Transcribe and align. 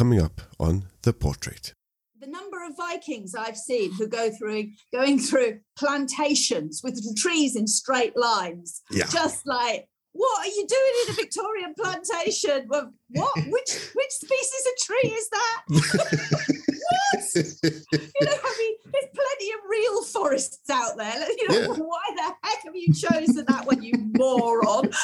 coming 0.00 0.18
up 0.18 0.40
on 0.58 0.84
The 1.02 1.12
Portrait. 1.12 1.74
The 2.18 2.26
number 2.26 2.64
of 2.64 2.74
Vikings 2.74 3.34
I've 3.34 3.58
seen 3.58 3.92
who 3.92 4.06
go 4.06 4.30
through 4.30 4.70
going 4.94 5.18
through 5.18 5.60
plantations 5.76 6.80
with 6.82 7.04
trees 7.18 7.54
in 7.54 7.66
straight 7.66 8.16
lines, 8.16 8.80
Yeah. 8.90 9.04
just 9.10 9.46
like 9.46 9.88
what 10.12 10.46
are 10.46 10.50
you 10.50 10.66
doing 10.66 10.92
in 11.06 11.10
a 11.12 11.16
Victorian 11.16 11.74
plantation? 11.78 12.64
Well, 12.68 12.94
what? 13.10 13.36
Which 13.36 13.90
which 13.94 14.10
species 14.10 14.64
of 14.68 14.76
tree 14.86 15.10
is 15.10 15.28
that? 15.28 15.62
what? 15.68 17.34
You 17.34 18.26
know, 18.26 18.38
I 18.42 18.56
mean, 18.58 18.74
there's 18.86 19.10
plenty 19.14 19.50
of 19.52 19.60
real 19.68 20.02
forests 20.04 20.70
out 20.70 20.96
there. 20.96 21.28
You 21.30 21.48
know, 21.48 21.60
Yeah. 21.60 21.66
why 21.76 22.02
the 22.16 22.34
heck 22.42 22.64
have 22.64 22.74
you 22.74 22.94
chosen 22.94 23.44
that 23.48 23.66
one, 23.66 23.82
you 23.82 23.92
moron? 24.16 24.90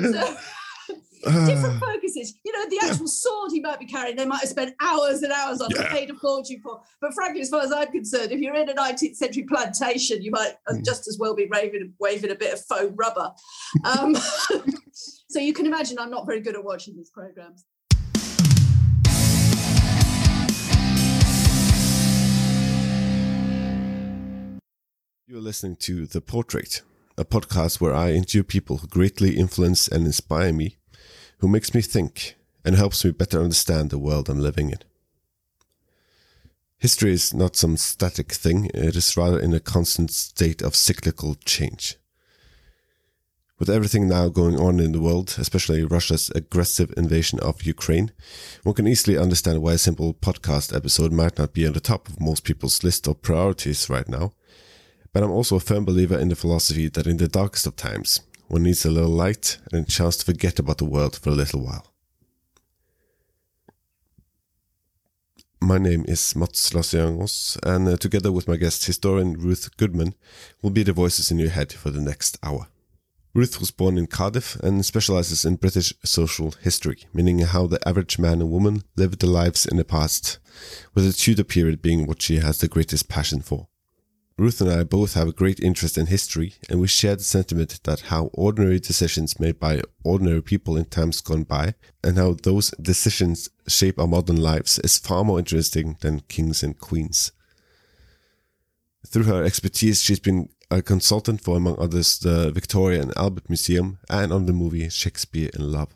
so, 0.00 0.36
different 1.24 1.80
focuses. 1.84 2.34
You 2.44 2.52
know, 2.52 2.68
the 2.68 2.78
actual 2.86 3.06
sword 3.08 3.50
he 3.52 3.60
might 3.60 3.78
be 3.78 3.86
carrying, 3.86 4.16
they 4.16 4.24
might 4.26 4.40
have 4.40 4.48
spent 4.48 4.74
hours 4.80 5.22
and 5.22 5.32
hours 5.32 5.60
on 5.60 5.70
Yeah. 5.74 5.90
paid 5.92 6.10
a 6.10 6.14
fortune 6.14 6.60
for. 6.62 6.80
But 7.00 7.14
frankly, 7.14 7.40
as 7.42 7.48
far 7.50 7.62
as 7.62 7.72
I'm 7.72 7.90
concerned, 7.90 8.32
if 8.32 8.40
you're 8.40 8.54
in 8.54 8.68
a 8.68 8.74
19th 8.74 9.16
century 9.16 9.44
plantation, 9.44 10.22
you 10.22 10.30
might 10.30 10.54
Mm. 10.70 10.84
just 10.84 11.06
as 11.08 11.18
well 11.18 11.34
be 11.34 11.46
waving, 11.50 11.92
waving 12.00 12.30
a 12.30 12.34
bit 12.34 12.52
of 12.54 12.64
foam 12.64 12.94
rubber. 12.96 13.32
Um, 13.84 14.14
so 14.92 15.38
you 15.38 15.52
can 15.52 15.66
imagine 15.66 15.98
I'm 15.98 16.10
not 16.10 16.26
very 16.26 16.40
good 16.40 16.54
at 16.54 16.64
watching 16.64 16.96
these 16.96 17.10
programs. 17.10 17.64
You're 25.26 25.40
listening 25.40 25.76
to 25.76 26.06
The 26.06 26.20
Portrait, 26.20 26.82
a 27.16 27.24
podcast 27.24 27.80
where 27.80 27.94
I 27.94 28.12
interview 28.12 28.42
people 28.44 28.78
who 28.78 28.86
greatly 28.86 29.36
influence 29.36 29.88
and 29.88 30.04
inspire 30.04 30.52
me, 30.52 30.76
who 31.44 31.48
makes 31.48 31.74
me 31.74 31.82
think 31.82 32.36
and 32.64 32.74
helps 32.74 33.04
me 33.04 33.10
better 33.10 33.38
understand 33.38 33.90
the 33.90 33.98
world 33.98 34.30
I'm 34.30 34.40
living 34.40 34.70
in. 34.70 34.78
History 36.78 37.12
is 37.12 37.34
not 37.34 37.54
some 37.54 37.76
static 37.76 38.32
thing, 38.32 38.70
it 38.72 38.96
is 38.96 39.14
rather 39.14 39.38
in 39.38 39.52
a 39.52 39.60
constant 39.60 40.10
state 40.10 40.62
of 40.62 40.74
cyclical 40.74 41.34
change. 41.44 41.96
With 43.58 43.68
everything 43.68 44.08
now 44.08 44.30
going 44.30 44.58
on 44.58 44.80
in 44.80 44.92
the 44.92 45.02
world, 45.02 45.34
especially 45.36 45.84
Russia's 45.84 46.30
aggressive 46.34 46.94
invasion 46.96 47.38
of 47.40 47.64
Ukraine, 47.64 48.10
one 48.62 48.74
can 48.74 48.88
easily 48.88 49.18
understand 49.18 49.60
why 49.60 49.74
a 49.74 49.78
simple 49.78 50.14
podcast 50.14 50.74
episode 50.74 51.12
might 51.12 51.36
not 51.36 51.52
be 51.52 51.66
on 51.66 51.74
the 51.74 51.78
top 51.78 52.08
of 52.08 52.22
most 52.22 52.44
people's 52.44 52.82
list 52.82 53.06
of 53.06 53.20
priorities 53.20 53.90
right 53.90 54.08
now. 54.08 54.32
But 55.12 55.22
I'm 55.22 55.30
also 55.30 55.56
a 55.56 55.60
firm 55.60 55.84
believer 55.84 56.18
in 56.18 56.30
the 56.30 56.36
philosophy 56.36 56.88
that 56.88 57.06
in 57.06 57.18
the 57.18 57.28
darkest 57.28 57.66
of 57.66 57.76
times, 57.76 58.22
one 58.48 58.62
needs 58.62 58.84
a 58.84 58.90
little 58.90 59.10
light 59.10 59.58
and 59.72 59.86
a 59.86 59.90
chance 59.90 60.16
to 60.18 60.24
forget 60.24 60.58
about 60.58 60.78
the 60.78 60.84
world 60.84 61.16
for 61.16 61.30
a 61.30 61.34
little 61.34 61.60
while. 61.60 61.86
My 65.60 65.78
name 65.78 66.04
is 66.06 66.36
Mats 66.36 66.74
Lassiangos, 66.74 67.58
and 67.62 67.88
uh, 67.88 67.96
together 67.96 68.30
with 68.30 68.46
my 68.46 68.56
guest 68.56 68.84
historian 68.84 69.32
Ruth 69.32 69.74
Goodman, 69.78 70.14
will 70.60 70.68
be 70.70 70.82
the 70.82 70.92
voices 70.92 71.30
in 71.30 71.38
your 71.38 71.48
head 71.48 71.72
for 71.72 71.90
the 71.90 72.02
next 72.02 72.38
hour. 72.42 72.68
Ruth 73.32 73.58
was 73.58 73.70
born 73.70 73.96
in 73.96 74.06
Cardiff 74.06 74.56
and 74.56 74.84
specializes 74.84 75.44
in 75.44 75.56
British 75.56 75.94
social 76.04 76.52
history, 76.62 76.98
meaning 77.12 77.38
how 77.38 77.66
the 77.66 77.80
average 77.88 78.18
man 78.18 78.42
and 78.42 78.50
woman 78.50 78.82
lived 78.94 79.20
their 79.20 79.30
lives 79.30 79.64
in 79.64 79.78
the 79.78 79.84
past, 79.84 80.38
with 80.94 81.06
the 81.06 81.12
Tudor 81.12 81.44
period 81.44 81.80
being 81.80 82.06
what 82.06 82.20
she 82.20 82.36
has 82.36 82.58
the 82.58 82.68
greatest 82.68 83.08
passion 83.08 83.40
for. 83.40 83.66
Ruth 84.36 84.60
and 84.60 84.68
I 84.68 84.82
both 84.82 85.14
have 85.14 85.28
a 85.28 85.32
great 85.32 85.60
interest 85.60 85.96
in 85.96 86.06
history, 86.06 86.54
and 86.68 86.80
we 86.80 86.88
share 86.88 87.14
the 87.14 87.22
sentiment 87.22 87.80
that 87.84 88.00
how 88.00 88.30
ordinary 88.32 88.80
decisions 88.80 89.38
made 89.38 89.60
by 89.60 89.82
ordinary 90.02 90.42
people 90.42 90.76
in 90.76 90.86
times 90.86 91.20
gone 91.20 91.44
by, 91.44 91.74
and 92.02 92.18
how 92.18 92.36
those 92.42 92.72
decisions 92.82 93.48
shape 93.68 93.96
our 93.96 94.08
modern 94.08 94.40
lives, 94.40 94.80
is 94.80 94.98
far 94.98 95.22
more 95.22 95.38
interesting 95.38 95.96
than 96.00 96.20
kings 96.28 96.64
and 96.64 96.80
queens. 96.80 97.30
Through 99.06 99.24
her 99.24 99.44
expertise, 99.44 100.02
she's 100.02 100.18
been 100.18 100.48
a 100.68 100.82
consultant 100.82 101.40
for, 101.40 101.56
among 101.56 101.78
others, 101.78 102.18
the 102.18 102.50
Victoria 102.50 103.02
and 103.02 103.16
Albert 103.16 103.48
Museum 103.48 103.98
and 104.10 104.32
on 104.32 104.46
the 104.46 104.52
movie 104.52 104.88
Shakespeare 104.88 105.50
in 105.54 105.70
Love. 105.70 105.94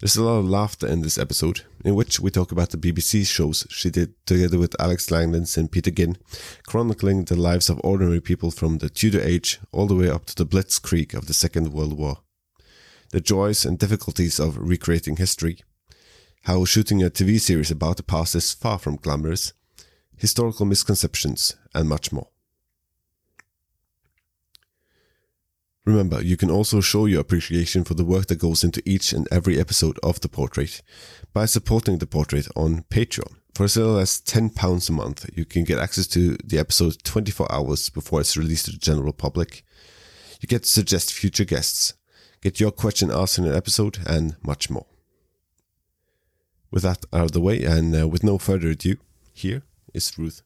There's 0.00 0.16
a 0.16 0.24
lot 0.24 0.38
of 0.38 0.48
laughter 0.48 0.86
in 0.86 1.02
this 1.02 1.18
episode, 1.18 1.66
in 1.84 1.94
which 1.94 2.20
we 2.20 2.30
talk 2.30 2.52
about 2.52 2.70
the 2.70 2.76
BBC 2.76 3.26
shows 3.26 3.66
she 3.70 3.90
did 3.90 4.14
together 4.26 4.58
with 4.58 4.80
Alex 4.80 5.06
Langlands 5.10 5.56
and 5.56 5.70
Peter 5.70 5.90
Ginn, 5.90 6.16
chronicling 6.66 7.24
the 7.24 7.36
lives 7.36 7.68
of 7.68 7.80
ordinary 7.84 8.20
people 8.20 8.50
from 8.50 8.78
the 8.78 8.88
Tudor 8.88 9.20
age 9.20 9.58
all 9.72 9.86
the 9.86 9.94
way 9.94 10.10
up 10.10 10.26
to 10.26 10.34
the 10.34 10.46
blitzkrieg 10.46 11.14
of 11.14 11.26
the 11.26 11.34
Second 11.34 11.72
World 11.72 11.98
War. 11.98 12.18
The 13.10 13.20
joys 13.20 13.64
and 13.64 13.78
difficulties 13.78 14.38
of 14.38 14.58
recreating 14.58 15.16
history, 15.16 15.60
how 16.42 16.64
shooting 16.64 17.02
a 17.02 17.10
TV 17.10 17.40
series 17.40 17.70
about 17.70 17.96
the 17.96 18.02
past 18.02 18.34
is 18.34 18.52
far 18.52 18.78
from 18.78 18.96
glamorous, 18.96 19.52
historical 20.16 20.66
misconceptions, 20.66 21.56
and 21.74 21.88
much 21.88 22.12
more. 22.12 22.28
Remember, 25.84 26.22
you 26.22 26.36
can 26.36 26.50
also 26.50 26.80
show 26.80 27.06
your 27.06 27.20
appreciation 27.20 27.82
for 27.82 27.94
the 27.94 28.04
work 28.04 28.26
that 28.26 28.38
goes 28.38 28.62
into 28.62 28.82
each 28.84 29.12
and 29.12 29.26
every 29.30 29.58
episode 29.58 29.98
of 30.02 30.20
The 30.20 30.28
Portrait 30.28 30.82
by 31.32 31.46
supporting 31.46 31.98
The 31.98 32.06
Portrait 32.06 32.46
on 32.54 32.84
Patreon. 32.90 33.36
For 33.54 33.64
as 33.64 33.76
little 33.76 33.98
as 33.98 34.20
£10 34.20 34.88
a 34.88 34.92
month, 34.92 35.28
you 35.34 35.44
can 35.44 35.64
get 35.64 35.78
access 35.78 36.06
to 36.08 36.36
the 36.44 36.58
episode 36.58 37.02
24 37.04 37.50
hours 37.50 37.88
before 37.88 38.20
it's 38.20 38.36
released 38.36 38.66
to 38.66 38.72
the 38.72 38.78
general 38.78 39.12
public. 39.12 39.64
You 40.40 40.46
get 40.46 40.62
to 40.64 40.68
suggest 40.68 41.12
future 41.12 41.44
guests, 41.44 41.94
get 42.42 42.60
your 42.60 42.70
question 42.70 43.10
asked 43.10 43.38
in 43.38 43.46
an 43.46 43.56
episode, 43.56 43.98
and 44.06 44.36
much 44.42 44.70
more. 44.70 44.86
With 46.70 46.82
that 46.82 47.04
out 47.12 47.24
of 47.24 47.32
the 47.32 47.40
way, 47.40 47.64
and 47.64 47.98
uh, 47.98 48.06
with 48.06 48.22
no 48.22 48.36
further 48.38 48.68
ado, 48.68 48.96
here 49.32 49.62
is 49.94 50.16
Ruth. 50.18 50.42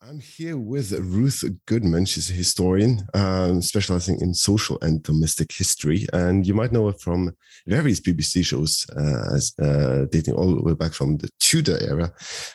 I'm 0.00 0.20
here 0.20 0.56
with 0.56 0.92
Ruth 0.92 1.44
Goodman. 1.66 2.04
She's 2.04 2.30
a 2.30 2.32
historian 2.32 3.00
um, 3.14 3.60
specializing 3.60 4.20
in 4.20 4.32
social 4.32 4.78
and 4.80 5.02
domestic 5.02 5.50
history. 5.50 6.06
And 6.12 6.46
you 6.46 6.54
might 6.54 6.70
know 6.70 6.86
her 6.86 6.92
from 6.92 7.34
various 7.66 8.00
BBC 8.00 8.44
shows, 8.46 8.86
uh, 8.96 9.34
as, 9.34 9.52
uh, 9.60 10.06
dating 10.12 10.34
all 10.34 10.54
the 10.54 10.62
way 10.62 10.74
back 10.74 10.92
from 10.92 11.16
the 11.16 11.28
Tudor 11.40 11.78
era 11.82 12.12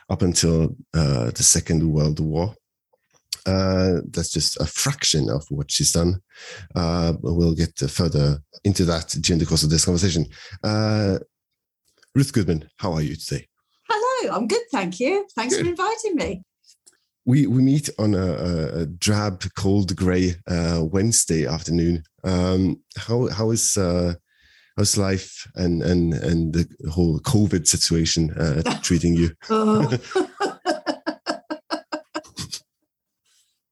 up 0.09 0.22
until 0.22 0.76
uh, 0.94 1.31
the 1.31 1.44
Second 1.44 1.84
World 1.84 2.22
War. 2.22 2.56
Uh, 3.46 4.00
that's 4.10 4.31
just 4.31 4.58
a 4.62 4.66
fraction 4.66 5.30
of 5.30 5.46
what 5.50 5.70
she's 5.70 5.92
done. 5.92 6.22
Uh, 6.75 7.14
we'll 7.22 7.56
get 7.56 7.78
further 7.78 8.40
into 8.64 8.86
that 8.86 9.10
during 9.20 9.40
the 9.40 9.46
course 9.46 9.64
of 9.64 9.70
this 9.70 9.84
conversation. 9.84 10.25
Uh, 10.64 11.20
Ruth 12.16 12.31
Goodman, 12.31 12.70
how 12.78 12.94
are 12.94 13.02
you 13.02 13.18
today? 13.18 13.50
Hello, 13.90 14.34
I'm 14.34 14.48
good, 14.48 14.64
thank 14.72 15.02
you. 15.02 15.28
Thanks 15.36 15.58
for 15.58 15.66
inviting 15.66 16.16
me. 16.16 16.44
We 17.26 17.48
we 17.48 17.62
meet 17.62 17.90
on 17.98 18.16
a, 18.16 18.82
a, 18.82 18.86
drab, 18.86 19.44
cold, 19.56 19.96
grey 19.96 20.36
uh, 20.48 20.82
Wednesday 20.84 21.46
afternoon. 21.46 22.04
Um, 22.24 22.82
how 22.98 23.30
how 23.30 23.52
is 23.52 23.78
uh, 23.78 24.16
how's 24.78 24.98
life 24.98 25.48
and 25.56 25.82
and 25.82 26.14
and 26.14 26.54
the 26.54 26.68
whole 26.92 27.20
COVID 27.20 27.66
situation 27.68 28.32
uh, 28.32 28.62
treating 28.82 29.14
you? 29.16 29.32
Oh. 29.50 29.98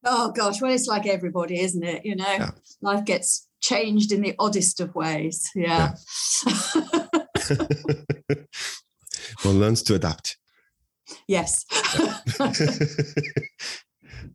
oh 0.06 0.32
gosh, 0.32 0.62
well, 0.62 0.72
it's 0.74 0.88
like 0.88 1.06
everybody, 1.06 1.60
isn't 1.60 1.84
it? 1.84 2.06
You 2.06 2.16
know, 2.16 2.26
Yeah. 2.26 2.52
life 2.82 3.04
gets 3.06 3.48
changed 3.60 4.12
in 4.12 4.22
the 4.22 4.36
oddest 4.40 4.80
of 4.80 4.96
ways. 4.96 5.50
Yeah. 5.56 5.94
One 9.44 9.60
learns 9.60 9.84
to 9.84 9.96
adapt. 9.96 10.38
Yes. 11.28 11.66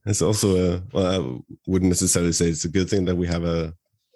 it's 0.07 0.23
also 0.23 0.57
a 0.57 0.83
well, 0.93 1.07
I 1.07 1.19
wouldn't 1.67 1.91
necessarily 1.91 2.33
say 2.33 2.49
it's 2.49 2.65
a 2.65 2.71
good 2.71 2.89
thing 2.89 3.05
that 3.07 3.17
we 3.17 3.27
have 3.27 3.45
a, 3.45 3.73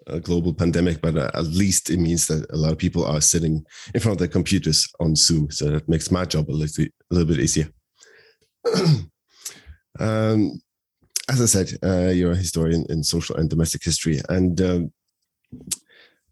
a 0.07 0.19
global 0.19 0.53
pandemic, 0.53 1.01
but 1.01 1.17
uh, 1.17 1.31
at 1.33 1.45
least 1.45 1.89
it 1.89 1.97
means 1.97 2.27
that 2.27 2.49
a 2.51 2.57
lot 2.57 2.71
of 2.71 2.77
people 2.77 3.05
are 3.05 3.21
sitting 3.21 3.65
in 3.93 4.01
front 4.01 4.15
of 4.15 4.19
their 4.19 4.27
computers 4.27 4.87
on 4.99 5.15
Zoom, 5.15 5.51
so 5.51 5.69
that 5.69 5.89
makes 5.89 6.11
my 6.11 6.25
job 6.25 6.49
a 6.49 6.51
little, 6.51 6.85
a 6.85 6.89
little 7.09 7.27
bit 7.27 7.39
easier. 7.39 7.69
um, 9.99 10.61
as 11.29 11.41
I 11.41 11.45
said, 11.45 11.77
uh, 11.83 12.09
you're 12.09 12.33
a 12.33 12.35
historian 12.35 12.85
in 12.89 13.03
social 13.03 13.35
and 13.37 13.49
domestic 13.49 13.83
history, 13.83 14.19
and 14.29 14.59
um, 14.61 14.91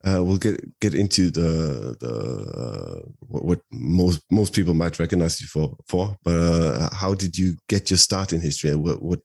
uh, 0.07 0.23
we'll 0.23 0.37
get 0.37 0.79
get 0.79 0.93
into 0.95 1.29
the 1.29 1.95
the 1.99 2.13
uh, 2.57 3.09
what, 3.19 3.45
what 3.45 3.61
most 3.71 4.21
most 4.31 4.53
people 4.53 4.73
might 4.73 4.99
recognize 4.99 5.41
you 5.41 5.47
for 5.47 5.75
for. 5.87 6.17
But 6.23 6.35
uh, 6.39 6.89
how 6.93 7.13
did 7.13 7.37
you 7.37 7.57
get 7.67 7.89
your 7.89 7.97
start 7.97 8.33
in 8.33 8.41
history? 8.41 8.75
What 8.75 9.01
what 9.01 9.21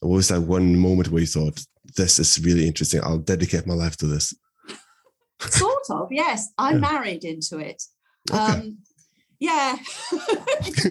what 0.00 0.16
was 0.16 0.28
that 0.28 0.40
one 0.42 0.76
moment 0.76 1.08
where 1.08 1.20
you 1.20 1.26
thought 1.26 1.64
this 1.96 2.18
is 2.18 2.40
really 2.44 2.66
interesting? 2.66 3.00
I'll 3.02 3.18
dedicate 3.18 3.66
my 3.66 3.74
life 3.74 3.96
to 3.98 4.06
this. 4.06 4.34
sort 5.50 5.90
of, 5.90 6.08
yes. 6.10 6.52
I 6.58 6.74
married 6.74 7.24
into 7.24 7.58
it. 7.58 7.82
Okay. 8.30 8.40
Um, 8.40 8.78
yeah. 9.38 9.76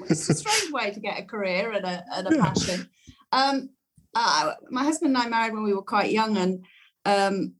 it's 0.09 0.29
a 0.29 0.33
strange 0.33 0.73
way 0.73 0.91
to 0.91 0.99
get 0.99 1.19
a 1.19 1.23
career 1.23 1.71
and 1.71 1.85
a, 1.85 2.03
and 2.13 2.27
a 2.27 2.35
Yeah. 2.35 2.41
passion. 2.43 2.89
Um, 3.31 3.69
uh, 4.13 4.53
my 4.69 4.83
husband 4.83 5.15
and 5.15 5.23
I 5.23 5.29
married 5.29 5.53
when 5.53 5.63
we 5.63 5.73
were 5.73 5.83
quite 5.83 6.11
young, 6.11 6.35
and 6.37 6.65
um, 7.05 7.53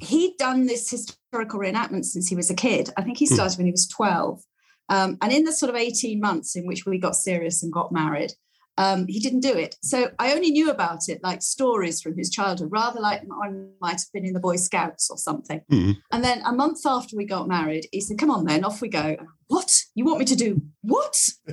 he'd 0.00 0.36
done 0.38 0.66
this 0.66 0.90
historical 0.90 1.60
reenactment 1.60 2.04
since 2.04 2.28
he 2.28 2.36
was 2.36 2.50
a 2.50 2.54
kid. 2.54 2.90
I 2.96 3.02
think 3.02 3.18
he 3.18 3.26
started 3.26 3.54
mm. 3.54 3.58
when 3.58 3.66
he 3.66 3.72
was 3.72 3.88
12. 3.88 4.42
Um, 4.88 5.18
and 5.20 5.32
in 5.32 5.44
the 5.44 5.52
sort 5.52 5.70
of 5.70 5.76
18 5.76 6.20
months 6.20 6.54
in 6.56 6.66
which 6.66 6.86
we 6.86 6.98
got 6.98 7.16
serious 7.16 7.62
and 7.62 7.72
got 7.72 7.92
married, 7.92 8.32
um, 8.78 9.06
he 9.06 9.18
didn't 9.20 9.40
do 9.40 9.54
it. 9.54 9.76
So 9.82 10.10
I 10.18 10.32
only 10.32 10.50
knew 10.50 10.70
about 10.70 11.08
it 11.08 11.20
like 11.22 11.42
stories 11.42 12.00
from 12.00 12.16
his 12.16 12.30
childhood, 12.30 12.68
rather 12.70 13.00
like 13.00 13.22
I 13.22 13.50
might 13.80 13.92
have 13.92 14.12
been 14.12 14.26
in 14.26 14.34
the 14.34 14.40
Boy 14.40 14.56
Scouts 14.56 15.08
or 15.10 15.16
something. 15.16 15.62
Mm-hmm. 15.72 15.92
And 16.12 16.22
then 16.22 16.42
a 16.44 16.52
month 16.52 16.80
after 16.84 17.16
we 17.16 17.24
got 17.24 17.48
married, 17.48 17.86
he 17.90 18.00
said, 18.00 18.18
Come 18.18 18.30
on, 18.30 18.44
then, 18.44 18.64
off 18.64 18.82
we 18.82 18.88
go. 18.88 19.16
What? 19.48 19.74
You 19.94 20.04
want 20.04 20.18
me 20.18 20.24
to 20.26 20.36
do 20.36 20.60
what? 20.82 21.16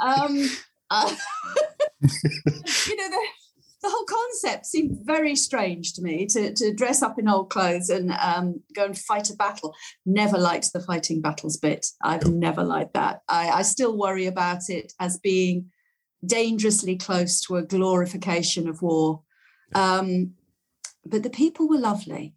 um, 0.00 0.48
uh, 0.90 1.14
you 2.02 2.96
know, 2.96 3.10
the, 3.10 3.26
the 3.84 3.90
whole 3.90 4.06
concept 4.06 4.64
seemed 4.64 4.98
very 5.02 5.36
strange 5.36 5.92
to 5.92 6.02
me 6.02 6.26
to, 6.26 6.54
to 6.54 6.72
dress 6.72 7.02
up 7.02 7.18
in 7.18 7.28
old 7.28 7.50
clothes 7.50 7.90
and 7.90 8.10
um, 8.12 8.62
go 8.74 8.86
and 8.86 8.98
fight 8.98 9.28
a 9.28 9.36
battle. 9.36 9.74
Never 10.06 10.38
liked 10.38 10.72
the 10.72 10.80
fighting 10.80 11.20
battles 11.20 11.58
bit. 11.58 11.86
I've 12.02 12.26
never 12.26 12.64
liked 12.64 12.94
that. 12.94 13.20
I, 13.28 13.50
I 13.50 13.62
still 13.62 13.96
worry 13.96 14.24
about 14.26 14.68
it 14.68 14.94
as 14.98 15.18
being 15.18 15.70
dangerously 16.24 16.96
close 16.96 17.42
to 17.42 17.56
a 17.56 17.62
glorification 17.62 18.68
of 18.68 18.80
war. 18.80 19.22
Um, 19.74 20.32
but 21.04 21.22
the 21.22 21.30
people 21.30 21.68
were 21.68 21.78
lovely. 21.78 22.32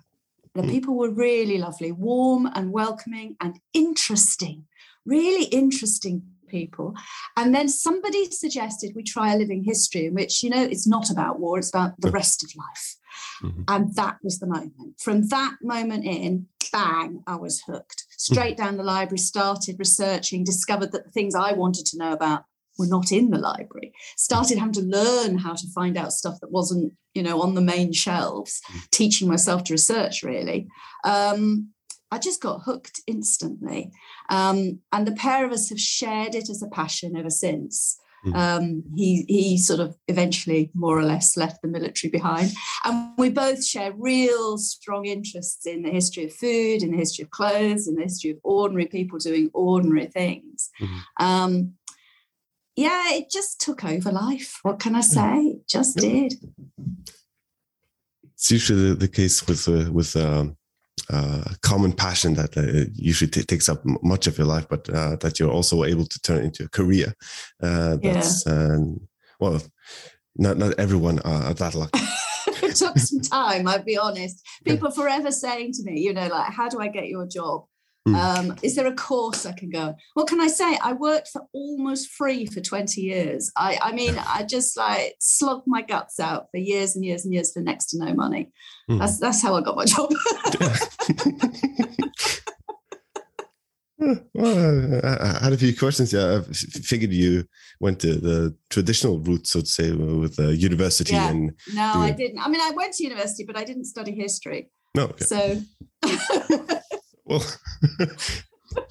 The 0.53 0.63
mm. 0.63 0.69
people 0.69 0.97
were 0.97 1.11
really 1.11 1.57
lovely, 1.57 1.93
warm 1.93 2.49
and 2.53 2.73
welcoming 2.73 3.37
and 3.39 3.57
interesting, 3.73 4.65
really 5.05 5.45
interesting 5.45 6.23
people. 6.47 6.93
And 7.35 7.53
then 7.53 7.69
somebody 7.69 8.29
suggested 8.31 8.93
we 8.95 9.03
try 9.03 9.33
a 9.33 9.37
living 9.37 9.63
history 9.63 10.05
in 10.05 10.13
which, 10.13 10.43
you 10.43 10.49
know, 10.49 10.63
it's 10.63 10.87
not 10.87 11.09
about 11.09 11.39
war, 11.39 11.57
it's 11.57 11.69
about 11.69 11.99
the 11.99 12.11
rest 12.11 12.43
of 12.43 12.51
life. 12.55 12.95
Mm-hmm. 13.43 13.63
And 13.67 13.95
that 13.95 14.17
was 14.23 14.39
the 14.39 14.47
moment. 14.47 14.99
From 14.99 15.27
that 15.29 15.55
moment 15.61 16.05
in, 16.05 16.47
bang, 16.71 17.23
I 17.27 17.35
was 17.35 17.61
hooked. 17.61 18.05
Straight 18.17 18.57
mm-hmm. 18.57 18.65
down 18.65 18.77
the 18.77 18.83
library, 18.83 19.19
started 19.19 19.77
researching, 19.79 20.43
discovered 20.43 20.91
that 20.91 21.05
the 21.05 21.11
things 21.11 21.35
I 21.35 21.53
wanted 21.53 21.85
to 21.87 21.97
know 21.97 22.13
about 22.13 22.43
were 22.77 22.87
not 22.87 23.11
in 23.11 23.31
the 23.31 23.39
library 23.39 23.91
started 24.17 24.57
having 24.57 24.73
to 24.73 24.81
learn 24.81 25.37
how 25.37 25.53
to 25.53 25.67
find 25.73 25.97
out 25.97 26.13
stuff 26.13 26.39
that 26.39 26.51
wasn't 26.51 26.93
you 27.13 27.23
know 27.23 27.41
on 27.41 27.55
the 27.55 27.61
main 27.61 27.91
shelves 27.91 28.61
mm. 28.71 28.89
teaching 28.91 29.27
myself 29.27 29.63
to 29.63 29.73
research 29.73 30.23
really 30.23 30.67
um, 31.03 31.69
i 32.11 32.17
just 32.17 32.41
got 32.41 32.61
hooked 32.63 33.01
instantly 33.07 33.91
um, 34.29 34.79
and 34.91 35.07
the 35.07 35.15
pair 35.15 35.45
of 35.45 35.51
us 35.51 35.69
have 35.69 35.79
shared 35.79 36.35
it 36.35 36.49
as 36.49 36.61
a 36.61 36.67
passion 36.67 37.15
ever 37.15 37.29
since 37.29 37.99
mm. 38.25 38.35
um, 38.35 38.83
he 38.95 39.25
he 39.27 39.57
sort 39.57 39.79
of 39.79 39.95
eventually 40.07 40.71
more 40.73 40.97
or 40.97 41.03
less 41.03 41.37
left 41.37 41.61
the 41.61 41.67
military 41.67 42.09
behind 42.09 42.51
and 42.85 43.11
we 43.17 43.29
both 43.29 43.63
share 43.63 43.93
real 43.93 44.57
strong 44.57 45.05
interests 45.05 45.65
in 45.65 45.83
the 45.83 45.91
history 45.91 46.25
of 46.25 46.33
food 46.33 46.83
in 46.83 46.91
the 46.91 46.97
history 46.97 47.23
of 47.23 47.29
clothes 47.31 47.87
in 47.87 47.95
the 47.95 48.03
history 48.03 48.31
of 48.31 48.37
ordinary 48.43 48.87
people 48.87 49.17
doing 49.19 49.49
ordinary 49.53 50.07
things 50.07 50.69
mm 50.79 51.71
yeah, 52.77 53.11
it 53.13 53.31
just 53.31 53.59
took 53.59 53.83
over 53.83 54.11
life. 54.11 54.59
What 54.61 54.79
can 54.79 54.95
I 54.95 55.01
say? 55.01 55.39
It 55.39 55.67
just 55.67 55.97
did. 55.97 56.35
It's 58.35 58.51
usually 58.51 58.93
the, 58.93 59.07
case 59.07 59.45
with 59.47 59.67
uh, 59.67 59.91
with 59.91 60.15
um, 60.15 60.56
uh, 61.09 61.43
common 61.61 61.93
passion 61.93 62.33
that 62.33 62.57
uh, 62.57 62.89
usually 62.93 63.31
t- 63.31 63.43
takes 63.43 63.69
up 63.69 63.81
much 64.03 64.27
of 64.27 64.37
your 64.37 64.47
life, 64.47 64.67
but 64.69 64.89
uh, 64.89 65.15
that 65.17 65.39
you're 65.39 65.51
also 65.51 65.83
able 65.83 66.05
to 66.05 66.19
turn 66.21 66.43
into 66.43 66.65
a 66.65 66.69
career. 66.69 67.13
Uh, 67.61 67.97
that's 68.01 68.45
yeah. 68.45 68.77
well, 69.39 69.61
not 70.35 70.57
not 70.57 70.79
everyone 70.79 71.19
are 71.19 71.53
that 71.53 71.75
lucky. 71.75 71.99
it 72.63 72.75
took 72.75 72.97
some 72.97 73.21
time, 73.21 73.67
I'll 73.67 73.83
be 73.83 73.97
honest. 73.97 74.45
People 74.65 74.91
forever 74.91 75.31
saying 75.31 75.73
to 75.73 75.83
me, 75.83 76.01
you 76.01 76.13
know, 76.13 76.27
like, 76.27 76.51
how 76.51 76.69
do 76.69 76.79
I 76.79 76.87
get 76.87 77.07
your 77.07 77.25
job? 77.25 77.65
Hmm. 78.07 78.15
Um, 78.15 78.55
is 78.63 78.75
there 78.75 78.87
a 78.87 78.95
course 78.95 79.45
I 79.45 79.51
can 79.51 79.69
go? 79.69 79.93
What 80.13 80.27
can 80.27 80.39
I 80.39 80.47
say? 80.47 80.77
I 80.81 80.93
worked 80.93 81.27
for 81.27 81.41
almost 81.51 82.07
free 82.07 82.45
for 82.45 82.61
20 82.61 83.01
years. 83.01 83.51
I, 83.57 83.77
I 83.81 83.91
mean, 83.91 84.17
I 84.17 84.43
just 84.43 84.77
like 84.77 85.15
slugged 85.19 85.67
my 85.67 85.81
guts 85.81 86.17
out 86.17 86.47
for 86.51 86.57
years 86.57 86.95
and 86.95 87.03
years 87.03 87.25
and 87.25 87.33
years 87.33 87.51
for 87.51 87.59
next 87.59 87.87
to 87.87 87.97
no 87.97 88.13
money. 88.13 88.49
Mm. 88.89 88.99
That's 88.99 89.19
that's 89.19 89.41
how 89.41 89.55
I 89.55 89.61
got 89.61 89.75
my 89.75 89.83
job. 89.83 90.09
well, 94.33 95.01
I 95.03 95.39
had 95.43 95.51
a 95.51 95.57
few 95.57 95.75
questions. 95.75 96.13
Yeah, 96.13 96.39
I 96.47 96.53
figured 96.53 97.11
you 97.11 97.43
went 97.81 97.99
to 98.01 98.15
the 98.15 98.55
traditional 98.69 99.19
route, 99.19 99.47
so 99.47 99.59
to 99.59 99.65
say, 99.65 99.91
with 99.91 100.37
the 100.37 100.55
university. 100.55 101.13
Yeah. 101.13 101.29
And 101.29 101.51
no, 101.73 101.93
doing... 101.93 102.05
I 102.05 102.11
didn't. 102.11 102.39
I 102.39 102.47
mean, 102.47 102.61
I 102.61 102.71
went 102.71 102.93
to 102.93 103.03
university, 103.03 103.43
but 103.43 103.57
I 103.57 103.65
didn't 103.65 103.83
study 103.83 104.13
history. 104.13 104.69
No, 104.95 105.03
okay. 105.03 105.25
so 105.25 105.61
well, 107.27 107.43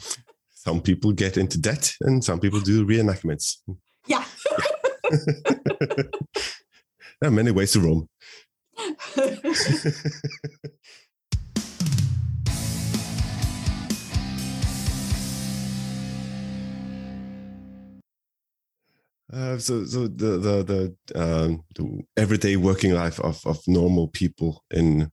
some 0.50 0.81
people 0.81 1.12
get 1.12 1.37
into 1.37 1.59
debt 1.59 1.94
and 2.03 2.23
some 2.23 2.41
people 2.41 2.61
do 2.61 2.87
reenactments. 2.87 3.56
Yeah. 4.06 4.25
there 5.11 6.09
are 7.25 7.31
many 7.31 7.50
ways 7.50 7.73
to 7.73 7.81
roam. 7.81 8.09
Uh, 19.32 19.59
so, 19.59 19.85
so 19.85 20.06
the 20.06 20.39
the 20.39 20.62
the, 20.62 21.21
um, 21.21 21.62
the 21.75 22.00
everyday 22.17 22.56
working 22.56 22.94
life 22.94 23.19
of, 23.21 23.44
of 23.44 23.59
normal 23.67 24.06
people 24.09 24.62
in 24.71 25.11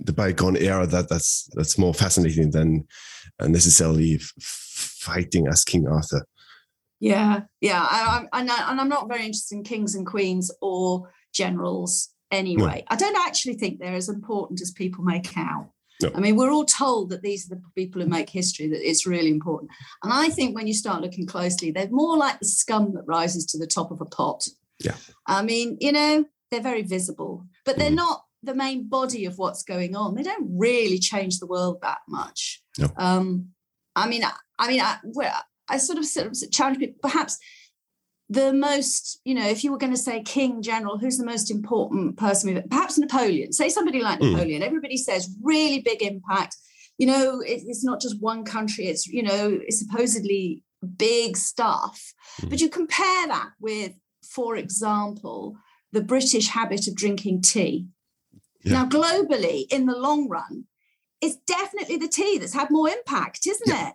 the 0.00 0.12
bygone 0.12 0.56
era 0.56 0.86
that 0.86 1.08
that's 1.08 1.48
that's 1.54 1.78
more 1.78 1.94
fascinating 1.94 2.50
than 2.50 2.86
necessarily 3.40 4.20
fighting 4.40 5.46
as 5.48 5.64
King 5.64 5.86
Arthur. 5.86 6.26
Yeah, 6.98 7.42
yeah, 7.60 7.86
I, 7.88 8.26
I, 8.32 8.40
and 8.40 8.80
I'm 8.80 8.88
not 8.88 9.08
very 9.08 9.20
interested 9.20 9.56
in 9.56 9.64
kings 9.64 9.94
and 9.94 10.06
queens 10.06 10.50
or 10.62 11.10
generals 11.34 12.10
anyway. 12.30 12.78
No. 12.78 12.86
I 12.88 12.96
don't 12.96 13.26
actually 13.26 13.54
think 13.54 13.78
they're 13.78 13.94
as 13.94 14.08
important 14.08 14.60
as 14.62 14.70
people 14.70 15.04
make 15.04 15.36
out. 15.36 15.70
No. 16.02 16.10
I 16.14 16.20
mean, 16.20 16.36
we're 16.36 16.50
all 16.50 16.64
told 16.64 17.10
that 17.10 17.22
these 17.22 17.46
are 17.46 17.54
the 17.54 17.62
people 17.74 18.02
who 18.02 18.08
make 18.08 18.28
history, 18.28 18.68
that 18.68 18.86
it's 18.86 19.06
really 19.06 19.30
important. 19.30 19.70
And 20.02 20.12
I 20.12 20.28
think 20.28 20.54
when 20.54 20.66
you 20.66 20.74
start 20.74 21.02
looking 21.02 21.26
closely, 21.26 21.70
they're 21.70 21.88
more 21.90 22.16
like 22.16 22.38
the 22.38 22.46
scum 22.46 22.92
that 22.94 23.04
rises 23.06 23.46
to 23.46 23.58
the 23.58 23.66
top 23.66 23.90
of 23.90 24.00
a 24.00 24.06
pot. 24.06 24.46
Yeah. 24.78 24.96
I 25.26 25.42
mean, 25.42 25.78
you 25.80 25.92
know, 25.92 26.24
they're 26.50 26.60
very 26.60 26.82
visible, 26.82 27.46
but 27.64 27.76
they're 27.78 27.90
mm. 27.90 27.96
not 27.96 28.25
the 28.46 28.54
main 28.54 28.88
body 28.88 29.26
of 29.26 29.38
what's 29.38 29.62
going 29.62 29.94
on. 29.94 30.14
They 30.14 30.22
don't 30.22 30.48
really 30.50 30.98
change 30.98 31.38
the 31.38 31.46
world 31.46 31.78
that 31.82 31.98
much. 32.08 32.62
No. 32.78 32.88
Um, 32.96 33.48
I 33.94 34.08
mean, 34.08 34.24
I, 34.24 34.32
I 34.58 34.68
mean, 34.68 34.80
I, 34.80 34.98
I 35.68 35.76
sort 35.78 35.98
of 35.98 36.06
sort 36.06 36.28
of 36.28 36.50
challenge 36.50 36.78
people. 36.78 36.96
Perhaps 37.02 37.38
the 38.28 38.52
most, 38.52 39.20
you 39.24 39.34
know, 39.34 39.46
if 39.46 39.62
you 39.62 39.70
were 39.70 39.78
going 39.78 39.92
to 39.92 39.98
say 39.98 40.22
king, 40.22 40.62
general, 40.62 40.98
who's 40.98 41.18
the 41.18 41.24
most 41.24 41.50
important 41.50 42.16
person? 42.16 42.62
Perhaps 42.70 42.98
Napoleon. 42.98 43.52
Say 43.52 43.68
somebody 43.68 44.00
like 44.00 44.20
mm. 44.20 44.32
Napoleon. 44.32 44.62
Everybody 44.62 44.96
says 44.96 45.34
really 45.42 45.80
big 45.80 46.02
impact. 46.02 46.56
You 46.98 47.06
know, 47.06 47.40
it, 47.40 47.62
it's 47.66 47.84
not 47.84 48.00
just 48.00 48.20
one 48.20 48.44
country. 48.44 48.86
It's 48.86 49.06
you 49.06 49.22
know, 49.22 49.58
it's 49.66 49.78
supposedly 49.78 50.62
big 50.96 51.36
stuff. 51.36 52.00
Mm. 52.40 52.50
But 52.50 52.60
you 52.60 52.68
compare 52.68 53.26
that 53.28 53.50
with, 53.60 53.92
for 54.22 54.56
example, 54.56 55.56
the 55.92 56.02
British 56.02 56.48
habit 56.48 56.88
of 56.88 56.94
drinking 56.94 57.42
tea. 57.42 57.86
Yeah. 58.66 58.82
Now, 58.82 58.86
globally, 58.88 59.64
in 59.70 59.86
the 59.86 59.96
long 59.96 60.28
run, 60.28 60.64
it's 61.20 61.36
definitely 61.46 61.98
the 61.98 62.08
tea 62.08 62.38
that's 62.38 62.52
had 62.52 62.68
more 62.70 62.88
impact, 62.88 63.46
isn't 63.46 63.68
yeah. 63.68 63.88
it? 63.88 63.94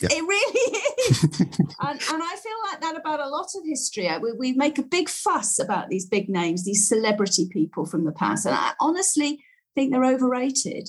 Yeah. 0.00 0.08
It 0.12 0.22
really 0.22 0.78
is. 1.10 1.22
and, 1.40 2.00
and, 2.00 2.22
I 2.22 2.36
feel 2.42 2.70
like 2.70 2.80
that 2.80 2.96
about 2.96 3.20
a 3.20 3.28
lot 3.28 3.48
of 3.56 3.62
history. 3.64 4.08
We, 4.20 4.32
we 4.32 4.52
make 4.52 4.78
a 4.78 4.82
big 4.82 5.08
fuss 5.08 5.58
about 5.58 5.90
these 5.90 6.06
big 6.06 6.28
names, 6.28 6.64
these 6.64 6.88
celebrity 6.88 7.48
people 7.48 7.84
from 7.84 8.04
the 8.04 8.12
past. 8.12 8.46
And 8.46 8.54
I 8.54 8.72
honestly 8.80 9.40
think 9.74 9.92
they're 9.92 10.04
overrated. 10.04 10.88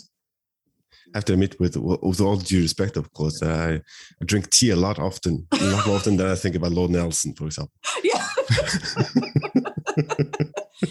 I 1.13 1.17
have 1.17 1.25
to 1.25 1.33
admit, 1.33 1.59
with 1.59 1.75
with 1.77 2.21
all 2.21 2.37
due 2.37 2.61
respect, 2.61 2.97
of 2.97 3.11
course, 3.13 3.43
I, 3.43 3.75
I 3.75 4.25
drink 4.25 4.49
tea 4.49 4.71
a 4.71 4.75
lot 4.75 4.97
often, 4.97 5.47
a 5.51 5.63
lot 5.63 5.85
more 5.85 5.97
often 5.97 6.17
than 6.17 6.27
I 6.27 6.35
think 6.35 6.55
about 6.55 6.71
Lord 6.71 6.91
Nelson, 6.91 7.33
for 7.35 7.45
example. 7.45 7.73
Yeah. 8.03 8.27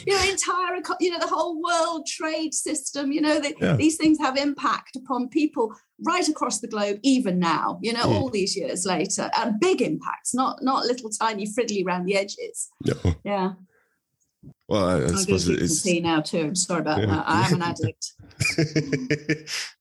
you 0.06 0.16
know, 0.16 0.30
entire, 0.30 0.80
you 1.00 1.10
know, 1.10 1.18
the 1.18 1.26
whole 1.26 1.60
world 1.62 2.06
trade 2.06 2.54
system, 2.54 3.12
you 3.12 3.20
know, 3.20 3.40
the, 3.40 3.54
yeah. 3.60 3.76
these 3.76 3.96
things 3.96 4.18
have 4.18 4.36
impact 4.36 4.96
upon 4.96 5.28
people 5.28 5.74
right 6.00 6.28
across 6.28 6.60
the 6.60 6.68
globe, 6.68 6.98
even 7.02 7.38
now, 7.38 7.78
you 7.82 7.92
know, 7.92 8.04
mm. 8.04 8.14
all 8.14 8.28
these 8.28 8.56
years 8.56 8.84
later, 8.84 9.30
and 9.36 9.60
big 9.60 9.80
impacts, 9.82 10.34
not 10.34 10.62
not 10.62 10.84
little 10.84 11.10
tiny 11.10 11.46
friddly 11.46 11.84
around 11.84 12.06
the 12.06 12.16
edges. 12.16 12.70
Yeah. 12.84 13.12
Yeah. 13.24 13.52
Well, 14.68 14.84
I, 14.84 14.92
I 14.92 15.02
I'll 15.02 15.16
suppose 15.16 15.48
it's 15.48 15.84
now 16.00 16.20
too. 16.20 16.40
I'm 16.40 16.54
sorry 16.54 16.80
about 16.80 17.00
yeah. 17.00 17.06
that. 17.06 17.24
I 17.26 17.46
am 17.46 17.54
an 17.54 17.62
addict. 17.62 18.12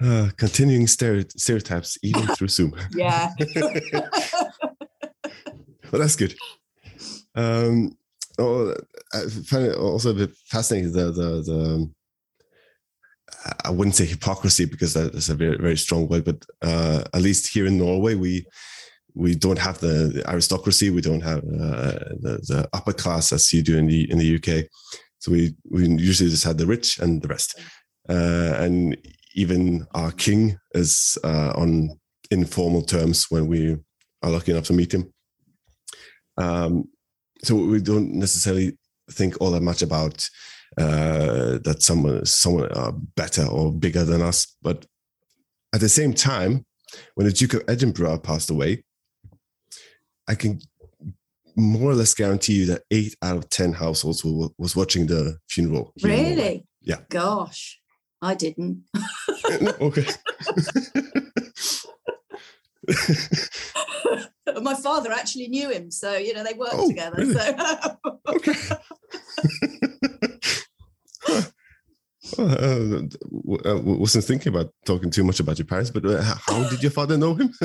uh, 0.00 0.30
continuing 0.36 0.86
stereotypes 0.86 1.98
even 2.02 2.26
through 2.36 2.48
Zoom. 2.48 2.74
Yeah. 2.94 3.30
well, 3.54 4.02
that's 5.92 6.16
good. 6.16 6.34
Um, 7.34 7.96
oh, 8.38 8.74
I 9.12 9.28
find 9.28 9.66
it 9.66 9.76
also 9.76 10.10
a 10.10 10.14
bit 10.14 10.34
fascinating 10.46 10.92
the 10.92 11.12
the 11.12 11.42
the 11.42 11.90
I 13.64 13.70
wouldn't 13.70 13.96
say 13.96 14.04
hypocrisy 14.04 14.66
because 14.66 14.94
that 14.94 15.14
is 15.14 15.28
a 15.28 15.34
very 15.34 15.56
very 15.56 15.76
strong 15.76 16.08
word, 16.08 16.24
but 16.24 16.44
uh, 16.62 17.04
at 17.12 17.22
least 17.22 17.52
here 17.52 17.66
in 17.66 17.78
Norway 17.78 18.14
we 18.14 18.46
we 19.14 19.34
don't 19.34 19.58
have 19.58 19.78
the, 19.78 20.10
the 20.14 20.30
aristocracy, 20.30 20.90
we 20.90 21.02
don't 21.02 21.20
have 21.20 21.38
uh, 21.40 21.98
the, 22.20 22.40
the 22.48 22.68
upper 22.72 22.92
class 22.92 23.32
as 23.32 23.52
you 23.52 23.62
do 23.62 23.76
in 23.76 23.86
the 23.86 24.10
in 24.10 24.18
the 24.18 24.36
UK. 24.36 24.66
So 25.18 25.32
we 25.32 25.54
we 25.70 25.88
usually 25.88 26.30
just 26.30 26.44
had 26.44 26.58
the 26.58 26.66
rich 26.66 26.98
and 26.98 27.22
the 27.22 27.28
rest, 27.28 27.60
uh, 28.08 28.54
and 28.58 28.96
even 29.34 29.86
our 29.94 30.12
king 30.12 30.58
is 30.74 31.18
uh, 31.24 31.52
on 31.56 31.90
informal 32.30 32.82
terms 32.82 33.30
when 33.30 33.46
we 33.46 33.76
are 34.22 34.30
lucky 34.30 34.52
enough 34.52 34.64
to 34.64 34.72
meet 34.72 34.94
him. 34.94 35.12
Um, 36.36 36.84
so 37.44 37.56
we 37.56 37.80
don't 37.80 38.12
necessarily 38.12 38.76
think 39.10 39.40
all 39.40 39.50
that 39.50 39.62
much 39.62 39.82
about 39.82 40.28
uh, 40.78 41.58
that 41.64 41.82
someone 41.82 42.24
someone 42.24 42.70
are 42.72 42.92
better 42.92 43.44
or 43.44 43.72
bigger 43.72 44.04
than 44.04 44.22
us. 44.22 44.56
But 44.62 44.86
at 45.74 45.80
the 45.80 45.88
same 45.88 46.14
time, 46.14 46.64
when 47.14 47.26
the 47.26 47.32
Duke 47.32 47.54
of 47.54 47.62
Edinburgh 47.68 48.18
passed 48.18 48.50
away, 48.50 48.84
I 50.28 50.34
can 50.34 50.60
more 51.56 51.90
or 51.90 51.94
less 51.94 52.14
guarantee 52.14 52.54
you 52.54 52.66
that 52.66 52.82
eight 52.90 53.14
out 53.22 53.36
of 53.36 53.48
ten 53.50 53.72
households 53.72 54.24
were, 54.24 54.48
was 54.56 54.76
watching 54.76 55.06
the 55.06 55.38
funeral. 55.48 55.92
here 55.96 56.10
in 56.10 56.36
Really? 56.36 56.66
Yeah. 56.80 57.00
Gosh, 57.10 57.80
I 58.20 58.34
didn't. 58.34 58.84
okay. 59.80 60.06
My 64.60 64.74
father 64.74 65.10
actually 65.12 65.48
knew 65.48 65.70
him, 65.70 65.90
so 65.90 66.16
you 66.16 66.34
know 66.34 66.44
they 66.44 66.54
worked 66.54 66.74
Oh, 66.78 66.88
together. 66.88 67.16
really? 67.18 67.34
So 67.34 67.56
okay. 68.28 68.52
Huh. 71.22 71.42
Well, 72.38 72.50
uh, 72.50 73.02
w- 73.44 73.62
uh, 73.64 73.80
wasn't 73.82 74.24
thinking 74.24 74.54
about 74.54 74.72
talking 74.86 75.10
too 75.10 75.24
much 75.24 75.40
about 75.40 75.58
your 75.58 75.66
parents, 75.66 75.90
but 75.90 76.06
uh, 76.06 76.22
how 76.22 76.62
did 76.70 76.80
your 76.82 76.92
father 76.92 77.16
know 77.18 77.34
him? 77.34 77.52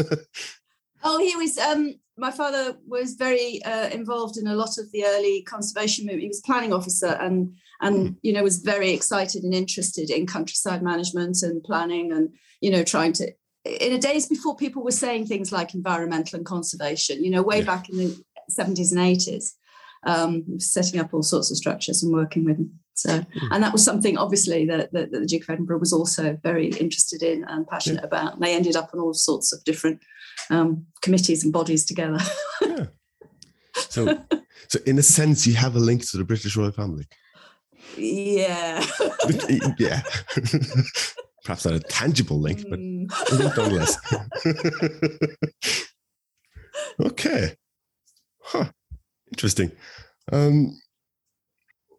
Oh, 1.03 1.19
he 1.19 1.35
was. 1.35 1.59
Um, 1.59 1.93
my 2.17 2.31
father 2.31 2.75
was 2.87 3.13
very 3.13 3.63
uh, 3.63 3.87
involved 3.89 4.35
in 4.35 4.47
a 4.47 4.55
lot 4.55 4.79
of 4.79 4.91
the 4.91 5.05
early 5.05 5.43
conservation 5.43 6.05
movement. 6.07 6.23
He 6.23 6.27
was 6.27 6.41
planning 6.41 6.73
officer, 6.73 7.15
and 7.21 7.53
and 7.81 8.17
you 8.23 8.33
know 8.33 8.41
was 8.41 8.57
very 8.57 8.89
excited 8.89 9.43
and 9.43 9.53
interested 9.53 10.09
in 10.09 10.25
countryside 10.25 10.81
management 10.81 11.43
and 11.43 11.63
planning, 11.63 12.11
and 12.11 12.33
you 12.61 12.71
know 12.71 12.83
trying 12.83 13.13
to. 13.13 13.31
In 13.79 13.91
the 13.93 13.99
days 13.99 14.27
before 14.27 14.55
people 14.55 14.83
were 14.83 14.91
saying 14.91 15.25
things 15.27 15.51
like 15.51 15.73
environmental 15.73 16.37
and 16.37 16.45
conservation, 16.45 17.23
you 17.23 17.29
know, 17.31 17.41
way 17.41 17.59
Yeah. 17.59 17.65
back 17.65 17.89
in 17.89 17.97
the 17.97 18.23
seventies 18.49 18.91
and 18.91 19.01
eighties, 19.01 19.55
um, 20.05 20.59
setting 20.59 20.99
up 20.99 21.13
all 21.13 21.23
sorts 21.23 21.51
of 21.51 21.57
structures 21.57 22.03
and 22.03 22.13
working 22.13 22.45
with 22.45 22.57
them. 22.57 22.79
So, 22.93 23.23
and 23.51 23.61
that 23.61 23.73
was 23.73 23.83
something 23.83 24.17
obviously 24.17 24.65
that, 24.65 24.91
that, 24.91 25.11
that 25.11 25.19
the 25.19 25.25
Duke 25.27 25.43
of 25.43 25.51
Edinburgh 25.51 25.77
was 25.79 25.93
also 25.93 26.35
very 26.41 26.67
interested 26.69 27.21
in 27.21 27.43
and 27.43 27.67
passionate 27.67 28.03
about. 28.03 28.33
And 28.33 28.41
they 28.41 28.55
ended 28.55 28.75
up 28.75 28.89
on 28.91 28.99
all 28.99 29.13
sorts 29.13 29.53
of 29.53 29.63
different 29.65 30.01
um, 30.49 30.87
committees 31.03 31.43
and 31.43 31.53
bodies 31.53 31.85
together. 31.85 32.19
yeah. 32.61 32.85
So, 33.89 34.19
so 34.69 34.79
in 34.87 34.97
a 34.97 35.03
sense, 35.03 35.45
you 35.45 35.53
have 35.53 35.75
a 35.75 35.79
link 35.79 36.03
to 36.09 36.17
the 36.17 36.23
British 36.23 36.57
royal 36.57 36.71
family. 36.71 37.05
yeah. 37.95 38.83
yeah. 39.77 40.01
Perhaps 41.47 41.63
not 41.63 41.75
a 41.75 41.79
tangible 41.79 42.41
link, 42.41 42.59
but 42.69 42.77
Mm. 42.77 43.07
a 43.31 43.35
link 43.35 43.55
nonetheless. 43.55 43.97
okay. 47.01 47.55
Huh. 48.41 48.69
Interesting. 49.31 49.71
Um, 50.29 50.77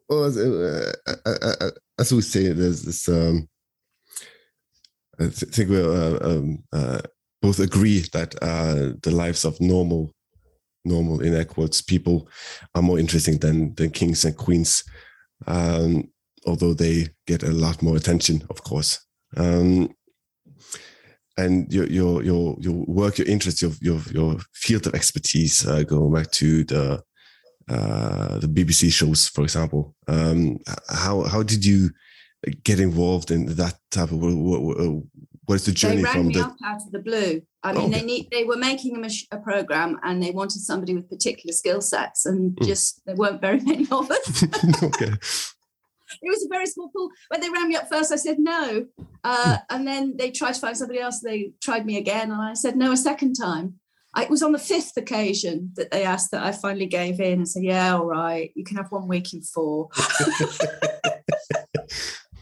well, 0.07 0.25
as, 0.25 0.37
uh, 0.37 0.93
uh, 1.07 1.15
uh, 1.25 1.55
uh, 1.63 1.71
as 1.99 2.13
we 2.13 2.21
say, 2.21 2.53
there's 2.53 2.83
this. 2.83 3.09
Um, 3.09 3.49
I 5.19 5.29
think 5.29 5.71
we 5.71 5.81
uh, 5.83 6.19
um, 6.21 6.63
uh, 6.71 7.01
both 7.41 7.59
agree 7.59 8.01
that 8.13 8.35
uh, 8.43 8.93
the 9.03 9.11
lives 9.11 9.47
of 9.47 9.59
normal, 9.63 10.13
normal 10.85 11.21
in 11.21 11.35
air 11.35 11.47
quotes 11.47 11.81
people 11.81 12.29
are 12.75 12.83
more 12.83 12.99
interesting 12.99 13.39
than 13.39 13.75
than 13.77 13.93
kings 13.93 14.27
and 14.27 14.37
queens, 14.37 14.85
um, 15.47 16.11
although 16.47 16.75
they 16.75 17.09
get 17.27 17.43
a 17.43 17.51
lot 17.51 17.83
more 17.83 17.97
attention, 17.97 18.43
of 18.51 18.63
course. 18.63 19.08
Um, 19.37 19.91
and 21.37 21.73
your 21.73 21.87
your 21.87 22.23
your 22.25 22.57
your 22.59 22.85
work, 22.87 23.19
your 23.19 23.29
interest, 23.29 23.63
your 23.63 23.73
your 23.81 24.01
your 24.13 24.37
field 24.55 24.87
of 24.87 24.95
expertise, 24.95 25.67
uh, 25.67 25.83
going 25.85 26.13
back 26.13 26.31
to 26.33 26.65
the 26.65 27.03
uh, 27.69 28.39
the 28.39 28.49
BBC 28.49 28.93
shows, 28.93 29.29
for 29.29 29.43
example. 29.45 29.95
Um, 30.09 30.59
how 30.89 31.23
how 31.25 31.43
did 31.43 31.65
you 31.65 31.91
get 32.65 32.81
involved 32.81 33.31
in 33.31 33.47
that 33.57 33.75
type 33.91 34.11
of? 34.11 34.19
What, 34.21 34.35
what, 34.61 35.03
what 35.45 35.55
is 35.55 35.65
the 35.65 35.71
They 35.71 35.75
journey 35.77 36.03
rang 36.03 36.13
from 36.13 36.27
me 36.29 36.35
the? 36.35 36.41
up 36.45 36.57
out 36.65 36.83
of 36.83 36.91
the 36.93 36.99
blue. 36.99 37.41
I 37.63 37.73
mean, 37.73 37.85
Oh, 37.85 37.89
they 37.89 38.03
need 38.03 38.29
they 38.33 38.45
were 38.45 38.57
making 38.57 39.05
a, 39.05 39.09
a 39.37 39.39
program 39.39 39.99
and 40.03 40.23
they 40.23 40.31
wanted 40.31 40.61
somebody 40.63 40.95
with 40.95 41.09
particular 41.09 41.53
skill 41.53 41.81
sets, 41.81 42.27
and 42.27 42.57
Mm. 42.57 42.67
just 42.67 43.01
there 43.07 43.15
weren't 43.17 43.41
very 43.41 43.61
many 43.61 43.87
of 43.93 44.11
us. 44.11 44.45
okay. 44.83 45.13
it 46.23 46.29
was 46.29 46.45
a 46.45 46.49
very 46.49 46.67
small 46.67 46.91
pool. 46.95 47.11
When 47.29 47.41
they 47.41 47.51
rang 47.51 47.69
me 47.69 47.77
up 47.77 47.89
first, 47.89 48.13
I 48.13 48.17
said 48.17 48.39
no. 48.39 48.87
Uh, 49.25 49.59
and 49.71 49.87
then 49.87 50.17
they 50.17 50.31
tried 50.31 50.55
to 50.55 50.61
find 50.61 50.77
somebody 50.77 51.01
else. 51.01 51.21
They 51.21 51.53
tried 51.63 51.87
me 51.87 51.97
again, 51.97 52.31
and 52.31 52.41
I 52.41 52.55
said 52.55 52.77
no 52.77 52.93
a 52.93 52.97
second 52.97 53.35
time. 53.35 53.75
I, 54.15 54.25
it 54.25 54.31
was 54.31 54.43
on 54.43 54.53
the 54.53 54.59
fifth 54.59 54.97
occasion 54.97 55.73
that 55.77 55.91
they 55.91 56.05
asked 56.05 56.31
that 56.31 56.43
I 56.43 56.53
finally 56.53 56.87
gave 56.87 57.21
in 57.21 57.39
and 57.39 57.49
said, 57.49 57.63
"Yeah, 57.63 57.97
all 57.97 58.07
right, 58.07 58.51
you 58.55 58.65
can 58.65 58.77
have 58.77 58.91
one 58.91 59.09
week 59.09 59.33
in 59.33 59.43
four. 59.43 59.89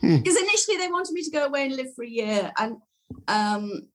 Hmm. 0.01 0.17
Because 0.19 0.37
initially 0.37 0.77
they 0.77 0.89
wanted 0.89 1.13
me 1.15 1.23
to 1.23 1.31
go 1.31 1.47
away 1.47 1.65
and 1.65 1.75
live 1.75 1.93
for 1.97 2.05
a 2.05 2.09
year 2.09 2.53
and 2.59 2.77
um, 3.27 3.89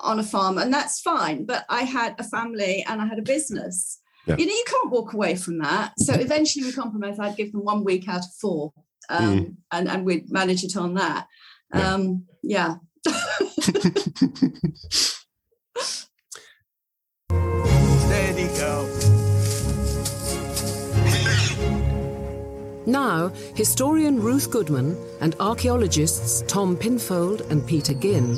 on 0.00 0.18
a 0.18 0.22
farm, 0.22 0.58
and 0.58 0.72
that's 0.72 1.00
fine. 1.00 1.44
But 1.44 1.64
I 1.68 1.82
had 1.82 2.14
a 2.18 2.24
family 2.24 2.84
and 2.88 3.00
I 3.00 3.06
had 3.06 3.18
a 3.18 3.22
business. 3.22 4.00
Yeah. 4.26 4.36
You 4.36 4.46
know, 4.46 4.52
you 4.52 4.64
can't 4.66 4.90
walk 4.90 5.12
away 5.12 5.34
from 5.34 5.58
that. 5.58 5.92
So 5.98 6.14
eventually 6.14 6.64
we 6.64 6.72
compromised. 6.72 7.20
I'd 7.20 7.36
give 7.36 7.52
them 7.52 7.64
one 7.64 7.84
week 7.84 8.08
out 8.08 8.24
of 8.24 8.32
four, 8.40 8.72
um, 9.10 9.56
and 9.72 9.88
and 9.88 10.04
we'd 10.04 10.30
manage 10.30 10.64
it 10.64 10.76
on 10.76 10.94
that. 10.94 11.26
Yeah. 11.74 11.94
Um, 11.94 12.24
yeah. 12.42 12.76
Steady 17.98 18.48
go. 18.58 18.86
Now, 22.86 23.28
historian 23.54 24.20
Ruth 24.20 24.50
Goodman 24.50 24.96
and 25.20 25.36
archaeologists 25.38 26.42
Tom 26.48 26.76
Pinfold 26.76 27.42
and 27.42 27.66
Peter 27.66 27.94
Ginn 27.94 28.36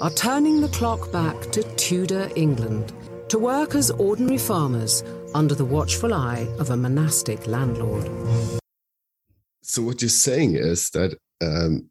are 0.00 0.10
turning 0.10 0.60
the 0.60 0.68
clock 0.68 1.12
back 1.12 1.40
to 1.52 1.62
Tudor 1.76 2.28
England 2.34 2.92
to 3.28 3.38
work 3.38 3.74
as 3.74 3.90
ordinary 3.92 4.38
farmers 4.38 5.04
under 5.34 5.54
the 5.54 5.64
watchful 5.64 6.12
eye 6.12 6.48
of 6.58 6.70
a 6.70 6.76
monastic 6.76 7.46
landlord. 7.46 8.61
So 9.62 9.82
what 9.82 10.02
you're 10.02 10.08
saying 10.08 10.56
is 10.56 10.90
that 10.90 11.16
um, 11.40 11.88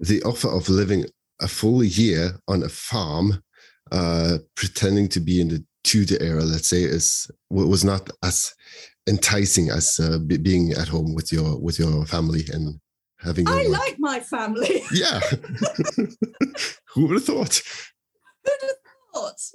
the 0.00 0.22
offer 0.22 0.48
of 0.48 0.68
living 0.68 1.06
a 1.40 1.48
full 1.48 1.82
year 1.82 2.38
on 2.48 2.62
a 2.62 2.68
farm, 2.68 3.42
uh, 3.90 4.38
pretending 4.54 5.08
to 5.08 5.20
be 5.20 5.40
in 5.40 5.48
the 5.48 5.64
Tudor 5.82 6.22
era, 6.22 6.42
let's 6.44 6.68
say, 6.68 6.82
is 6.82 7.30
was 7.48 7.84
not 7.84 8.10
as 8.22 8.54
enticing 9.08 9.70
as 9.70 9.98
uh, 9.98 10.18
be- 10.18 10.36
being 10.36 10.72
at 10.72 10.88
home 10.88 11.14
with 11.14 11.32
your 11.32 11.58
with 11.58 11.78
your 11.78 12.04
family 12.06 12.44
and 12.52 12.78
having. 13.18 13.48
I 13.48 13.64
like 13.64 13.96
my 13.98 14.20
family. 14.20 14.82
Yeah. 14.92 15.20
Who 16.94 17.06
would 17.06 17.14
have 17.14 17.24
thought? 17.24 17.62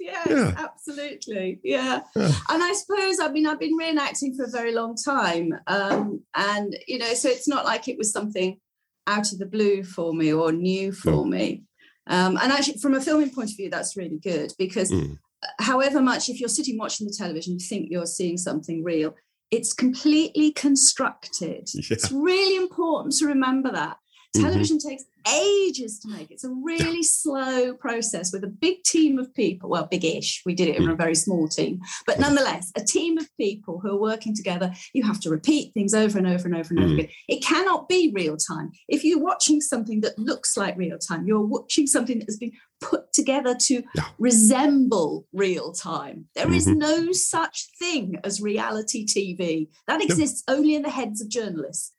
Yes, 0.00 0.26
Yeah. 0.28 0.54
absolutely. 0.56 1.60
Yeah. 1.62 2.00
Yeah. 2.14 2.32
And 2.50 2.62
I 2.62 2.72
suppose, 2.72 3.20
I 3.20 3.28
mean, 3.30 3.46
I've 3.46 3.60
been 3.60 3.78
reenacting 3.78 4.36
for 4.36 4.44
a 4.44 4.50
very 4.50 4.72
long 4.72 4.96
time. 4.96 5.52
Um, 5.66 6.22
and, 6.34 6.76
you 6.86 6.98
know, 6.98 7.14
so 7.14 7.28
it's 7.28 7.48
not 7.48 7.64
like 7.64 7.88
it 7.88 7.98
was 7.98 8.12
something 8.12 8.58
out 9.06 9.32
of 9.32 9.38
the 9.38 9.46
blue 9.46 9.82
for 9.84 10.12
me 10.14 10.32
or 10.32 10.52
new 10.52 10.92
for 10.92 11.10
No. 11.10 11.24
me. 11.24 11.64
Um, 12.08 12.36
and 12.40 12.52
actually, 12.52 12.78
from 12.78 12.94
a 12.94 13.00
filming 13.00 13.30
point 13.30 13.50
of 13.50 13.56
view, 13.56 13.70
that's 13.70 13.96
really 13.96 14.18
good 14.18 14.52
because 14.58 14.90
Mm. 14.92 15.18
however 15.60 16.00
much, 16.00 16.28
if 16.28 16.38
you're 16.40 16.48
sitting 16.48 16.78
watching 16.78 17.06
the 17.06 17.12
television, 17.12 17.54
you 17.54 17.60
think 17.66 17.88
you're 17.90 18.06
seeing 18.06 18.36
something 18.38 18.82
real, 18.84 19.14
it's 19.50 19.72
completely 19.72 20.52
constructed. 20.52 21.68
Yeah. 21.74 21.82
It's 21.90 22.10
really 22.12 22.56
important 22.56 23.14
to 23.18 23.26
remember 23.26 23.70
that. 23.72 23.96
Mhm. 24.38 24.42
Television 24.42 24.78
takes 24.78 25.04
ages 25.32 25.98
to 26.00 26.08
make. 26.08 26.30
It's 26.30 26.44
a 26.44 26.50
really 26.50 27.02
slow 27.02 27.74
process 27.74 28.32
with 28.32 28.44
a 28.44 28.48
big 28.48 28.82
team 28.84 29.18
of 29.18 29.34
people. 29.34 29.68
Well, 29.68 29.88
big-ish. 29.90 30.42
We 30.46 30.54
did 30.54 30.68
it 30.68 30.76
in 30.76 30.88
a 30.88 30.94
very 30.94 31.14
small 31.16 31.48
team, 31.48 31.80
but 32.06 32.20
nonetheless, 32.20 32.70
a 32.76 32.80
team 32.84 33.18
of 33.18 33.28
people 33.36 33.80
who 33.80 33.88
are 33.90 34.00
working 34.00 34.34
together. 34.36 34.72
You 34.94 35.02
have 35.04 35.20
to 35.20 35.30
repeat 35.30 35.74
things 35.74 35.94
over 35.94 36.16
and 36.18 36.26
over 36.28 36.46
and 36.46 36.56
over 36.56 36.68
and 36.74 36.78
over 36.78 36.88
Mm. 36.90 36.98
again. 36.98 37.08
It 37.28 37.42
cannot 37.44 37.88
be 37.88 38.12
real 38.14 38.36
time. 38.36 38.70
If 38.88 39.04
you're 39.04 39.18
watching 39.18 39.60
something 39.60 40.00
that 40.02 40.18
looks 40.18 40.56
like 40.56 40.76
real 40.76 40.98
time, 40.98 41.26
you're 41.26 41.40
watching 41.44 41.86
something 41.86 42.18
that 42.20 42.26
has 42.28 42.36
been 42.38 42.52
put 42.80 43.12
together 43.12 43.54
to 43.54 43.82
Yeah. 43.94 44.04
resemble 44.18 45.26
real 45.32 45.72
time. 45.72 46.28
There 46.34 46.52
is 46.52 46.66
Mhm. 46.66 46.76
no 46.76 47.12
such 47.12 47.68
thing 47.78 48.16
as 48.22 48.40
reality 48.40 49.04
TV. 49.04 49.68
That 49.88 49.98
No. 50.00 50.04
exists 50.04 50.42
only 50.46 50.74
in 50.74 50.82
the 50.82 50.90
heads 50.90 51.20
of 51.20 51.28
journalists. 51.28 51.92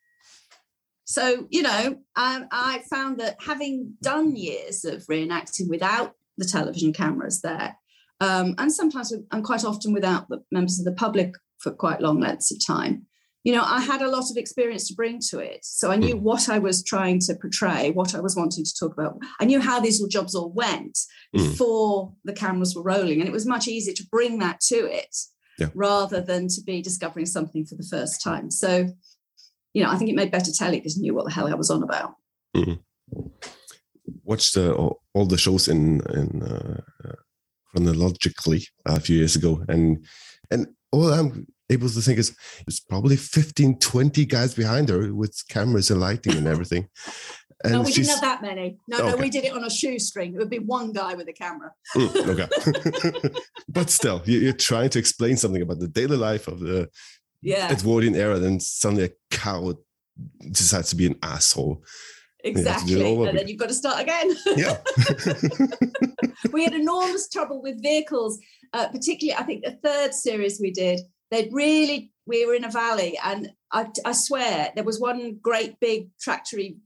So, 1.07 1.47
you 1.49 1.61
know, 1.61 1.97
I, 2.17 2.43
I 2.51 2.83
found 2.89 3.19
that 3.21 3.37
having 3.41 3.93
done 4.01 4.35
years 4.35 4.83
of 4.83 5.05
reenacting 5.09 5.69
without 5.69 6.11
the 6.37 6.43
television 6.45 6.91
cameras 6.91 7.39
there, 7.41 7.77
um, 8.19 8.55
and 8.57 8.71
sometimes 8.71 9.13
and 9.31 9.43
quite 9.43 9.63
often 9.63 9.93
without 9.93 10.27
the 10.27 10.43
members 10.51 10.79
of 10.79 10.85
the 10.85 10.91
public 10.91 11.33
for 11.59 11.71
quite 11.71 12.01
long 12.01 12.19
lengths 12.19 12.51
of 12.51 12.57
time, 12.65 13.05
you 13.45 13.53
know, 13.55 13.63
I 13.63 13.79
had 13.79 14.01
a 14.01 14.09
lot 14.09 14.29
of 14.29 14.35
experience 14.35 14.89
to 14.89 14.95
bring 14.95 15.19
to 15.29 15.39
it. 15.39 15.59
So 15.63 15.91
I 15.91 15.95
knew 15.95 16.17
what 16.17 16.49
I 16.49 16.59
was 16.59 16.83
trying 16.83 17.19
to 17.21 17.35
portray, 17.35 17.91
what 17.91 18.13
I 18.13 18.19
was 18.19 18.35
wanting 18.35 18.65
to 18.65 18.73
talk 18.77 18.91
about. 18.91 19.17
I 19.39 19.45
knew 19.45 19.61
how 19.61 19.79
these 19.79 20.05
jobs 20.07 20.35
all 20.35 20.51
went 20.51 20.97
Mm. 21.35 21.39
before 21.51 22.13
the 22.25 22.33
cameras 22.33 22.73
were 22.75 22.83
rolling. 22.83 23.19
And 23.19 23.27
it 23.27 23.33
was 23.33 23.45
much 23.45 23.67
easier 23.67 23.93
to 23.93 24.07
bring 24.11 24.39
that 24.39 24.59
to 24.67 24.75
it 24.75 25.15
Yeah. 25.59 25.69
rather 25.73 26.19
than 26.21 26.47
to 26.49 26.61
be 26.65 26.81
discovering 26.81 27.25
something 27.25 27.65
for 27.65 27.75
the 27.75 27.87
first 27.89 28.21
time. 28.21 28.49
So, 28.51 28.89
you 29.77 29.83
know, 29.83 29.91
I 29.91 29.95
think 29.97 30.09
it 30.09 30.15
made 30.15 30.31
better 30.31 30.51
telly 30.51 30.79
because 30.79 30.97
I 30.97 31.01
knew 31.01 31.13
what 31.13 31.25
the 31.25 31.31
hell 31.31 31.47
I 31.47 31.53
was 31.53 31.69
on 31.69 31.83
about. 31.83 32.15
Watched 34.23 34.57
uh, 34.57 34.71
all 34.71 35.03
all 35.13 35.27
the 35.27 35.37
shows 35.37 35.67
in 35.67 36.01
in 36.21 36.41
uh, 36.41 36.81
uh, 37.05 37.19
chronologically 37.69 38.63
a 38.87 38.99
few 38.99 39.17
years 39.17 39.35
ago, 39.35 39.63
and 39.67 40.03
and 40.49 40.65
all 40.91 41.13
I'm 41.13 41.45
able 41.69 41.89
to 41.89 42.01
think 42.01 42.17
is 42.17 42.35
there's 42.65 42.79
probably 42.79 43.17
15, 43.17 43.77
20 43.77 44.25
guys 44.25 44.55
behind 44.55 44.89
her 44.89 45.13
with 45.13 45.43
cameras 45.47 45.91
and 45.91 45.99
lighting 45.99 46.35
and 46.37 46.47
everything. 46.47 46.89
And 47.63 47.73
no, 47.73 47.81
we 47.81 47.91
she's 47.91 48.07
didn't 48.07 48.23
have 48.23 48.41
that 48.41 48.47
many. 48.47 48.77
No, 48.87 48.99
no, 48.99 49.15
we 49.15 49.31
did 49.31 49.43
it 49.43 49.51
on 49.51 49.63
a 49.63 49.69
shoestring. 49.69 50.35
It 50.35 50.37
would 50.37 50.49
be 50.49 50.59
one 50.59 50.91
guy 50.91 51.15
with 51.15 51.27
a 51.27 51.33
camera. 51.33 51.71
Mm, 51.95 52.39
okay, 52.39 53.31
but 53.67 53.89
still, 53.89 54.21
you're 54.25 54.53
trying 54.53 54.91
to 54.91 54.99
explain 54.99 55.37
something 55.37 55.63
about 55.63 55.79
the 55.79 55.87
daily 55.87 56.17
life 56.17 56.47
of 56.47 56.59
the 56.59 56.87
Yeah, 57.41 57.71
Edwardian 57.71 58.15
era, 58.15 58.39
then 58.39 58.59
suddenly 58.59 59.05
a 59.05 59.09
cow 59.31 59.73
decides 60.51 60.89
to 60.89 60.95
be 60.95 61.05
an 61.05 61.19
asshole. 61.23 61.83
to 62.43 62.51
do 62.51 62.57
it 62.57 62.61
exactly. 62.61 63.03
over 63.03 63.27
and 63.27 63.37
then 63.37 63.47
you've 63.47 63.59
got 63.59 63.69
to 63.69 63.75
start 63.75 64.01
again. 64.01 64.35
Yeah. 64.55 64.77
we 66.51 66.63
had 66.63 66.73
enormous 66.73 67.29
trouble 67.29 67.61
with 67.61 67.81
vehicles, 67.81 68.39
uh, 68.73 68.87
particularly 68.89 69.39
I 69.39 69.43
think 69.43 69.63
the 69.63 69.77
third 69.83 70.13
series 70.13 70.59
we 70.59 70.71
did. 70.71 70.99
They'd 71.29 71.51
really 71.51 72.13
we 72.25 72.45
were 72.45 72.55
in 72.55 72.65
a 72.65 72.71
valley, 72.71 73.17
and 73.23 73.51
I, 73.71 73.87
I 74.05 74.11
swear 74.11 74.71
there 74.75 74.83
was 74.83 74.99
one 74.99 75.39
great 75.41 75.79
big 75.79 76.09
tractory 76.19 76.77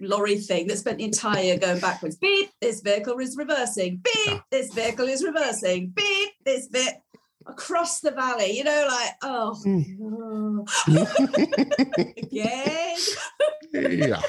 lorry 0.00 0.36
thing 0.36 0.66
that 0.66 0.78
spent 0.78 0.98
the 0.98 1.04
entire 1.04 1.42
year 1.42 1.58
going 1.58 1.80
backwards. 1.80 2.16
Beep, 2.16 2.50
this 2.60 2.80
vehicle 2.80 3.18
is 3.18 3.36
reversing. 3.36 4.02
Beep, 4.04 4.40
this 4.50 4.72
vehicle 4.74 5.08
is 5.08 5.24
reversing. 5.24 5.92
Beep, 5.94 6.30
this 6.44 6.68
bit 6.68 6.94
across 7.48 8.00
the 8.00 8.10
valley. 8.10 8.50
You 8.52 8.64
know, 8.64 8.86
like 8.88 9.10
oh, 9.22 9.56
again. 12.16 12.96
yeah. 13.72 14.20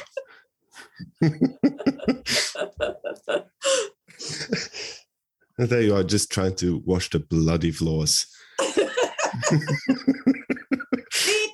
And 5.59 5.69
there 5.69 5.81
you 5.81 5.95
are, 5.95 6.03
just 6.03 6.31
trying 6.31 6.55
to 6.57 6.83
wash 6.85 7.09
the 7.09 7.17
bloody 7.19 7.71
floors. 7.71 8.27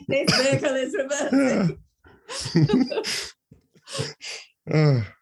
This 0.08 0.36
vehicle 0.36 0.76
is 0.76 0.96
reversing. 0.98 1.78
Ah. 4.72 5.08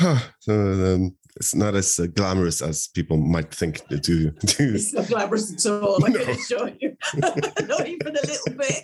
Ah. 0.00 0.32
so 0.38 0.52
um, 0.54 1.16
it's 1.38 1.54
not 1.54 1.74
as 1.76 1.98
uh, 2.00 2.06
glamorous 2.06 2.60
as 2.60 2.88
people 2.88 3.16
might 3.16 3.54
think 3.54 3.86
to 3.88 3.98
do. 3.98 4.32
It's 4.58 4.92
not 4.92 5.06
glamorous 5.08 5.52
at 5.52 5.70
all, 5.70 6.04
I 6.06 6.10
can 6.10 6.28
assure 6.30 6.70
you. 6.80 6.96
not 7.66 7.86
even 7.86 8.16
a 8.16 8.20
little 8.26 8.54
bit. 8.56 8.82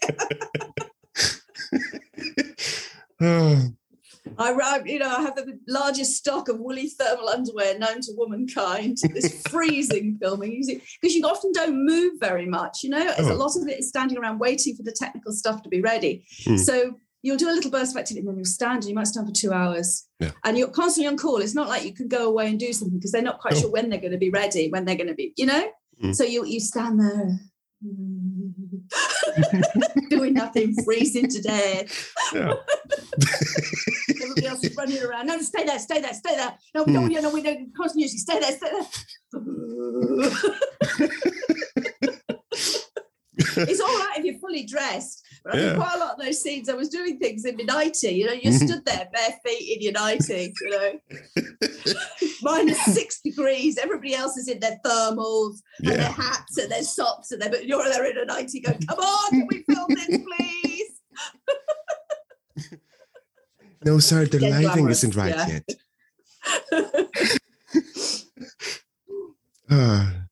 I, 4.38 4.82
you 4.86 4.98
know, 4.98 5.08
I 5.08 5.20
have 5.22 5.36
the 5.36 5.58
largest 5.68 6.16
stock 6.16 6.48
of 6.48 6.58
woolly 6.58 6.88
thermal 6.88 7.28
underwear 7.28 7.78
known 7.78 8.00
to 8.02 8.12
womankind. 8.16 8.98
This 9.12 9.42
freezing 9.48 10.16
filming, 10.20 10.62
because 11.00 11.14
you 11.14 11.24
often 11.26 11.52
don't 11.52 11.84
move 11.84 12.14
very 12.20 12.46
much. 12.46 12.82
You 12.82 12.90
know, 12.90 13.06
As 13.18 13.26
a 13.26 13.32
Oh. 13.32 13.36
lot 13.36 13.56
of 13.56 13.68
it 13.68 13.80
is 13.80 13.88
standing 13.88 14.16
around 14.18 14.38
waiting 14.38 14.76
for 14.76 14.82
the 14.82 14.92
technical 14.92 15.32
stuff 15.32 15.62
to 15.62 15.68
be 15.68 15.80
ready. 15.80 16.24
Hmm. 16.44 16.56
So 16.56 16.94
you'll 17.24 17.38
do 17.38 17.48
a 17.48 17.56
little 17.56 17.70
burst 17.70 17.92
of 17.92 17.96
activity, 18.00 18.20
and 18.20 18.28
then 18.28 18.36
you'll 18.36 18.44
stand, 18.44 18.82
and 18.82 18.88
you 18.90 18.94
might 18.94 19.06
stand 19.06 19.26
for 19.26 19.32
two 19.32 19.50
hours, 19.52 20.06
Yeah. 20.20 20.32
and 20.44 20.58
you're 20.58 20.68
constantly 20.68 21.08
on 21.08 21.16
call. 21.16 21.38
It's 21.38 21.54
not 21.54 21.68
like 21.68 21.84
you 21.84 21.94
can 21.94 22.06
go 22.06 22.28
away 22.28 22.48
and 22.50 22.58
do 22.60 22.70
something 22.72 22.98
because 22.98 23.12
they're 23.12 23.22
not 23.22 23.40
quite 23.40 23.54
Oh. 23.54 23.60
sure 23.60 23.70
when 23.70 23.88
they're 23.88 23.98
going 24.00 24.12
to 24.12 24.18
be 24.18 24.28
ready, 24.30 24.68
when 24.68 24.84
they're 24.84 24.94
going 25.02 25.08
to 25.08 25.14
be, 25.14 25.32
you 25.36 25.46
know. 25.46 25.66
Hmm. 26.00 26.12
So 26.12 26.22
you 26.24 26.44
you 26.44 26.60
stand 26.60 27.00
there. 27.00 27.40
doing 30.10 30.34
nothing, 30.34 30.74
freezing 30.84 31.28
to 31.28 31.40
death. 31.42 32.12
Yeah. 32.34 32.54
Everybody 34.22 34.46
else 34.46 34.64
is 34.64 34.76
running 34.76 35.02
around. 35.02 35.26
No, 35.26 35.38
stay 35.40 35.64
there, 35.64 35.78
stay 35.78 36.00
there, 36.00 36.14
stay 36.14 36.34
there. 36.36 36.54
No, 36.74 36.84
no, 36.84 37.00
Hmm. 37.02 37.10
you 37.10 37.20
know, 37.22 37.30
we 37.30 37.42
don't 37.42 37.74
continuously 37.74 38.18
stay 38.18 38.38
there, 38.40 38.52
stay 38.52 38.70
there. 38.70 38.86
it's 43.68 43.80
all 43.80 43.98
right 43.98 44.18
if 44.18 44.24
you're 44.24 44.38
fully 44.38 44.64
dressed. 44.64 45.23
But 45.44 45.54
I 45.54 45.58
think 45.58 45.72
Yeah. 45.72 45.76
quite 45.76 45.94
a 45.96 45.98
lot 45.98 46.14
of 46.14 46.24
those 46.24 46.40
scenes, 46.40 46.68
I 46.70 46.74
was 46.74 46.88
doing 46.88 47.18
things 47.18 47.44
in 47.44 47.56
my 47.56 47.64
nightie. 47.64 48.14
You 48.14 48.26
know, 48.26 48.32
you 48.32 48.50
stood 48.50 48.84
there 48.86 49.08
bare 49.12 49.38
feet 49.44 49.76
in 49.76 49.82
your 49.82 49.92
nightie, 49.92 50.54
you 50.58 50.70
know, 50.70 50.98
minus 52.42 52.82
six 52.86 53.20
degrees. 53.20 53.76
Everybody 53.76 54.14
else 54.14 54.38
is 54.38 54.48
in 54.48 54.58
their 54.60 54.80
thermals 54.84 55.58
and 55.80 55.96
their 55.96 56.10
hats 56.10 56.56
and 56.56 56.70
their 56.72 56.82
socks, 56.82 57.30
and 57.30 57.42
their, 57.42 57.50
but 57.50 57.66
you're 57.66 57.84
there 57.84 58.06
in 58.06 58.16
a 58.16 58.24
nightie 58.24 58.60
going, 58.60 58.80
come 58.88 58.98
on, 58.98 59.30
can 59.30 59.46
we 59.50 59.62
film 59.68 59.86
this, 59.90 60.18
please? 60.26 60.90
No, 63.84 63.98
sir, 63.98 64.24
the 64.24 64.38
lighting 64.40 64.62
glamorous, 64.62 65.04
isn't 65.04 65.14
right 65.14 65.34
yeah. 65.36 65.58
yet. 66.72 67.40
Ah. 69.70 70.26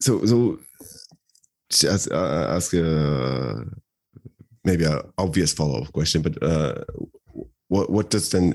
so, 0.00 0.24
so 0.26 0.58
ask, 1.84 2.10
uh, 2.10 2.46
ask 2.56 2.74
uh, 2.74 3.64
maybe 4.64 4.84
an 4.84 5.00
obvious 5.18 5.52
follow 5.52 5.82
up 5.82 5.92
question, 5.92 6.22
but 6.22 6.42
uh, 6.42 6.84
what 7.68 7.90
what 7.90 8.10
does 8.10 8.30
then 8.30 8.54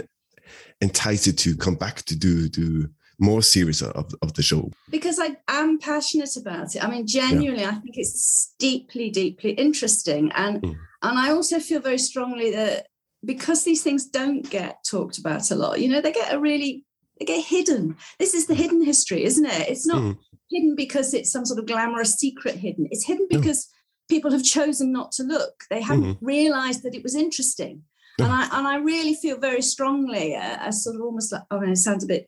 entice 0.82 1.28
you 1.28 1.34
to 1.34 1.56
come 1.56 1.76
back 1.76 2.02
to 2.04 2.15
do 2.15 2.49
do 2.49 2.89
more 3.19 3.41
series 3.43 3.82
of, 3.82 4.13
of 4.21 4.34
the 4.34 4.41
show? 4.43 4.71
because 4.89 5.19
I 5.19 5.38
am 5.47 5.80
passionate 5.80 6.36
about 6.36 6.76
it. 6.76 6.84
I 6.84 6.89
mean, 6.89 7.06
genuinely, 7.08 7.65
I 7.65 7.71
think 7.73 7.95
it's 7.97 8.54
deeply, 8.60 9.10
deeply 9.10 9.52
interesting, 9.52 10.32
and 10.36 10.62
Mm. 10.62 10.76
and 11.04 11.19
I 11.19 11.32
also 11.32 11.60
feel 11.60 11.82
very 11.82 11.99
strongly 11.99 12.52
that 12.52 12.88
because 13.26 13.63
these 13.63 13.84
things 13.84 14.06
don't 14.06 14.49
get 14.49 14.84
talked 14.84 15.17
about 15.17 15.52
a 15.52 15.56
lot, 15.56 15.80
you 15.80 15.88
know, 15.89 16.02
they 16.02 16.12
get 16.12 16.34
a 16.34 16.39
really 16.39 16.86
they 17.19 17.26
get 17.26 17.45
hidden. 17.45 17.95
This 18.17 18.34
is 18.34 18.47
the 18.47 18.56
hidden 18.56 18.84
history, 18.84 19.23
isn't 19.23 19.45
it? 19.45 19.69
It's 19.69 19.86
not 19.86 20.02
Mm. 20.02 20.17
Hidden 20.49 20.75
because 20.75 21.13
it's 21.13 21.32
some 21.32 21.45
sort 21.45 21.60
of 21.60 21.65
glamorous 21.65 22.15
secret 22.15 22.56
hidden. 22.56 22.88
It's 22.91 23.06
hidden 23.06 23.27
No. 23.29 23.39
because 23.39 23.69
people 24.10 24.32
have 24.32 24.43
chosen 24.43 24.91
not 24.91 25.12
to 25.13 25.23
look. 25.23 25.63
They 25.69 25.82
haven't 25.82 26.15
hmm. 26.15 26.25
realized 26.25 26.84
that 26.84 26.95
it 26.95 27.03
was 27.03 27.15
interesting. 27.15 27.84
And 28.19 28.32
I 28.32 28.47
and 28.51 28.67
I 28.67 28.75
really 28.77 29.15
feel 29.15 29.39
very 29.39 29.62
strongly 29.63 30.34
a, 30.34 30.60
a 30.62 30.71
sort 30.71 30.95
of 30.95 31.01
almost 31.01 31.32
like 31.32 31.41
I 31.49 31.58
mean 31.58 31.71
it 31.71 31.77
sounds 31.77 32.03
a 32.03 32.08
bit 32.08 32.27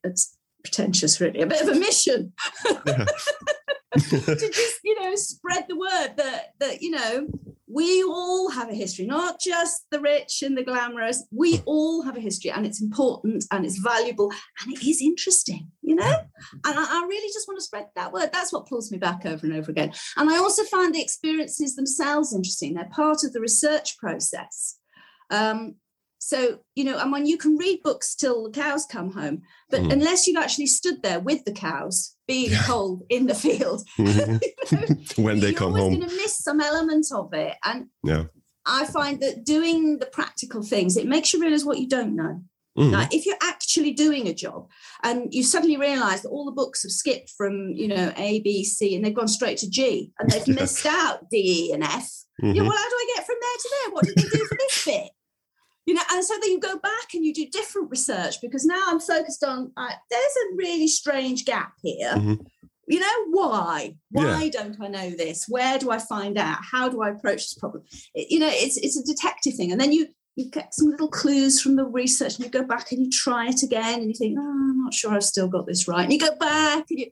pretentious 0.64 1.22
really, 1.22 1.42
a 1.42 1.48
bit 1.48 1.62
of 1.62 1.70
a 1.70 1.80
mission 1.80 2.34
Yeah. 2.88 3.06
to 4.10 4.50
just 4.50 4.80
you 4.84 5.00
know 5.02 5.16
spread 5.16 5.66
the 5.68 5.76
word 5.76 6.14
that 6.18 6.54
that 6.60 6.82
you 6.82 6.92
know 6.92 7.28
we 7.68 8.04
all 8.04 8.50
have 8.52 8.70
a 8.70 8.76
history 8.76 9.06
not 9.06 9.40
just 9.40 9.86
the 9.92 10.00
rich 10.00 10.44
and 10.44 10.58
the 10.58 10.64
glamorous. 10.64 11.26
We 11.32 11.62
all 11.66 12.04
have 12.04 12.16
a 12.16 12.22
history 12.22 12.52
and 12.52 12.66
it's 12.66 12.82
important 12.82 13.46
and 13.52 13.66
it's 13.66 13.80
valuable 13.80 14.32
and 14.62 14.74
it 14.74 14.84
is 14.88 15.02
interesting 15.02 15.72
you 15.86 15.96
know? 15.96 16.12
And 16.66 16.80
I, 16.80 16.84
I 16.84 17.06
really 17.08 17.32
just 17.32 17.48
want 17.48 17.60
to 17.60 17.64
spread 17.64 17.88
that 17.96 18.12
word. 18.12 18.32
That's 18.34 18.52
what 18.52 18.68
pulls 18.68 18.92
me 18.92 18.98
back 18.98 19.26
over 19.26 19.46
and 19.46 19.56
over 19.56 19.70
again. 19.72 19.94
And 20.18 20.30
i 20.30 20.38
also 20.38 20.64
find 20.64 20.94
the 20.94 21.02
experiences 21.02 21.76
themselves 21.76 22.34
interesting. 22.34 22.74
They're 22.74 22.86
part 22.86 23.24
of 23.24 23.34
the 23.34 23.40
research 23.40 23.98
process. 23.98 24.80
Um, 25.30 25.76
so 26.18 26.60
you 26.76 26.84
know 26.84 26.98
and 26.98 27.12
when 27.12 27.26
you 27.28 27.38
can 27.38 27.56
read 27.58 27.84
books 27.84 28.16
till 28.16 28.46
the 28.46 28.50
cows 28.50 28.86
come 28.86 29.12
home 29.12 29.44
but 29.70 29.82
Mm. 29.82 29.94
unless 29.94 30.26
you've 30.26 30.42
actually 30.42 30.66
stood 30.66 31.04
there 31.04 31.20
with 31.20 31.44
the 31.46 31.52
cows 31.52 32.15
being 32.28 32.52
Yeah. 32.52 32.64
cold 32.66 33.04
in 33.10 33.28
the 33.28 33.36
field 33.36 33.84
when 35.18 35.40
they 35.40 35.50
you're 35.50 35.58
come 35.58 35.74
home. 35.74 35.96
going 36.00 36.10
to 36.10 36.16
miss 36.16 36.38
some 36.40 36.60
element 36.62 37.06
of 37.14 37.34
it. 37.34 37.56
And 37.64 37.88
Yeah. 38.04 38.26
I 38.66 38.86
find 38.86 39.20
that 39.22 39.44
doing 39.46 40.00
the 40.00 40.08
practical 40.08 40.64
things, 40.64 40.98
it 40.98 41.08
makes 41.08 41.34
you 41.34 41.40
realize 41.42 41.66
what 41.66 41.80
you 41.80 41.88
don't 41.88 42.16
know. 42.16 42.42
Mhm. 42.78 42.92
Like 42.92 43.14
if 43.14 43.26
you're 43.26 43.38
actually 43.42 43.94
doing 43.94 44.28
a 44.28 44.34
job 44.34 44.68
and 45.04 45.34
you 45.34 45.44
suddenly 45.44 45.78
realize 45.78 46.24
that 46.24 46.30
all 46.30 46.44
the 46.46 46.52
books 46.52 46.84
have 46.84 46.92
skipped 46.92 47.30
from, 47.38 47.70
you 47.70 47.88
know, 47.88 48.12
A, 48.18 48.42
B, 48.42 48.66
C, 48.66 48.96
and 48.96 49.06
they've 49.06 49.14
gone 49.14 49.30
straight 49.30 49.60
to 49.60 49.70
G 49.70 50.12
and 50.20 50.30
they've 50.30 50.48
Yeah. 50.48 50.56
missed 50.56 50.86
out 50.86 51.30
D, 51.30 51.38
E, 51.70 51.72
and 51.74 51.84
F. 51.84 52.10
Yeah, 52.44 52.52
Mhm. 52.52 52.68
well, 52.68 52.72
how 52.78 52.90
do 52.90 52.96
I 52.98 53.14
get 53.16 53.26
from 53.26 53.36
there 53.40 53.58
to 53.60 53.70
there? 53.72 53.92
What 53.94 54.06
did 54.06 54.16
they 54.18 54.24
do 54.38 54.46
for 54.46 54.58
this 54.60 54.84
bit? 54.86 55.10
You 55.86 55.94
know, 55.94 56.02
and 56.12 56.24
so 56.26 56.34
then 56.42 56.52
you 56.52 56.60
go 56.60 56.78
back 56.80 57.14
and 57.14 57.24
you 57.24 57.34
do 57.34 57.46
different 57.48 57.92
research 57.92 58.42
because 58.42 58.66
now 58.66 58.82
I'm 58.88 59.00
focused 59.00 59.44
on 59.44 59.72
uh, 59.78 59.92
there's 60.10 60.36
a 60.52 60.56
really 60.56 60.88
strange 60.88 61.46
gap 61.46 61.74
here. 61.84 62.14
Mhm. 62.16 62.46
you 62.88 63.00
know 63.00 63.18
why 63.32 63.96
why 64.12 64.44
Yeah. 64.44 64.50
don't 64.58 64.80
i 64.80 64.88
know 64.88 65.10
this 65.10 65.46
where 65.50 65.80
do 65.80 65.90
i 65.90 65.98
find 65.98 66.38
out 66.38 66.60
how 66.72 66.88
do 66.88 67.02
i 67.02 67.10
approach 67.10 67.42
this 67.46 67.56
problem 67.56 67.82
It- 68.14 68.30
you 68.30 68.38
know 68.38 68.52
it's 68.52 68.78
it's 68.78 68.96
a 69.00 69.04
detective 69.04 69.56
thing 69.56 69.72
and 69.72 69.82
then 69.82 69.92
you 69.92 70.06
you 70.36 70.46
get 70.52 70.72
some 70.72 70.90
little 70.92 71.08
clues 71.08 71.60
from 71.60 71.78
the 71.78 71.86
research 72.02 72.36
and 72.36 72.46
you 72.46 72.52
go 72.52 72.64
back 72.64 72.92
and 72.92 73.00
you 73.04 73.10
try 73.10 73.48
it 73.48 73.64
again 73.64 73.96
and 74.02 74.08
you 74.10 74.14
think 74.14 74.38
oh 74.40 74.44
i'm 74.70 74.84
not 74.84 74.94
sure 74.94 75.12
i've 75.14 75.24
still 75.34 75.48
got 75.48 75.66
this 75.66 75.88
right 75.88 76.04
and 76.04 76.14
you 76.14 76.20
go 76.20 76.36
back 76.38 76.84
and 76.92 77.00
you 77.00 77.08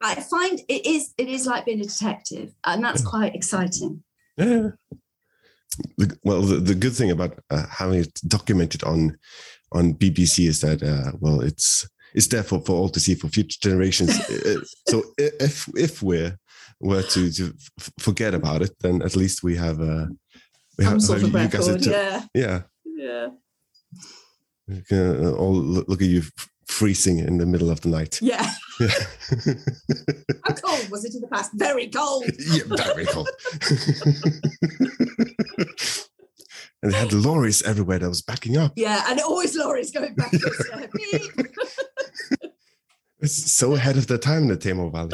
i 0.00 0.14
find 0.14 0.62
it 0.74 0.86
is 0.86 1.12
it 1.18 1.28
is 1.28 1.44
like 1.46 1.66
being 1.66 1.80
a 1.80 1.84
detective 1.84 2.54
and 2.64 2.82
that's 2.82 3.04
quite 3.04 3.34
exciting 3.34 4.02
Yeah. 4.38 4.70
The, 5.98 6.16
well, 6.24 6.42
the, 6.42 6.56
the 6.56 6.74
good 6.74 6.94
thing 6.94 7.10
about 7.10 7.38
uh, 7.50 7.66
having 7.70 8.00
it 8.00 8.20
documented 8.26 8.84
on 8.84 9.16
on 9.72 9.94
BBC 9.94 10.46
is 10.46 10.60
that 10.60 10.82
uh, 10.82 11.12
well, 11.20 11.40
it's 11.40 11.88
it's 12.14 12.28
there 12.28 12.42
for, 12.44 12.60
for 12.60 12.72
all 12.76 12.88
to 12.90 13.00
see 13.00 13.14
for 13.14 13.28
future 13.28 13.58
generations. 13.60 14.10
Uh, 14.30 14.60
so 14.88 15.02
if 15.18 15.68
if 15.76 16.02
we're 16.02 16.38
were 16.80 17.02
to, 17.02 17.30
to 17.32 17.54
forget 17.98 18.34
about 18.34 18.62
it, 18.62 18.72
then 18.80 19.02
at 19.02 19.16
least 19.16 19.42
we 19.42 19.56
have 19.56 19.80
uh, 19.80 20.06
we 20.78 20.84
have, 20.84 21.00
sort 21.00 21.20
have 21.20 21.34
of 21.34 21.40
you 21.40 21.48
guys 21.48 21.68
record 21.68 21.82
to- 21.82 21.90
yeah 21.90 22.22
yeah. 22.34 22.60
yeah 22.96 23.28
We 24.68 24.82
can, 24.82 25.26
uh, 25.26 25.32
all 25.32 25.54
look, 25.54 26.02
at 26.02 26.08
you 26.08 26.22
freezing 26.66 27.18
in 27.18 27.38
the 27.38 27.46
middle 27.46 27.70
of 27.70 27.80
the 27.82 27.88
night. 27.88 28.18
yeah 28.22 28.50
Yeah, 28.80 28.88
how 30.44 30.54
cold 30.54 30.88
was 30.90 31.04
it 31.04 31.14
in 31.14 31.20
the 31.20 31.28
past 31.30 31.52
very 31.54 31.88
cold 31.88 32.24
yeah 32.38 32.62
very 32.66 33.06
cold. 33.06 33.28
and 36.82 36.92
they 36.92 36.96
had 36.98 37.12
lorries 37.12 37.62
everywhere 37.62 37.98
that 38.00 38.08
was 38.08 38.22
backing 38.22 38.56
up. 38.56 38.72
yeah 38.76 39.04
and 39.08 39.20
always 39.20 39.56
lorries 39.56 39.90
going 39.90 40.14
back. 40.14 40.32
It's 43.20 43.52
so 43.52 43.74
ahead 43.74 43.96
of 43.96 44.06
the 44.06 44.18
time 44.18 44.42
in 44.42 44.48
the 44.48 44.56
Tamar 44.56 44.90
Valley. 44.90 45.12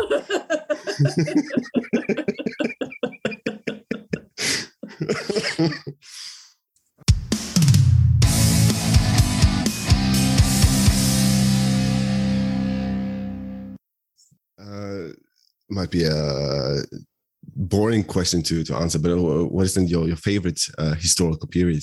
Uh, 14.61 15.12
might 15.68 15.90
be 15.90 16.05
a 16.05 16.77
boring 17.57 18.05
question 18.05 18.42
to, 18.42 18.62
to 18.64 18.75
answer, 18.77 18.99
but 18.99 19.12
uh, 19.12 19.44
what 19.46 19.64
is 19.64 19.75
then 19.75 19.87
your, 19.88 20.07
your 20.07 20.16
favorite 20.16 20.61
uh, 20.79 20.94
historical 20.94 21.49
period? 21.49 21.83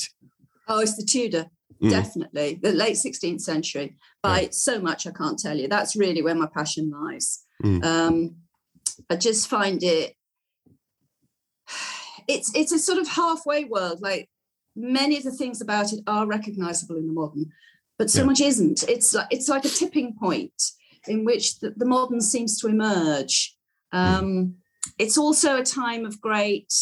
Oh, 0.68 0.80
it's 0.80 0.96
the 0.98 1.04
Tudor, 1.04 1.48
Mm. 1.82 1.92
definitely. 1.92 2.60
The 2.62 2.72
late 2.72 2.96
16th 2.96 3.42
century. 3.42 3.98
By 4.24 4.50
so 4.52 4.80
much 4.82 5.06
I 5.06 5.12
can't 5.12 5.38
tell 5.38 5.56
you. 5.56 5.68
That's 5.68 5.96
really 5.96 6.24
where 6.24 6.34
my 6.34 6.48
passion 6.48 6.90
lies. 6.90 7.44
Mm. 7.63 7.84
Um, 7.86 8.36
I 9.12 9.16
just 9.16 9.48
find 9.48 9.84
it 9.84 10.16
it's 12.28 12.54
it's 12.56 12.72
a 12.72 12.80
sort 12.80 12.98
of 13.00 13.08
halfway 13.08 13.63
world. 13.66 14.02
Like 14.02 14.28
many 14.76 15.18
of 15.18 15.24
the 15.24 15.32
things 15.32 15.62
about 15.62 15.94
it 15.94 16.00
are 16.08 16.26
recognizable 16.26 16.96
in 16.98 17.08
the 17.08 17.13
modern, 17.13 17.52
but 17.98 18.10
so 18.10 18.22
Yeah. 18.22 18.26
much 18.26 18.42
isn't. 18.42 18.84
It's 18.90 19.13
like 19.13 19.28
it's 19.32 19.48
like 19.48 19.66
a 19.66 19.70
tipping 19.70 20.16
point 20.20 20.54
in 21.07 21.25
which 21.25 21.60
the, 21.60 21.73
the 21.75 21.86
modern 21.86 22.21
seems 22.21 22.60
to 22.60 22.67
emerge. 22.67 23.55
Um, 23.91 24.55
It's 24.97 25.17
also 25.17 25.57
a 25.57 25.63
time 25.63 26.05
of 26.05 26.21
great 26.21 26.73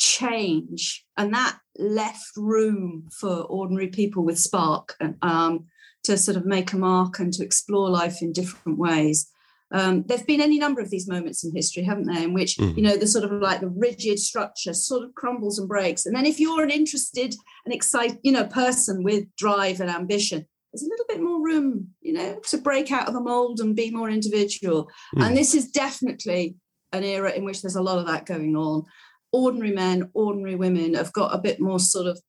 change, 0.00 1.04
and 1.16 1.32
that 1.34 1.58
left 1.78 2.36
room 2.36 3.08
for 3.20 3.42
ordinary 3.42 3.88
people 3.88 4.24
with 4.24 4.38
spark 4.38 4.94
and 5.00 5.16
um, 5.22 5.66
to 6.04 6.16
sort 6.16 6.36
of 6.36 6.44
make 6.46 6.72
a 6.72 6.76
mark 6.78 7.18
and 7.20 7.32
to 7.34 7.44
explore 7.44 7.88
life 7.90 8.22
in 8.22 8.32
different 8.32 8.78
ways. 8.78 9.30
Um, 9.72 10.04
there've 10.06 10.26
been 10.26 10.40
any 10.40 10.58
number 10.58 10.80
of 10.80 10.90
these 10.90 11.08
moments 11.08 11.42
in 11.44 11.54
history, 11.54 11.82
haven't 11.82 12.06
there, 12.06 12.22
in 12.22 12.34
which 12.34 12.56
Mhm. 12.56 12.76
you 12.76 12.82
know 12.82 12.96
the 12.96 13.06
sort 13.06 13.24
of 13.24 13.32
like 13.40 13.60
the 13.60 13.74
rigid 13.88 14.18
structure 14.18 14.74
sort 14.74 15.04
of 15.04 15.14
crumbles 15.14 15.58
and 15.58 15.68
breaks, 15.68 16.06
and 16.06 16.14
then 16.14 16.26
if 16.26 16.38
you're 16.38 16.62
an 16.62 16.70
interested 16.70 17.34
and 17.64 17.74
excited, 17.74 18.18
you 18.22 18.32
know, 18.32 18.44
person 18.44 19.02
with 19.02 19.24
drive 19.36 19.80
and 19.80 19.90
ambition, 19.90 20.46
there's 20.74 20.82
a 20.82 20.88
little 20.88 21.06
bit 21.08 21.22
more 21.22 21.40
room, 21.40 21.90
you 22.00 22.12
know, 22.12 22.40
to 22.48 22.58
break 22.58 22.90
out 22.90 23.06
of 23.06 23.14
the 23.14 23.20
mold 23.20 23.60
and 23.60 23.76
be 23.76 23.92
more 23.92 24.10
individual. 24.10 24.90
And 25.16 25.36
this 25.36 25.54
is 25.54 25.70
definitely 25.70 26.56
an 26.92 27.04
era 27.04 27.30
in 27.30 27.44
which 27.44 27.62
there's 27.62 27.76
a 27.76 27.82
lot 27.82 27.98
of 27.98 28.06
that 28.08 28.26
going 28.26 28.56
on. 28.56 28.82
Ordinary 29.30 29.70
men, 29.70 30.10
ordinary 30.14 30.56
women 30.56 30.94
have 30.94 31.12
got 31.12 31.32
a 31.32 31.38
bit 31.38 31.60
more 31.60 31.78
sort 31.78 32.08
of 32.08 32.20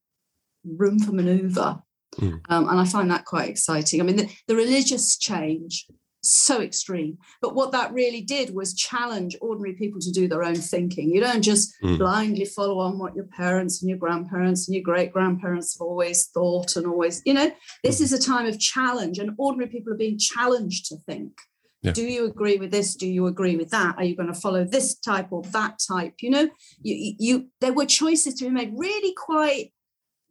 room 0.64 1.00
for 1.00 1.12
maneuver. 1.12 1.80
Mm. 2.20 2.40
Um, 2.50 2.70
and 2.70 2.80
I 2.80 2.86
find 2.86 3.10
that 3.10 3.26
quite 3.26 3.50
exciting. 3.50 4.00
I 4.00 4.04
mean, 4.04 4.18
the, 4.18 4.30
the 4.48 4.56
religious 4.56 5.18
change, 5.18 5.88
so 6.26 6.62
extreme. 6.62 7.18
But 7.42 7.56
what 7.56 7.72
that 7.72 7.94
really 7.94 8.22
did 8.22 8.54
was 8.54 8.74
challenge 8.74 9.38
ordinary 9.42 9.74
people 9.74 10.00
to 10.02 10.12
do 10.12 10.28
their 10.28 10.44
own 10.44 10.56
thinking. 10.56 11.10
You 11.10 11.22
don't 11.22 11.42
just 11.42 11.74
Mm. 11.84 11.98
blindly 11.98 12.46
follow 12.46 12.80
on 12.80 12.98
what 13.00 13.16
your 13.16 13.26
parents 13.26 13.82
and 13.82 13.90
your 13.90 13.98
grandparents 14.00 14.68
and 14.68 14.76
your 14.76 14.84
great 14.84 15.12
grandparents 15.12 15.78
have 15.78 15.86
always 15.86 16.28
thought 16.28 16.76
and 16.76 16.86
always, 16.88 17.22
you 17.26 17.34
know, 17.34 17.52
this 17.84 18.02
is 18.02 18.14
a 18.14 18.20
time 18.20 18.46
of 18.46 18.60
challenge, 18.60 19.20
and 19.20 19.32
ordinary 19.38 19.70
people 19.70 19.94
are 19.94 19.98
being 19.98 20.18
challenged 20.18 20.88
to 20.88 20.98
think. 21.06 21.32
Yeah. 21.82 21.92
Do 21.92 22.04
you 22.04 22.26
agree 22.26 22.58
with 22.58 22.72
this? 22.72 22.96
Do 22.96 23.08
you 23.08 23.28
agree 23.28 23.58
with 23.58 23.70
that? 23.70 23.96
Are 23.98 24.04
you 24.04 24.16
going 24.16 24.34
to 24.34 24.40
follow 24.40 24.64
this 24.66 24.96
type 24.96 25.28
or 25.32 25.44
that 25.52 25.78
type? 25.88 26.16
You 26.22 26.32
know, 26.32 26.50
you, 26.82 26.96
you, 26.96 27.14
you 27.20 27.48
there 27.62 27.74
were 27.74 27.86
choices 27.86 28.34
to 28.36 28.46
be 28.46 28.50
made, 28.50 28.74
really 28.76 29.14
quite 29.14 29.72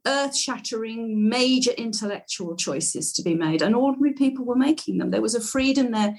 earth-shattering, 0.05 1.29
major 1.29 1.71
intellectual 1.71 2.55
choices 2.55 3.11
to 3.13 3.23
be 3.23 3.35
made, 3.35 3.61
and 3.61 3.75
ordinary 3.75 4.13
people 4.13 4.45
were 4.45 4.55
making 4.55 4.97
them. 4.97 5.11
There 5.11 5.21
was 5.21 5.35
a 5.35 5.41
freedom 5.41 5.91
there. 5.91 6.17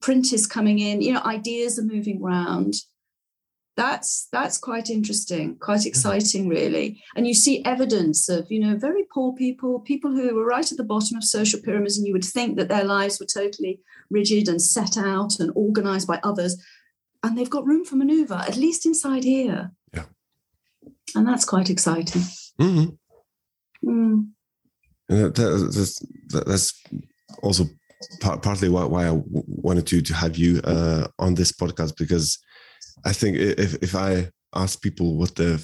Print 0.00 0.32
is 0.32 0.46
coming 0.46 0.78
in. 0.78 1.02
You 1.02 1.14
know, 1.14 1.22
ideas 1.22 1.78
are 1.78 1.84
moving 1.84 2.22
around. 2.22 2.74
That's 3.76 4.28
that's 4.32 4.56
quite 4.56 4.88
interesting, 4.88 5.56
quite 5.56 5.84
exciting, 5.84 6.48
really. 6.48 7.02
And 7.14 7.26
you 7.26 7.34
see 7.34 7.62
evidence 7.64 8.28
of 8.30 8.50
you 8.50 8.58
know 8.58 8.76
very 8.76 9.04
poor 9.12 9.34
people, 9.34 9.80
people 9.80 10.12
who 10.12 10.34
were 10.34 10.46
right 10.46 10.70
at 10.70 10.78
the 10.78 10.84
bottom 10.84 11.18
of 11.18 11.24
social 11.24 11.60
pyramids, 11.60 11.98
and 11.98 12.06
you 12.06 12.14
would 12.14 12.24
think 12.24 12.56
that 12.56 12.68
their 12.68 12.84
lives 12.84 13.20
were 13.20 13.26
totally 13.26 13.80
rigid 14.10 14.48
and 14.48 14.62
set 14.62 14.96
out 14.96 15.38
and 15.40 15.52
organized 15.54 16.08
by 16.08 16.20
others, 16.22 16.56
and 17.22 17.36
they've 17.36 17.50
got 17.50 17.66
room 17.66 17.84
for 17.84 17.96
maneuver, 17.96 18.42
at 18.48 18.56
least 18.56 18.86
inside 18.86 19.24
here. 19.24 19.72
Yeah. 19.92 20.04
And 21.14 21.28
that's 21.28 21.44
quite 21.44 21.68
exciting. 21.68 22.22
Mhm. 22.58 22.96
Mm. 23.86 24.28
And 25.08 25.18
that, 25.24 25.34
that- 25.34 25.72
that's, 25.74 25.98
that- 26.32 26.46
that's 26.46 26.82
also 27.42 27.64
par- 28.20 28.38
partly 28.40 28.68
why, 28.68 28.84
why 28.84 29.08
I 29.08 29.20
wanted 29.64 29.86
to 29.88 30.00
to 30.02 30.14
have 30.14 30.36
you 30.36 30.60
uh, 30.64 31.06
on 31.18 31.34
this 31.34 31.52
podcast 31.52 31.96
because 31.96 32.38
I 33.04 33.12
think 33.12 33.36
if 33.36 33.74
if 33.82 33.94
I 33.94 34.30
ask 34.54 34.80
people 34.80 35.16
what 35.18 35.34
they 35.36 35.58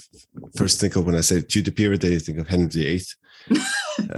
first 0.56 0.80
think 0.80 0.96
of 0.96 1.06
when 1.06 1.14
I 1.16 1.22
say 1.22 1.40
Tudor 1.40 1.72
period, 1.72 2.00
they 2.00 2.18
think 2.18 2.38
of 2.38 2.48
Henry 2.48 2.68
VIII. 2.68 3.02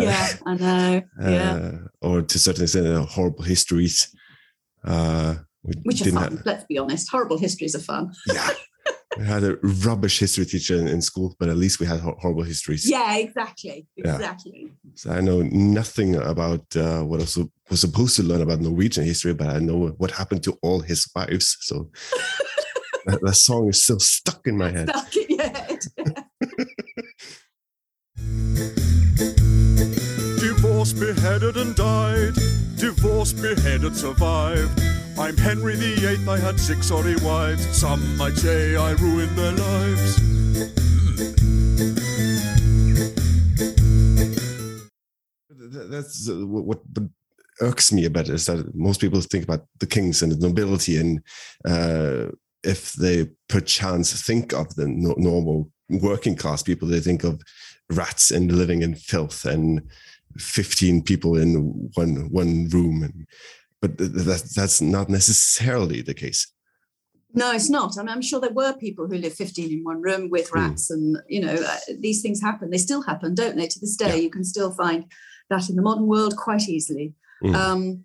Yeah, 0.01 0.29
I 0.47 0.55
know. 0.55 1.03
Yeah. 1.21 1.53
Uh, 1.55 1.79
or 2.01 2.23
to 2.23 2.37
a 2.37 2.39
certain 2.39 2.63
extent, 2.65 2.87
uh, 2.87 3.05
horrible 3.07 3.43
histories. 3.45 4.15
Uh, 4.85 5.35
we 5.63 5.73
Which 5.83 6.03
are 6.07 6.11
fun. 6.13 6.23
have- 6.37 6.47
Let's 6.47 6.65
be 6.65 6.79
honest. 6.79 7.11
Horrible 7.11 7.39
histories 7.39 7.75
are 7.75 7.81
fun. 7.93 8.13
yeah. 8.27 8.51
We 9.19 9.25
had 9.25 9.45
a 9.45 9.57
rubbish 9.63 10.19
history 10.19 10.45
teacher 10.45 10.77
in, 10.77 10.89
in 10.89 11.01
school, 11.01 11.37
but 11.39 11.49
at 11.49 11.57
least 11.57 11.79
we 11.79 11.87
had 11.87 12.01
hor- 12.01 12.17
horrible 12.21 12.43
histories. 12.43 12.89
Yeah, 12.89 13.17
exactly. 13.17 13.87
Yeah. 13.97 14.15
Exactly. 14.15 14.73
So 14.95 15.11
I 15.13 15.21
know 15.21 15.43
nothing 15.43 16.17
about 16.17 16.65
uh, 16.77 17.03
what 17.03 17.21
I 17.21 17.23
was, 17.23 17.39
was 17.71 17.81
supposed 17.81 18.17
to 18.17 18.23
learn 18.23 18.43
about 18.43 18.61
Norwegian 18.61 19.05
history, 19.05 19.35
but 19.35 19.49
I 19.49 19.59
know 19.59 19.95
what 19.99 20.11
happened 20.11 20.43
to 20.45 20.59
all 20.63 20.81
his 20.81 21.09
wives. 21.15 21.57
So 21.61 21.91
that, 23.07 23.21
that 23.23 23.35
song 23.35 23.69
is 23.69 23.85
still 23.85 24.01
stuck 24.01 24.47
in 24.47 24.57
my 24.57 24.71
head. 24.71 24.89
Stuck 24.89 25.17
in 25.17 25.37
your 25.37 25.43
head. 25.43 25.79
Divorced, 30.41 30.99
beheaded, 30.99 31.57
and 31.57 31.77
died. 31.77 32.35
Divorced, 32.77 33.41
beheaded, 33.41 33.97
survived. 33.97 34.81
I'm 35.17 35.37
Henry 35.37 35.77
VIII, 35.77 36.29
I 36.29 36.39
had 36.39 36.59
six 36.59 36.89
sorry 36.89 37.15
wives. 37.17 37.65
Some 37.77 38.17
might 38.17 38.37
say 38.37 38.75
I 38.75 38.93
ruined 38.93 39.37
their 39.39 39.53
lives. 39.53 40.21
That's 45.91 46.29
uh, 46.29 46.47
what 46.47 46.65
what 46.65 46.81
irks 47.61 47.93
me 47.93 48.05
a 48.07 48.11
bit 48.11 48.29
is 48.29 48.47
that 48.47 48.75
most 48.75 49.01
people 49.01 49.21
think 49.21 49.45
about 49.45 49.67
the 49.79 49.87
kings 49.87 50.21
and 50.21 50.33
the 50.33 50.49
nobility, 50.49 50.99
and 50.99 51.23
uh, 51.65 52.33
if 52.65 52.95
they 52.95 53.29
perchance 53.49 54.21
think 54.21 54.53
of 54.53 54.75
the 54.75 54.89
no- 54.89 55.15
normal 55.17 55.71
working 55.89 56.35
class 56.35 56.63
people, 56.63 56.89
they 56.89 57.01
think 57.01 57.23
of 57.23 57.41
rats 57.89 58.33
and 58.33 58.51
living 58.51 58.83
in 58.83 58.97
filth 58.97 59.45
and 59.45 59.81
fifteen 60.39 61.03
people 61.03 61.37
in 61.37 61.91
one 61.95 62.29
one 62.33 62.69
room, 62.71 63.05
and 63.05 63.27
but 63.85 63.99
th- 63.99 64.13
th- 64.15 64.25
that's 64.27 64.55
that's 64.55 64.81
not 64.81 65.09
necessarily 65.11 66.01
the 66.01 66.15
case. 66.15 66.43
No, 67.35 67.51
it's 67.53 67.69
not. 67.69 67.99
I 67.99 68.03
mean, 68.03 68.09
I'm 68.11 68.23
sure 68.23 68.41
there 68.41 68.53
were 68.63 68.73
people 68.87 69.07
who 69.09 69.17
lived 69.19 69.37
15 69.37 69.71
in 69.73 69.85
one 69.85 70.01
room 70.01 70.31
with 70.31 70.49
Hmm. 70.51 70.59
rats, 70.61 70.91
and 70.91 71.19
you 71.29 71.41
know, 71.45 71.55
uh, 71.55 71.79
these 72.01 72.23
things 72.23 72.41
happen. 72.41 72.71
They 72.71 72.79
still 72.79 73.03
happen, 73.03 73.35
don't 73.35 73.57
they? 73.59 73.67
To 73.67 73.81
this 73.81 73.97
day, 73.97 74.09
Yeah. 74.17 74.23
you 74.25 74.31
can 74.31 74.45
still 74.45 74.73
find 74.73 75.05
that 75.51 75.69
in 75.69 75.77
the 75.77 75.83
modern 75.83 76.07
world 76.07 76.35
quite 76.37 76.67
easily. 76.77 77.13
Mm. 77.43 77.55
Um, 77.55 78.05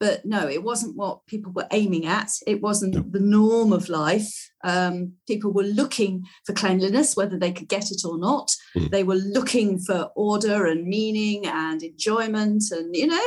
but 0.00 0.24
no, 0.24 0.48
it 0.48 0.62
wasn't 0.62 0.96
what 0.96 1.26
people 1.26 1.52
were 1.52 1.66
aiming 1.72 2.06
at. 2.06 2.30
It 2.46 2.62
wasn't 2.62 2.94
No. 2.94 3.04
the 3.08 3.20
norm 3.20 3.70
of 3.72 3.90
life. 3.90 4.50
Um, 4.64 5.12
people 5.28 5.52
were 5.52 5.62
looking 5.62 6.24
for 6.46 6.54
cleanliness, 6.54 7.16
whether 7.16 7.38
they 7.38 7.52
could 7.52 7.68
get 7.68 7.90
it 7.90 8.02
or 8.04 8.18
not. 8.18 8.50
Mm. 8.76 8.90
They 8.90 9.02
were 9.04 9.16
looking 9.16 9.78
for 9.78 10.10
order 10.16 10.64
and 10.66 10.86
meaning 10.86 11.46
and 11.46 11.82
enjoyment. 11.82 12.64
And, 12.70 12.96
you 12.96 13.06
know, 13.06 13.20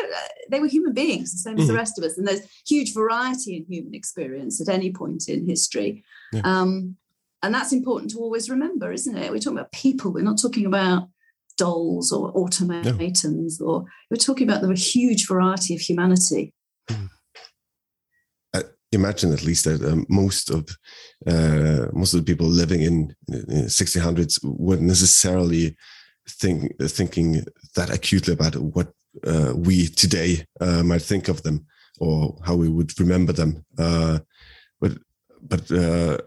they 0.49 0.59
were 0.59 0.67
human 0.67 0.93
beings, 0.93 1.31
the 1.31 1.37
same 1.37 1.59
as 1.59 1.67
the 1.67 1.73
Mhm. 1.73 1.77
rest 1.77 1.97
of 1.99 2.03
us. 2.05 2.17
And 2.17 2.27
there's 2.27 2.41
huge 2.67 2.93
variety 2.93 3.55
in 3.55 3.65
human 3.65 3.93
experience 3.93 4.59
at 4.59 4.67
any 4.67 4.91
point 4.91 5.29
in 5.29 5.47
history. 5.47 6.03
Yeah. 6.33 6.41
Um, 6.43 6.97
and 7.43 7.53
that's 7.53 7.71
important 7.71 8.09
to 8.11 8.17
always 8.19 8.49
remember, 8.49 8.91
isn't 8.91 9.15
it? 9.15 9.31
We're 9.31 9.37
talking 9.39 9.59
about 9.59 9.71
people, 9.73 10.11
we're 10.11 10.23
not 10.23 10.41
talking 10.41 10.65
about 10.65 11.09
dolls 11.57 12.11
or 12.11 12.31
automatons, 12.35 13.61
or 13.61 13.85
we're 14.09 14.17
talking 14.17 14.49
about 14.49 14.61
the 14.63 14.73
huge 14.73 15.27
variety 15.27 15.75
of 15.75 15.81
humanity. 15.81 16.51
Imagine 18.93 19.33
at 19.33 19.43
least 19.43 19.65
that 19.65 19.83
um, 19.83 20.05
most 20.09 20.49
of 20.49 20.67
uh, 21.27 21.87
most 21.93 22.13
of 22.13 22.19
the 22.19 22.25
people 22.25 22.47
living 22.47 22.81
in, 22.81 23.15
in 23.27 23.65
1600s 23.65 24.39
weren't 24.43 24.81
necessarily 24.81 25.75
think 26.29 26.71
thinking 26.81 27.43
that 27.75 27.89
acutely 27.89 28.33
about 28.33 28.55
what 28.55 28.91
uh, 29.25 29.53
we 29.55 29.87
today 29.87 30.45
uh, 30.59 30.83
might 30.83 31.01
think 31.01 31.27
of 31.27 31.43
them 31.43 31.65
or 31.99 32.37
how 32.43 32.55
we 32.55 32.69
would 32.69 32.97
remember 32.99 33.33
them. 33.33 33.63
Uh, 33.77 34.19
but 34.79 34.93
but 35.41 35.71
uh, 35.71 36.17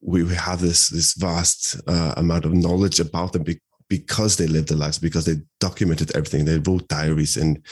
we 0.00 0.22
we 0.22 0.34
have 0.34 0.60
this 0.60 0.88
this 0.88 1.14
vast 1.14 1.80
uh, 1.86 2.14
amount 2.16 2.44
of 2.44 2.54
knowledge 2.54 3.00
about 3.00 3.32
them 3.32 3.42
be- 3.42 3.60
because 3.88 4.36
they 4.36 4.46
lived 4.46 4.68
their 4.68 4.78
lives, 4.78 4.98
because 4.98 5.24
they 5.24 5.36
documented 5.60 6.14
everything. 6.14 6.44
They 6.44 6.58
wrote 6.58 6.88
diaries, 6.88 7.36
and 7.36 7.64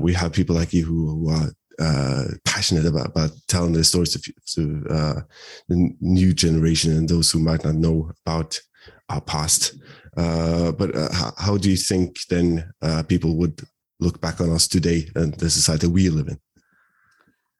we 0.00 0.12
have 0.14 0.32
people 0.32 0.54
like 0.54 0.72
you 0.72 0.84
who, 0.84 1.10
who 1.10 1.30
are 1.30 1.50
uh, 1.78 2.24
passionate 2.44 2.86
about, 2.86 3.06
about 3.06 3.30
telling 3.46 3.72
their 3.72 3.84
stories 3.84 4.12
to, 4.12 4.32
to 4.46 4.86
uh, 4.90 5.20
the 5.68 5.90
new 6.00 6.32
generation 6.32 6.92
and 6.92 7.08
those 7.08 7.30
who 7.30 7.38
might 7.38 7.64
not 7.64 7.74
know 7.74 8.10
about 8.26 8.60
our 9.08 9.20
past. 9.20 9.74
Uh, 10.16 10.72
but 10.72 10.94
uh, 10.94 11.12
how, 11.12 11.32
how 11.38 11.56
do 11.56 11.70
you 11.70 11.76
think 11.76 12.18
then 12.28 12.72
uh, 12.82 13.02
people 13.04 13.36
would 13.36 13.60
look 14.00 14.20
back 14.20 14.40
on 14.40 14.50
us 14.50 14.66
today 14.66 15.08
and 15.14 15.34
the 15.34 15.50
society 15.50 15.86
we 15.86 16.08
live 16.08 16.28
in? 16.28 16.40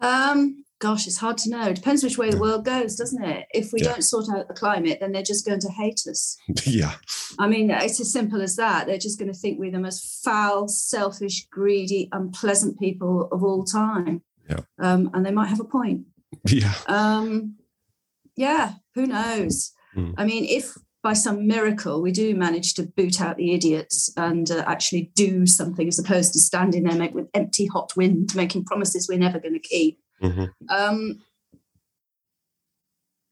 Um, 0.01 0.65
gosh, 0.81 1.07
it's 1.07 1.17
hard 1.19 1.37
to 1.39 1.51
know. 1.51 1.63
It 1.69 1.75
depends 1.77 2.03
which 2.05 2.19
way 2.19 2.31
the 2.31 2.39
world 2.39 2.65
goes, 2.65 2.95
doesn't 2.97 3.25
it? 3.25 3.47
If 3.53 3.73
we 3.73 3.81
Yeah. 3.81 3.93
don't 3.93 4.03
sort 4.03 4.27
out 4.35 4.47
the 4.49 4.55
climate, 4.55 4.99
then 5.01 5.13
they're 5.13 5.23
just 5.23 5.45
going 5.45 5.61
to 5.61 5.69
hate 5.71 6.01
us. 6.09 6.37
yeah, 6.65 6.95
I 7.39 7.49
mean, 7.49 7.71
it's 7.71 8.01
as 8.01 8.13
simple 8.13 8.41
as 8.41 8.57
that. 8.57 8.87
They're 8.87 8.99
just 8.99 9.19
going 9.19 9.33
to 9.33 9.39
think 9.39 9.59
we're 9.59 9.73
the 9.73 9.79
most 9.81 10.23
foul, 10.25 10.69
selfish, 10.69 11.47
greedy, 11.51 12.09
unpleasant 12.13 12.79
people 12.79 13.29
of 13.33 13.43
all 13.43 13.65
time. 13.65 14.23
Yeah. 14.49 14.61
Um, 14.79 15.11
and 15.15 15.27
they 15.27 15.33
might 15.33 15.49
have 15.49 15.61
a 15.61 15.65
point. 15.65 16.07
yeah, 16.49 16.75
Um, 16.87 17.57
yeah, 18.37 18.75
who 18.95 19.07
knows? 19.07 19.73
Mm. 19.97 20.15
I 20.17 20.25
mean, 20.25 20.45
if 20.45 20.75
by 21.03 21.13
some 21.13 21.47
miracle 21.47 22.03
we 22.03 22.11
do 22.13 22.35
manage 22.35 22.75
to 22.75 22.83
boot 22.83 23.21
out 23.21 23.37
the 23.37 23.53
idiots 23.55 24.11
and 24.17 24.51
uh, 24.51 24.65
actually 24.67 25.11
do 25.15 25.47
something 25.47 25.87
as 25.89 25.99
opposed 25.99 26.33
to 26.33 26.39
standing 26.41 26.83
there 26.85 26.97
make, 26.99 27.15
with 27.15 27.29
empty 27.35 27.67
hot 27.67 27.93
wind, 27.97 28.35
making 28.35 28.65
promises 28.65 29.09
we're 29.09 29.19
never 29.19 29.39
going 29.39 29.55
to 29.55 29.61
keep, 29.61 29.99
Mhm. 30.23 30.49
um, 30.69 31.21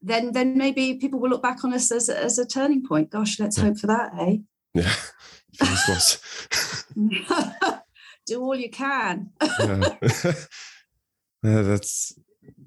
then 0.01 0.31
then 0.31 0.57
maybe 0.57 0.95
people 0.95 1.19
will 1.19 1.29
look 1.29 1.41
back 1.43 1.63
on 1.63 1.73
us 1.73 1.91
as, 1.91 2.09
a- 2.09 2.23
as 2.23 2.37
a 2.37 2.45
turning 2.45 2.85
point. 2.87 3.09
Gosh, 3.09 3.39
let's 3.39 3.57
Yeah. 3.57 3.63
hope 3.65 3.77
for 3.79 3.87
that, 3.87 4.11
eh? 4.19 4.37
yeah. 4.73 4.93
Fingers 5.57 5.83
crossed. 5.85 6.21
do 8.25 8.41
all 8.43 8.55
you 8.55 8.69
can. 8.69 9.31
yeah. 9.41 9.95
Yeah, 11.43 11.61
that's 11.61 12.13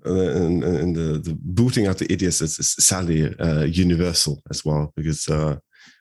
uh, 0.06 0.12
and, 0.12 0.62
and 0.62 0.94
the, 0.96 1.18
the 1.18 1.36
booting 1.42 1.88
out 1.88 1.98
the 1.98 2.10
idiots 2.10 2.40
is, 2.40 2.58
is 2.60 2.70
sadly 2.78 3.34
uh, 3.38 3.64
universal 3.64 4.40
as 4.48 4.64
well 4.64 4.92
because 4.96 5.28
uh, 5.28 5.56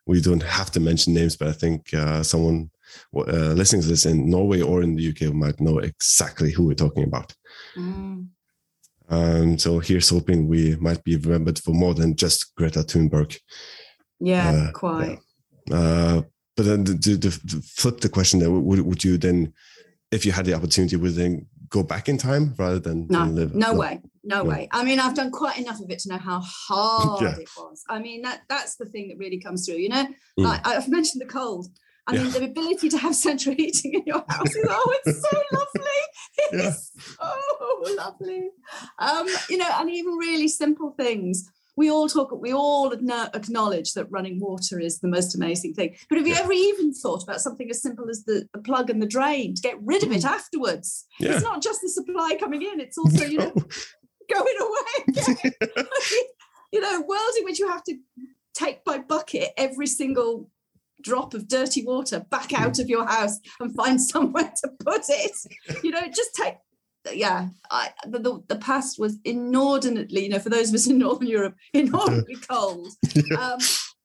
we 0.06 0.22
don't 0.22 0.44
have 0.44 0.70
to 0.72 0.80
mention 0.80 1.14
names, 1.16 1.36
but 1.36 1.48
I 1.48 1.52
think 1.54 1.92
uh, 1.96 2.22
someone 2.22 2.70
uh, 3.16 3.54
listening 3.54 3.82
to 3.84 3.88
this 3.88 4.06
in 4.06 4.30
Norway 4.30 4.62
or 4.62 4.82
in 4.82 4.96
the 4.96 5.10
UK 5.10 5.34
might 5.34 5.60
know 5.60 5.80
exactly 5.80 6.52
who 6.52 6.66
we're 6.68 6.74
talking 6.76 7.04
about. 7.04 7.34
Mm. 7.78 8.28
Um, 9.10 9.58
so 9.58 9.80
here's 9.80 10.10
hoping 10.10 10.48
we 10.48 10.76
might 10.76 11.04
be 11.04 11.16
remembered 11.18 11.58
for 11.60 11.72
more 11.74 11.94
than 11.96 12.16
just 12.16 12.56
Greta 12.56 12.80
Thunberg. 12.84 13.38
Yeah, 14.20 14.50
Uh, 14.52 14.72
quite. 14.72 15.20
Uh, 15.72 16.22
but 16.56 16.66
then 16.66 16.84
to, 16.86 16.98
to, 17.00 17.18
to 17.20 17.62
flip 17.62 18.02
the 18.02 18.10
question, 18.10 18.40
there, 18.40 18.52
would, 18.52 18.82
would 18.82 19.04
you 19.04 19.18
then, 19.18 19.54
if 20.12 20.26
you 20.26 20.32
had 20.32 20.46
the 20.46 20.54
opportunity, 20.54 20.96
would 20.96 21.16
then 21.16 21.48
go 21.70 21.84
back 21.84 22.10
in 22.10 22.18
time 22.18 22.54
rather 22.58 22.80
than, 22.80 23.08
No, 23.10 23.20
than 23.26 23.36
live? 23.36 23.56
no 23.56 23.74
way, 23.74 24.02
no, 24.24 24.44
No. 24.44 24.50
way. 24.50 24.68
I 24.72 24.84
mean, 24.84 25.00
I've 25.00 25.16
done 25.16 25.32
quite 25.32 25.58
enough 25.58 25.80
of 25.80 25.90
it 25.90 26.00
to 26.00 26.10
know 26.10 26.18
how 26.18 26.42
hard 26.44 27.22
Yeah. 27.24 27.36
it 27.38 27.50
was. 27.58 27.84
I 27.90 28.00
mean, 28.00 28.24
that 28.24 28.42
that's 28.50 28.76
the 28.76 28.86
thing 28.86 29.08
that 29.08 29.18
really 29.18 29.40
comes 29.40 29.66
through. 29.66 29.78
You 29.78 29.90
know, 29.90 30.06
Mm. 30.40 30.44
like 30.44 30.68
I've 30.68 30.90
mentioned 30.90 31.22
the 31.22 31.26
cold. 31.28 31.68
I 32.10 32.14
mean, 32.14 32.26
Yeah. 32.26 32.40
the 32.40 32.46
ability 32.46 32.90
to 32.90 32.98
have 32.98 33.16
central 33.16 33.56
heating 33.56 33.94
in 33.94 34.04
your 34.06 34.24
house 34.28 34.56
is 34.56 34.66
oh, 34.70 34.94
it's 35.06 35.22
so 35.22 35.38
lovely. 35.54 36.02
Yeah. 36.54 36.68
It's 36.70 36.92
so 37.18 37.96
lovely. 37.96 38.50
Um, 38.98 39.28
you 39.50 39.58
know, 39.58 39.70
and 39.80 39.90
even 39.90 40.14
really 40.14 40.48
simple 40.48 40.92
things. 40.98 41.50
We 41.78 41.90
all 41.90 42.10
talk. 42.10 42.32
We 42.34 42.52
all 42.52 42.92
acknowledge 42.92 43.94
that 43.94 44.08
running 44.10 44.40
water 44.42 44.80
is 44.82 45.00
the 45.00 45.08
most 45.08 45.34
amazing 45.34 45.76
thing. 45.76 45.96
But 46.10 46.18
have 46.18 46.28
you 46.28 46.34
Yeah. 46.34 46.42
ever 46.42 46.52
even 46.52 46.94
thought 46.94 47.24
about 47.24 47.40
something 47.40 47.70
as 47.70 47.82
simple 47.82 48.10
as 48.10 48.26
the, 48.26 48.50
the 48.54 48.60
plug 48.60 48.90
and 48.90 49.02
the 49.02 49.08
drain 49.08 49.54
to 49.56 49.62
get 49.62 49.78
rid 49.82 50.04
of 50.04 50.12
it 50.12 50.26
afterwards? 50.26 51.06
Mm. 51.22 51.26
Yeah. 51.26 51.34
It's 51.36 51.44
not 51.44 51.62
just 51.64 51.80
the 51.82 51.90
supply 51.90 52.36
coming 52.40 52.64
in; 52.64 52.82
it's 52.82 52.98
also 52.98 53.24
you 53.26 53.38
know 53.38 53.52
going 54.34 54.58
away 54.60 55.16
you 56.74 56.82
know, 56.82 57.02
world 57.08 57.34
in 57.38 57.46
which 57.46 57.60
you 57.60 57.68
have 57.70 57.84
to 57.86 57.96
take 58.54 58.84
by 58.84 58.98
bucket 58.98 59.50
every 59.58 59.88
single 59.88 60.50
drop 61.02 61.34
of 61.34 61.48
dirty 61.48 61.84
water 61.86 62.26
back 62.32 62.54
out 62.54 62.80
of 62.80 62.90
your 62.90 63.06
house 63.06 63.40
and 63.60 63.76
find 63.76 64.02
somewhere 64.14 64.52
to 64.64 64.70
put 64.84 65.04
it. 65.10 65.32
You 65.84 65.92
know, 65.92 66.08
just 66.08 66.36
take. 66.36 66.56
Yeah, 67.14 67.48
I, 67.72 67.90
the, 68.06 68.20
the 68.20 68.44
the 68.50 68.56
past 68.58 69.00
was 69.00 69.18
inordinately, 69.24 70.24
you 70.24 70.30
know, 70.30 70.40
for 70.40 70.50
those 70.50 70.70
of 70.70 70.76
us 70.76 70.86
in 70.88 70.98
Northern 71.00 71.28
Europe, 71.28 71.56
inordinately 71.74 72.36
cold 72.50 72.90
um, 73.38 73.58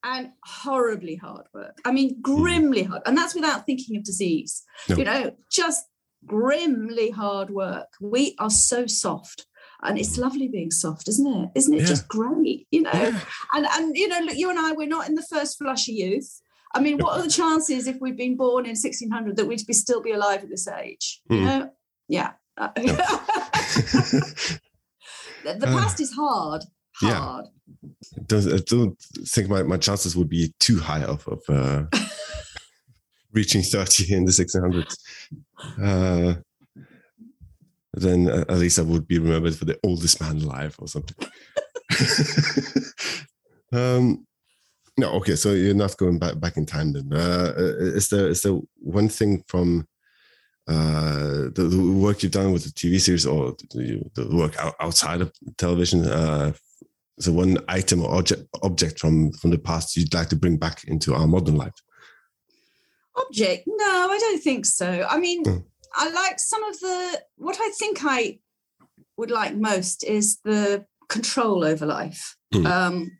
and 0.05 0.31
horribly 0.45 1.17
hard 1.17 1.47
work. 1.53 1.77
I 1.85 1.91
mean, 1.91 2.19
grimly 2.23 2.85
hard, 2.85 3.03
and 3.05 3.19
that's 3.19 3.35
without 3.35 3.67
thinking 3.67 3.97
of 3.97 4.05
disease. 4.05 4.63
No. 4.89 4.97
You 4.97 5.05
know, 5.05 5.37
just 5.51 5.85
grimly 6.25 7.11
hard 7.11 7.51
work. 7.51 7.89
We 8.01 8.37
are 8.39 8.51
so 8.51 8.87
soft. 8.87 9.47
And 9.83 9.99
it's 9.99 10.17
lovely 10.17 10.49
being 10.49 10.71
soft, 10.71 11.09
isn't 11.09 11.27
it? 11.27 11.51
Isn't 11.57 11.75
it 11.75 11.81
Yeah. 11.81 11.87
just 11.87 12.09
great? 12.09 12.67
You 12.71 12.83
know, 12.83 12.91
Yeah. 12.95 13.21
and 13.53 13.67
and 13.67 13.97
you 13.97 14.09
know, 14.09 14.21
look, 14.21 14.37
you 14.37 14.49
and 14.49 14.59
I, 14.59 14.73
we're 14.73 14.89
not 14.89 15.09
in 15.09 15.15
the 15.15 15.27
first 15.31 15.59
flush 15.59 15.89
of 15.89 15.95
youth. 15.95 16.41
I 16.75 16.81
mean, 16.81 16.99
what 16.99 17.17
are 17.19 17.23
the 17.23 17.31
chances 17.31 17.87
if 17.87 18.01
we'd 18.01 18.17
been 18.17 18.37
born 18.37 18.65
in 18.65 18.71
1600 18.75 19.37
that 19.37 19.47
we'd 19.47 19.65
be 19.67 19.73
still 19.73 20.03
be 20.03 20.13
alive 20.13 20.43
at 20.43 20.49
this 20.51 20.67
age? 20.69 21.21
You 21.31 21.37
Mm. 21.39 21.45
know, 21.45 21.71
yeah. 22.09 22.33
the 25.45 25.55
the 25.59 25.69
Uh, 25.69 25.79
past 25.81 26.01
is 26.01 26.13
hard, 26.13 26.65
yeah. 27.03 27.15
hard. 27.21 27.47
don't, 28.27 28.53
I 28.53 28.59
don't 28.67 28.99
think 29.29 29.49
my, 29.49 29.63
my 29.63 29.77
chances 29.77 30.17
would 30.17 30.29
be 30.29 30.53
too 30.61 30.79
high 30.79 31.03
of, 31.05 31.27
of 31.29 31.41
uh, 31.49 31.85
reaching 33.33 33.63
30 33.63 34.13
in 34.15 34.25
the 34.25 34.33
1600s. 34.33 34.97
Uh, 35.83 36.35
then 37.95 38.29
uh, 38.29 38.45
at 38.49 38.59
least 38.59 38.79
I 38.79 38.83
would 38.83 39.07
be 39.07 39.19
remembered 39.19 39.55
for 39.57 39.65
the 39.67 39.79
oldest 39.85 40.21
man 40.21 40.39
alive 40.43 40.77
or 40.79 40.89
something. 40.89 41.17
um, 43.73 44.27
no, 44.97 45.11
okay, 45.15 45.37
so 45.37 45.53
you're 45.53 45.75
not 45.75 45.97
going 45.97 46.19
back 46.19 46.39
back 46.39 46.57
in 46.57 46.67
time 46.67 46.93
then. 46.93 47.13
Uh, 47.13 47.53
is 47.57 48.09
there 48.09 48.29
is 48.29 48.43
there 48.43 48.59
one 48.77 49.09
thing 49.09 49.43
from 49.49 49.87
uh, 50.69 51.51
the, 51.55 51.69
the 51.71 51.93
work 51.93 52.23
you've 52.23 52.33
done 52.33 52.53
with 52.53 52.65
the 52.65 52.71
TV 52.71 53.01
series 53.01 53.27
or 53.27 53.55
the, 53.73 54.03
the 54.15 54.35
work 54.35 54.57
out, 54.59 54.75
outside 54.81 55.21
of 55.21 55.31
television 55.59 56.07
uh, 56.07 56.53
so 57.21 57.33
one 57.33 57.59
item 57.69 58.03
or 58.03 58.15
object 58.15 58.45
object 58.63 58.99
from 58.99 59.31
from 59.33 59.51
the 59.51 59.59
past 59.59 59.97
you'd 59.97 60.15
like 60.15 60.29
to 60.29 60.37
bring 60.37 60.57
back 60.57 60.85
into 60.85 61.15
our 61.15 61.27
modern 61.27 61.57
life 61.57 61.75
Object? 63.17 63.65
No, 63.67 64.09
I 64.11 64.19
don't 64.19 64.43
think 64.43 64.67
so. 64.67 65.07
I 65.09 65.19
mean, 65.19 65.45
Mm. 65.45 65.65
I 65.95 66.11
like 66.11 66.41
some 66.41 66.65
of 66.65 66.79
the 66.81 67.23
what 67.37 67.57
I 67.61 67.71
think 67.79 67.99
I 68.03 68.41
would 69.17 69.31
like 69.31 69.55
most 69.55 70.03
is 70.03 70.39
the 70.45 70.85
control 71.09 71.65
over 71.65 71.87
life. 71.87 72.37
Mm. 72.53 72.67
Um, 72.67 73.19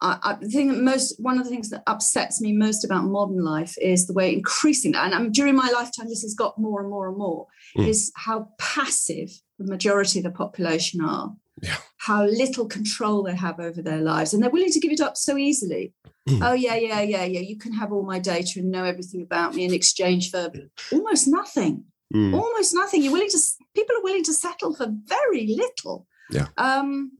I, 0.00 0.18
I 0.22 0.34
the 0.40 0.48
thing 0.48 0.68
that 0.68 0.78
most 0.78 1.16
one 1.18 1.38
of 1.38 1.44
the 1.44 1.50
things 1.50 1.70
that 1.70 1.82
upsets 1.86 2.40
me 2.40 2.52
most 2.52 2.84
about 2.84 3.04
modern 3.04 3.42
life 3.44 3.76
is 3.80 4.06
the 4.06 4.12
way 4.12 4.32
increasing 4.32 4.94
and 4.94 5.12
um, 5.12 5.32
during 5.32 5.56
my 5.56 5.70
lifetime 5.70 6.08
this 6.08 6.22
has 6.22 6.34
got 6.34 6.58
more 6.58 6.80
and 6.80 6.90
more 6.90 7.08
and 7.08 7.16
more 7.18 7.46
Mm. 7.76 7.86
is 7.86 8.10
how 8.16 8.48
passive 8.58 9.30
the 9.58 9.66
majority 9.66 10.20
of 10.20 10.24
the 10.24 10.30
population 10.30 11.02
are. 11.02 11.34
Yeah. 11.62 11.76
How 11.98 12.24
little 12.24 12.66
control 12.66 13.22
they 13.22 13.34
have 13.34 13.60
over 13.60 13.82
their 13.82 14.00
lives, 14.00 14.32
and 14.32 14.42
they're 14.42 14.50
willing 14.50 14.70
to 14.72 14.80
give 14.80 14.92
it 14.92 15.00
up 15.00 15.16
so 15.16 15.36
easily. 15.36 15.92
Mm. 16.28 16.40
Oh 16.42 16.52
yeah, 16.54 16.76
yeah, 16.76 17.02
yeah, 17.02 17.24
yeah. 17.24 17.40
You 17.40 17.58
can 17.58 17.72
have 17.72 17.92
all 17.92 18.04
my 18.04 18.18
data 18.20 18.60
and 18.60 18.70
know 18.70 18.84
everything 18.84 19.22
about 19.22 19.54
me 19.54 19.64
in 19.64 19.74
exchange 19.74 20.30
for 20.30 20.50
almost 20.92 21.26
nothing. 21.28 21.84
Mm. 22.14 22.32
almost 22.32 22.72
nothing. 22.74 23.02
You're 23.02 23.12
willing 23.12 23.28
to 23.28 23.38
people 23.74 23.96
are 23.96 24.02
willing 24.02 24.24
to 24.24 24.32
settle 24.32 24.74
for 24.74 24.86
very 25.04 25.46
little. 25.48 26.06
Yeah. 26.30 26.46
Um, 26.56 27.12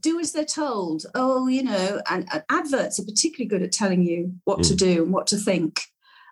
do 0.00 0.18
as 0.20 0.32
they're 0.32 0.44
told. 0.44 1.04
Oh, 1.14 1.46
you 1.48 1.62
know, 1.62 2.00
and, 2.10 2.26
and 2.32 2.42
adverts 2.50 2.98
are 2.98 3.04
particularly 3.04 3.48
good 3.48 3.62
at 3.62 3.72
telling 3.72 4.02
you 4.04 4.32
what 4.44 4.62
to 4.64 4.74
Mm. 4.74 4.78
do 4.78 5.02
and 5.04 5.12
what 5.12 5.26
to 5.28 5.36
think. 5.36 5.80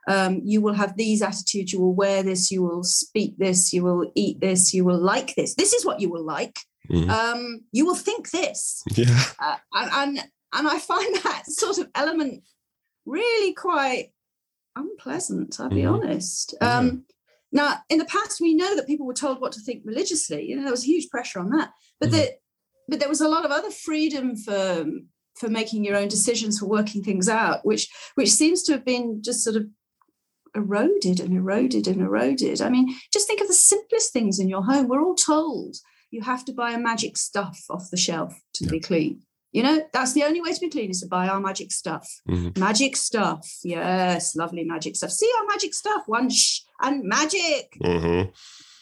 Um, 0.08 0.40
you 0.44 0.60
will 0.60 0.74
have 0.74 0.96
these 0.96 1.20
attitudes. 1.22 1.72
You 1.72 1.80
will 1.80 1.94
wear 1.94 2.22
this. 2.22 2.50
You 2.50 2.62
will 2.62 2.84
speak 2.84 3.36
this. 3.38 3.72
You 3.72 3.82
will 3.82 4.10
eat 4.14 4.40
this. 4.40 4.72
You 4.72 4.84
will 4.84 5.00
like 5.00 5.34
this. 5.34 5.54
This 5.56 5.72
is 5.72 5.84
what 5.84 6.00
you 6.00 6.08
will 6.10 6.24
like. 6.24 6.58
Mhm. 6.90 7.08
Um, 7.10 7.60
you 7.72 7.84
will 7.84 7.96
think 7.96 8.30
this 8.30 8.84
yeah. 8.92 9.24
uh, 9.40 9.56
and, 9.74 9.90
and 10.18 10.28
and 10.54 10.68
I 10.68 10.78
find 10.78 11.16
that 11.24 11.42
sort 11.46 11.78
of 11.78 11.88
element 11.96 12.44
really 13.04 13.52
quite 13.54 14.12
unpleasant. 14.76 15.58
I'll 15.58 15.68
be 15.68 15.82
Mhm. 15.82 15.92
honest. 15.94 16.54
Um, 16.60 17.04
now, 17.52 17.78
in 17.88 17.98
the 17.98 18.04
past, 18.04 18.40
we 18.40 18.54
know 18.54 18.76
that 18.76 18.86
people 18.86 19.06
were 19.06 19.14
told 19.14 19.40
what 19.40 19.52
to 19.52 19.60
think 19.60 19.82
religiously. 19.84 20.46
You 20.48 20.56
know, 20.56 20.62
there 20.62 20.70
was 20.70 20.84
huge 20.84 21.08
pressure 21.10 21.38
on 21.40 21.50
that, 21.50 21.70
but 22.00 22.10
Mhm. 22.10 22.12
the, 22.12 22.30
but 22.88 23.00
there 23.00 23.08
was 23.08 23.20
a 23.20 23.28
lot 23.28 23.44
of 23.44 23.50
other 23.50 23.70
freedom 23.70 24.36
for 24.36 24.84
for 25.38 25.48
making 25.50 25.84
your 25.84 25.96
own 25.96 26.08
decisions, 26.08 26.58
for 26.58 26.66
working 26.66 27.02
things 27.02 27.28
out, 27.28 27.64
which 27.66 27.88
which 28.14 28.30
seems 28.30 28.62
to 28.64 28.72
have 28.72 28.84
been 28.84 29.22
just 29.22 29.44
sort 29.44 29.56
of 29.56 29.66
eroded 30.54 31.20
and 31.20 31.34
eroded 31.36 31.86
and 31.86 32.00
eroded. 32.00 32.60
I 32.62 32.68
mean, 32.70 32.94
just 33.12 33.26
think 33.26 33.40
of 33.40 33.48
the 33.48 33.54
simplest 33.54 34.12
things 34.12 34.38
in 34.38 34.48
your 34.48 34.62
home. 34.64 34.88
We're 34.88 35.02
all 35.04 35.14
told 35.14 35.76
you 36.10 36.22
have 36.22 36.44
to 36.46 36.52
buy 36.52 36.70
a 36.72 36.78
magic 36.78 37.16
stuff 37.16 37.58
off 37.68 37.90
the 37.90 37.96
shelf 37.96 38.40
to 38.54 38.64
Yeah. 38.64 38.70
be 38.70 38.80
clean. 38.80 39.22
You 39.52 39.62
know, 39.62 39.82
that's 39.92 40.12
the 40.12 40.22
only 40.24 40.40
way 40.40 40.52
to 40.52 40.60
be 40.60 40.68
clean 40.70 40.90
is 40.90 41.00
to 41.00 41.06
buy 41.06 41.28
our 41.28 41.40
magic 41.40 41.72
stuff. 41.72 42.08
Mhm. 42.28 42.56
Magic 42.58 42.96
stuff. 42.96 43.58
Yes, 43.64 44.34
lovely 44.36 44.64
magic 44.64 44.96
stuff. 44.96 45.10
See 45.10 45.30
our 45.38 45.46
magic 45.46 45.74
stuff. 45.74 46.02
One 46.06 46.28
shh 46.30 46.60
and 46.80 47.02
magic. 47.04 47.76
Mhm. 47.82 48.32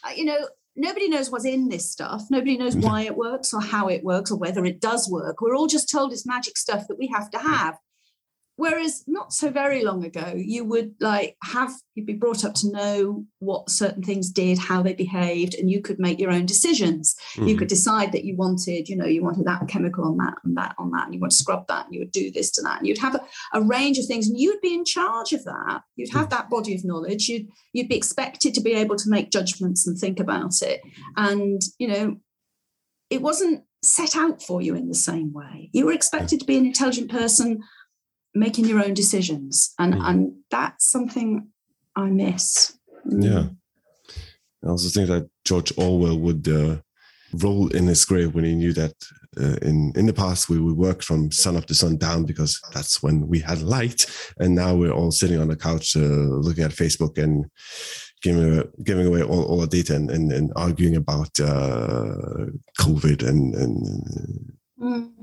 Uh, 0.05 0.11
you 0.17 0.25
know, 0.25 0.49
nobody 0.77 1.09
knows 1.09 1.31
what's 1.31 1.45
in 1.45 1.69
this 1.69 1.91
stuff. 1.91 2.25
Nobody 2.31 2.57
knows 2.57 2.75
mm-hmm. 2.75 2.87
why 2.87 3.03
it 3.03 3.17
works 3.17 3.53
or 3.53 3.61
how 3.61 3.89
it 3.89 4.05
works 4.05 4.31
or 4.31 4.39
whether 4.39 4.65
it 4.65 4.81
does 4.81 5.11
work. 5.11 5.41
We're 5.41 5.57
all 5.57 5.67
just 5.67 5.91
told 5.91 6.13
it's 6.13 6.27
magic 6.27 6.57
stuff 6.57 6.87
that 6.89 6.99
we 6.99 7.09
have 7.09 7.31
to 7.31 7.39
have. 7.39 7.77
Whereas 8.57 9.03
not 9.09 9.33
so 9.33 9.51
very 9.51 9.83
long 9.85 10.05
ago, 10.05 10.33
you 10.37 10.65
would 10.65 10.95
like 11.01 11.37
have 11.43 11.73
you'd 11.97 12.07
be 12.07 12.13
brought 12.15 12.45
up 12.45 12.55
to 12.55 12.71
know 12.71 13.25
what 13.41 13.69
certain 13.69 14.03
things 14.03 14.31
did, 14.31 14.59
how 14.59 14.81
they 14.81 14.95
behaved, 14.95 15.55
and 15.55 15.69
you 15.69 15.81
could 15.81 15.99
make 15.99 16.21
your 16.21 16.31
own 16.31 16.47
decisions. 16.47 17.17
You 17.37 17.43
Mhm. 17.57 17.59
could 17.59 17.69
decide 17.69 18.13
that 18.13 18.25
you 18.25 18.37
wanted, 18.37 18.89
you 18.89 18.97
know, 18.97 19.07
you 19.07 19.23
wanted 19.25 19.45
that 19.47 19.67
chemical 19.67 20.05
on 20.05 20.17
that 20.19 20.35
and 20.45 20.57
that 20.57 20.75
on 20.79 20.93
that, 20.93 21.07
and 21.07 21.15
you 21.15 21.21
want 21.21 21.33
to 21.33 21.37
scrub 21.37 21.67
that, 21.67 21.87
and 21.87 21.95
you 21.95 22.01
would 22.01 22.13
do 22.13 22.31
this 22.31 22.51
to 22.53 22.63
that, 22.63 22.79
and 22.79 22.87
you'd 22.87 22.99
have 22.99 23.17
a, 23.17 23.25
a 23.55 23.61
range 23.61 23.99
of 23.99 24.07
things, 24.07 24.29
and 24.29 24.39
you'd 24.39 24.61
be 24.61 24.75
in 24.75 24.85
charge 24.85 25.33
of 25.33 25.43
that. 25.45 25.83
You'd 25.97 26.13
have 26.13 26.31
that 26.31 26.49
body 26.49 26.75
of 26.77 26.85
knowledge. 26.85 27.29
You'd 27.29 27.49
you'd 27.73 27.89
be 27.89 27.97
expected 27.97 28.55
to 28.55 28.61
be 28.61 28.73
able 28.75 28.95
to 28.97 29.11
make 29.11 29.31
judgments 29.31 29.85
and 29.87 29.99
think 29.99 30.21
about 30.21 30.63
it, 30.63 30.81
and 31.17 31.61
you 31.79 31.89
know, 31.89 32.17
it 33.11 33.21
wasn't 33.21 33.65
set 33.83 34.17
out 34.17 34.41
for 34.43 34.63
you 34.63 34.75
in 34.75 34.89
the 34.89 34.95
same 34.95 35.33
way. 35.33 35.69
You 35.73 35.87
were 35.87 35.93
expected 35.93 36.41
to 36.41 36.47
be 36.47 36.57
an 36.57 36.65
intelligent 36.67 37.11
person 37.11 37.61
making 38.35 38.67
your 38.67 38.83
own 38.85 38.95
decisions, 38.95 39.75
and 39.79 39.95
Mm. 39.95 40.09
and 40.09 40.33
that's 40.51 40.91
something 40.91 41.49
I 41.97 42.11
miss. 42.11 42.77
Mm. 43.07 43.25
Yeah. 43.25 43.47
I 44.65 44.69
also 44.69 44.89
think 44.89 45.09
that 45.09 45.29
George 45.45 45.73
Orwell 45.77 46.19
would 46.19 46.49
uh, 46.49 46.77
roll 47.33 47.69
in 47.69 47.87
his 47.87 48.05
grave 48.05 48.35
when 48.35 48.45
he 48.45 48.55
knew 48.55 48.73
that 48.73 48.95
uh, 49.37 49.57
in 49.63 49.93
in 49.97 50.07
the 50.07 50.13
past 50.13 50.49
we 50.49 50.59
would 50.59 50.77
work 50.77 51.03
from 51.03 51.31
sun 51.31 51.57
up 51.57 51.67
to 51.67 51.75
sun 51.75 51.97
down 51.99 52.25
because 52.25 52.61
that's 52.73 53.03
when 53.03 53.29
we 53.29 53.41
had 53.41 53.61
light, 53.63 54.07
and 54.39 54.55
now 54.55 54.75
we're 54.75 54.93
all 54.99 55.11
sitting 55.11 55.41
on 55.41 55.49
the 55.49 55.57
couch 55.57 55.97
uh, 55.97 56.01
looking 56.47 56.65
at 56.65 56.71
Facebook 56.83 57.19
and 57.19 57.47
giving 58.23 58.59
uh, 58.59 58.65
giving 58.85 59.07
away 59.07 59.23
all, 59.23 59.45
all 59.45 59.61
our 59.61 59.67
data 59.67 59.95
and, 59.95 60.11
and, 60.11 60.33
and 60.33 60.51
arguing 60.57 60.97
about 60.97 61.39
uh, 61.41 62.47
COVID 62.81 63.23
and, 63.29 63.55
and 63.55 63.77
Mm. 64.81 65.14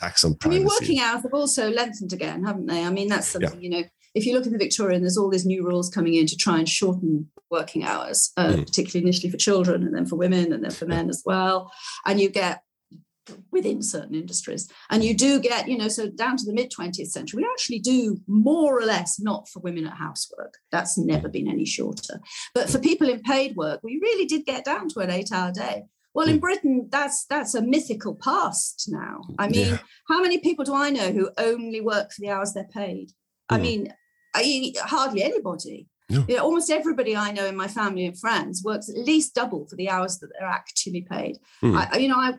Attacks 0.00 0.24
on 0.24 0.36
I 0.44 0.48
mean, 0.48 0.64
working 0.64 1.00
hours 1.00 1.22
have 1.22 1.34
also 1.34 1.70
lengthened 1.70 2.12
again, 2.12 2.44
haven't 2.44 2.66
they? 2.66 2.84
I 2.84 2.90
mean, 2.90 3.08
that's 3.08 3.34
Yeah. 3.34 3.48
something, 3.48 3.62
you 3.62 3.70
know, 3.70 3.82
if 4.14 4.26
you 4.26 4.34
look 4.34 4.46
at 4.46 4.52
the 4.52 4.58
Victorian, 4.58 5.02
there's 5.02 5.18
all 5.18 5.28
these 5.30 5.46
new 5.46 5.64
rules 5.64 5.88
coming 5.90 6.14
in 6.14 6.26
to 6.26 6.36
try 6.36 6.58
and 6.58 6.68
shorten 6.68 7.30
working 7.50 7.84
hours, 7.84 8.32
uh, 8.36 8.48
Mm. 8.54 8.66
particularly 8.66 9.04
initially 9.04 9.30
for 9.30 9.36
children 9.36 9.82
and 9.82 9.94
then 9.94 10.06
for 10.06 10.16
women 10.16 10.52
and 10.52 10.64
then 10.64 10.70
for 10.70 10.86
men 10.86 11.08
as 11.08 11.22
well. 11.24 11.70
And 12.06 12.20
you 12.20 12.28
get 12.28 12.62
within 13.50 13.82
certain 13.82 14.14
industries. 14.14 14.70
And 14.88 15.04
you 15.04 15.14
do 15.14 15.38
get, 15.38 15.68
you 15.68 15.76
know, 15.76 15.88
so 15.88 16.08
down 16.08 16.38
to 16.38 16.46
the 16.46 16.52
mid 16.54 16.70
20th 16.70 17.10
century, 17.10 17.42
we 17.42 17.48
actually 17.50 17.78
do 17.78 18.18
more 18.26 18.80
or 18.80 18.86
less 18.86 19.20
not 19.20 19.48
for 19.50 19.60
women 19.60 19.86
at 19.86 19.92
housework. 19.94 20.54
That's 20.72 20.96
never 20.96 21.28
been 21.28 21.46
any 21.48 21.66
shorter. 21.66 22.20
But 22.54 22.70
for 22.70 22.78
people 22.78 23.08
in 23.10 23.20
paid 23.20 23.54
work, 23.54 23.80
we 23.82 23.98
really 24.00 24.24
did 24.24 24.46
get 24.46 24.64
down 24.64 24.88
to 24.90 25.00
an 25.00 25.10
eight 25.10 25.30
hour 25.30 25.52
day. 25.52 25.84
Well, 26.14 26.28
in 26.28 26.38
Britain, 26.40 26.88
that's 26.90 27.24
that's 27.26 27.54
a 27.54 27.62
mythical 27.62 28.14
past 28.16 28.86
now. 28.88 29.20
I 29.38 29.48
mean, 29.48 29.68
Yeah. 29.68 29.78
how 30.08 30.20
many 30.20 30.38
people 30.38 30.64
do 30.64 30.74
I 30.74 30.90
know 30.90 31.12
who 31.12 31.30
only 31.38 31.80
work 31.80 32.12
for 32.12 32.20
the 32.20 32.30
hours 32.30 32.52
they're 32.54 32.68
paid? 32.72 33.12
I 33.48 33.58
Mm. 33.58 33.62
mean, 33.62 33.94
I, 34.34 34.72
hardly 34.80 35.22
anybody. 35.22 35.88
No. 36.10 36.24
You 36.26 36.36
know, 36.36 36.44
almost 36.44 36.70
everybody 36.70 37.14
I 37.14 37.32
know 37.32 37.44
in 37.44 37.54
my 37.56 37.68
family 37.68 38.06
and 38.06 38.18
friends 38.18 38.62
works 38.64 38.88
at 38.88 38.96
least 38.96 39.34
double 39.34 39.66
for 39.68 39.76
the 39.76 39.90
hours 39.90 40.18
that 40.20 40.28
they're 40.38 40.48
actually 40.48 41.02
paid. 41.02 41.38
Mm. 41.62 41.76
I, 41.76 41.98
you 41.98 42.08
know, 42.08 42.16
I, 42.18 42.32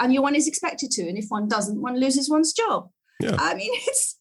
and 0.00 0.16
one 0.22 0.36
is 0.36 0.46
expected 0.46 0.90
to, 0.92 1.08
and 1.08 1.18
if 1.18 1.26
one 1.28 1.48
doesn't, 1.48 1.80
one 1.82 1.98
loses 1.98 2.30
one's 2.30 2.52
job. 2.52 2.88
Yeah. 3.20 3.34
I 3.38 3.54
mean, 3.54 3.70
it's 3.88 4.16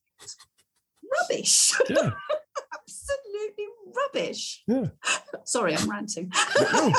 rubbish. 1.22 1.74
Yeah. 1.90 2.12
Absolutely 2.74 3.66
rubbish. 3.96 4.64
Yeah. 4.68 4.88
Sorry, 5.46 5.76
I'm 5.76 5.90
ranting. 5.90 6.32
no, 6.74 6.92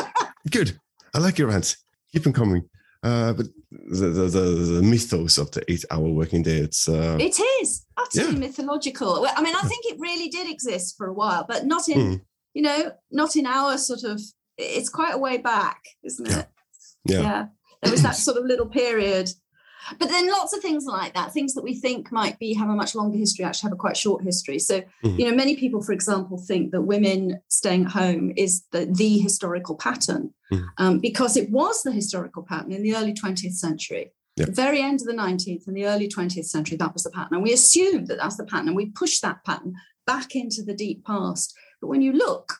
good. 0.50 0.78
I 1.14 1.18
like 1.18 1.38
your 1.38 1.48
rants. 1.48 1.76
Keep 2.12 2.24
them 2.24 2.32
coming. 2.32 2.68
Uh, 3.02 3.32
but 3.32 3.46
the, 3.70 4.06
the, 4.08 4.24
the, 4.28 4.40
the 4.40 4.82
mythos 4.82 5.38
of 5.38 5.50
the 5.52 5.62
eight 5.72 5.84
hour 5.90 6.08
working 6.08 6.42
day, 6.42 6.58
it's 6.58 6.88
uh, 6.88 7.16
It 7.20 7.38
is 7.62 7.86
utterly 7.96 8.32
Yeah. 8.34 8.38
mythological. 8.38 9.26
I 9.34 9.42
mean, 9.42 9.54
I 9.56 9.62
think 9.62 9.86
it 9.86 9.98
really 9.98 10.28
did 10.28 10.50
exist 10.50 10.96
for 10.98 11.06
a 11.06 11.12
while, 11.14 11.44
but 11.48 11.64
not 11.66 11.88
in, 11.88 11.98
Mm. 11.98 12.20
you 12.54 12.62
know, 12.62 12.92
not 13.10 13.36
in 13.36 13.46
our 13.46 13.78
sort 13.78 14.04
of. 14.04 14.20
It's 14.58 14.90
quite 14.90 15.14
a 15.14 15.18
way 15.18 15.38
back, 15.38 15.80
isn't 16.04 16.26
Yeah. 16.28 16.38
it? 16.40 16.48
Yeah. 17.06 17.46
There 17.82 17.90
was 17.92 18.02
that 18.02 18.16
sort 18.26 18.36
of 18.36 18.44
little 18.44 18.66
period. 18.66 19.30
But 19.98 20.10
then 20.10 20.30
lots 20.30 20.52
of 20.54 20.60
things 20.60 20.84
like 20.84 21.14
that, 21.14 21.32
things 21.32 21.54
that 21.54 21.64
we 21.64 21.74
think 21.74 22.12
might 22.12 22.38
be 22.38 22.52
have 22.52 22.68
a 22.68 22.74
much 22.74 22.94
longer 22.94 23.16
history, 23.16 23.46
actually 23.46 23.68
have 23.68 23.72
a 23.78 23.80
quite 23.80 23.96
short 23.96 24.22
history. 24.22 24.58
So, 24.58 24.82
Mhm. 25.02 25.18
you 25.18 25.24
know, 25.30 25.34
many 25.34 25.56
people, 25.56 25.80
for 25.82 25.92
example, 25.92 26.36
think 26.36 26.72
that 26.72 26.82
women 26.82 27.40
staying 27.48 27.86
at 27.86 27.92
home 27.92 28.32
is 28.36 28.62
the, 28.72 28.84
the 28.84 29.18
historical 29.20 29.76
pattern 29.76 30.34
Mhm. 30.50 30.66
um, 30.78 30.98
because 30.98 31.36
it 31.36 31.50
was 31.50 31.82
the 31.82 31.92
historical 31.92 32.42
pattern 32.42 32.72
in 32.72 32.82
the 32.82 32.94
early 32.94 33.12
20th 33.12 33.54
century. 33.54 34.12
Yeah. 34.36 34.46
The 34.46 34.52
very 34.52 34.80
end 34.80 35.00
of 35.00 35.06
the 35.06 35.12
19th 35.12 35.66
and 35.66 35.76
the 35.76 35.86
early 35.86 36.08
20th 36.08 36.46
century, 36.46 36.76
that 36.78 36.92
was 36.92 37.02
the 37.02 37.10
pattern. 37.10 37.34
And 37.34 37.42
we 37.42 37.52
assume 37.52 38.06
that 38.06 38.18
that's 38.18 38.36
the 38.36 38.44
pattern 38.44 38.68
and 38.68 38.76
we 38.76 38.86
push 38.86 39.20
that 39.20 39.44
pattern 39.44 39.74
back 40.06 40.34
into 40.34 40.62
the 40.62 40.74
deep 40.74 41.04
past. 41.04 41.54
But 41.80 41.88
when 41.88 42.02
you 42.02 42.12
look, 42.12 42.54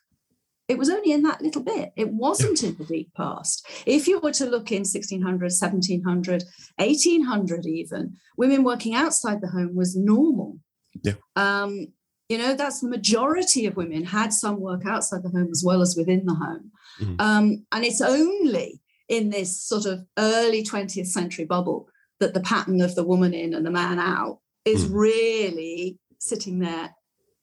it 0.69 0.79
was 0.79 0.89
only 0.89 1.11
in 1.11 1.23
that 1.23 1.43
little 1.43 1.63
bit. 1.63 1.93
It 1.97 2.13
wasn't 2.13 2.63
in 2.63 2.77
the 2.77 2.85
deep 2.85 3.13
past. 3.17 3.67
If 3.87 4.07
you 4.07 4.21
were 4.21 4.31
to 4.33 4.47
look 4.47 4.71
in 4.71 4.85
1600, 4.85 5.51
1700, 5.51 6.45
1800, 6.77 7.67
even, 7.67 8.17
women 8.37 8.63
working 8.63 8.95
outside 8.95 9.41
the 9.41 9.49
home 9.49 9.75
was 9.75 9.97
normal. 9.97 10.59
Yeah. 11.03 11.15
Um, 11.35 11.89
you 12.31 12.39
know, 12.39 12.55
that's 12.55 12.81
the 12.81 12.89
majority 12.89 13.67
of 13.67 13.77
women 13.77 14.05
had 14.05 14.33
some 14.33 14.61
work 14.61 14.87
outside 14.87 15.25
the 15.25 15.29
home 15.31 15.49
as 15.51 15.65
well 15.67 15.83
as 15.83 15.97
within 15.97 16.25
the 16.27 16.35
home. 16.35 16.71
Mhm. 17.01 17.21
Um, 17.21 17.67
and 17.73 17.85
it's 17.85 18.01
only 18.01 18.81
in 19.09 19.31
this 19.31 19.61
sort 19.61 19.85
of 19.85 20.07
early 20.17 20.63
20th 20.63 21.09
century 21.09 21.45
bubble 21.45 21.89
that 22.21 22.33
the 22.33 22.41
pattern 22.41 22.81
of 22.81 22.95
the 22.95 23.03
woman 23.03 23.35
in 23.35 23.53
and 23.53 23.67
the 23.67 23.71
man 23.71 23.99
out 23.99 24.39
is 24.65 24.85
Mhm. 24.85 24.95
really 24.95 25.99
sitting 26.21 26.61
there 26.61 26.95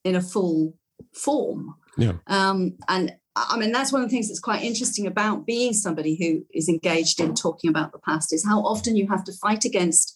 in 0.05 0.15
a 0.15 0.21
full 0.21 0.77
form. 1.13 1.75
Yeah. 1.97 2.13
Um, 2.27 2.77
and 2.87 3.11
I 3.35 3.45
I 3.49 3.57
mean, 3.59 3.71
that's 3.71 3.91
one 3.91 4.01
of 4.01 4.09
the 4.09 4.13
things 4.15 4.29
that's 4.29 4.39
quite 4.39 4.63
interesting 4.63 5.05
about 5.05 5.45
being 5.45 5.73
somebody 5.73 6.15
who 6.15 6.45
is 6.57 6.67
engaged 6.69 7.19
in 7.19 7.35
talking 7.35 7.69
about 7.69 7.91
the 7.91 7.99
past 7.99 8.33
is 8.33 8.43
how 8.45 8.61
often 8.61 8.95
you 8.95 9.07
have 9.09 9.23
to 9.25 9.33
fight 9.33 9.63
against 9.65 10.15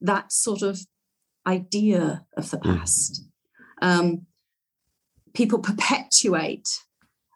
that 0.00 0.32
sort 0.32 0.62
of 0.62 0.80
idea 1.46 2.24
of 2.36 2.50
the 2.50 2.58
Mm. 2.58 2.78
past. 2.78 3.24
Um, 3.82 4.26
people 5.34 5.58
perpetuate 5.58 6.68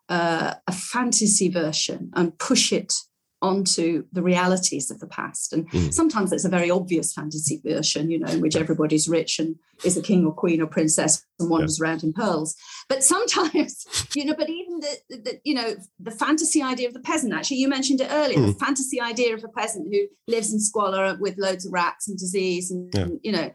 uh, 0.09 0.55
a 0.66 0.72
fantasy 0.72 1.49
version 1.49 2.11
and 2.14 2.36
push 2.38 2.72
it 2.72 2.93
onto 3.40 4.05
the 4.12 4.22
realities 4.22 4.88
of 4.88 5.01
the 5.01 5.07
past. 5.07 5.53
And 5.53 5.68
Mm. 5.70 5.93
sometimes 5.93 6.32
it's 6.32 6.45
a 6.45 6.49
very 6.49 6.70
obvious 6.70 7.12
fantasy 7.12 7.61
version, 7.64 8.09
you 8.09 8.20
know, 8.20 8.28
in 8.28 8.40
which 8.40 8.55
everybody's 8.55 9.09
rich 9.09 9.40
and 9.40 9.57
is 9.84 9.97
a 9.97 10.03
king 10.03 10.24
or 10.24 10.32
queen 10.32 10.61
or 10.62 10.66
princess 10.68 11.24
and 11.40 11.51
wanders 11.51 11.80
around 11.80 12.05
in 12.05 12.12
pearls. 12.12 12.55
But 12.88 13.03
sometimes, 13.03 13.84
you 14.14 14.24
know, 14.26 14.34
but 14.38 14.49
even 14.49 14.78
the, 14.78 14.97
the, 15.09 15.40
you 15.43 15.55
know, 15.55 15.74
the 15.99 16.12
fantasy 16.12 16.62
idea 16.62 16.86
of 16.86 16.95
the 16.95 17.01
peasant, 17.01 17.32
actually, 17.34 17.57
you 17.57 17.66
mentioned 17.68 18.01
it 18.01 18.12
earlier, 18.12 18.40
the 18.47 18.55
fantasy 18.55 19.01
idea 19.01 19.34
of 19.34 19.43
a 19.43 19.49
peasant 19.49 19.93
who 19.93 20.07
lives 20.28 20.53
in 20.53 20.61
squalor 20.61 21.16
with 21.20 21.36
loads 21.36 21.66
of 21.66 21.72
rats 21.72 22.07
and 22.09 22.16
disease 22.16 22.70
and, 22.70 22.95
Yeah. 22.95 23.09
you 23.22 23.32
know, 23.32 23.51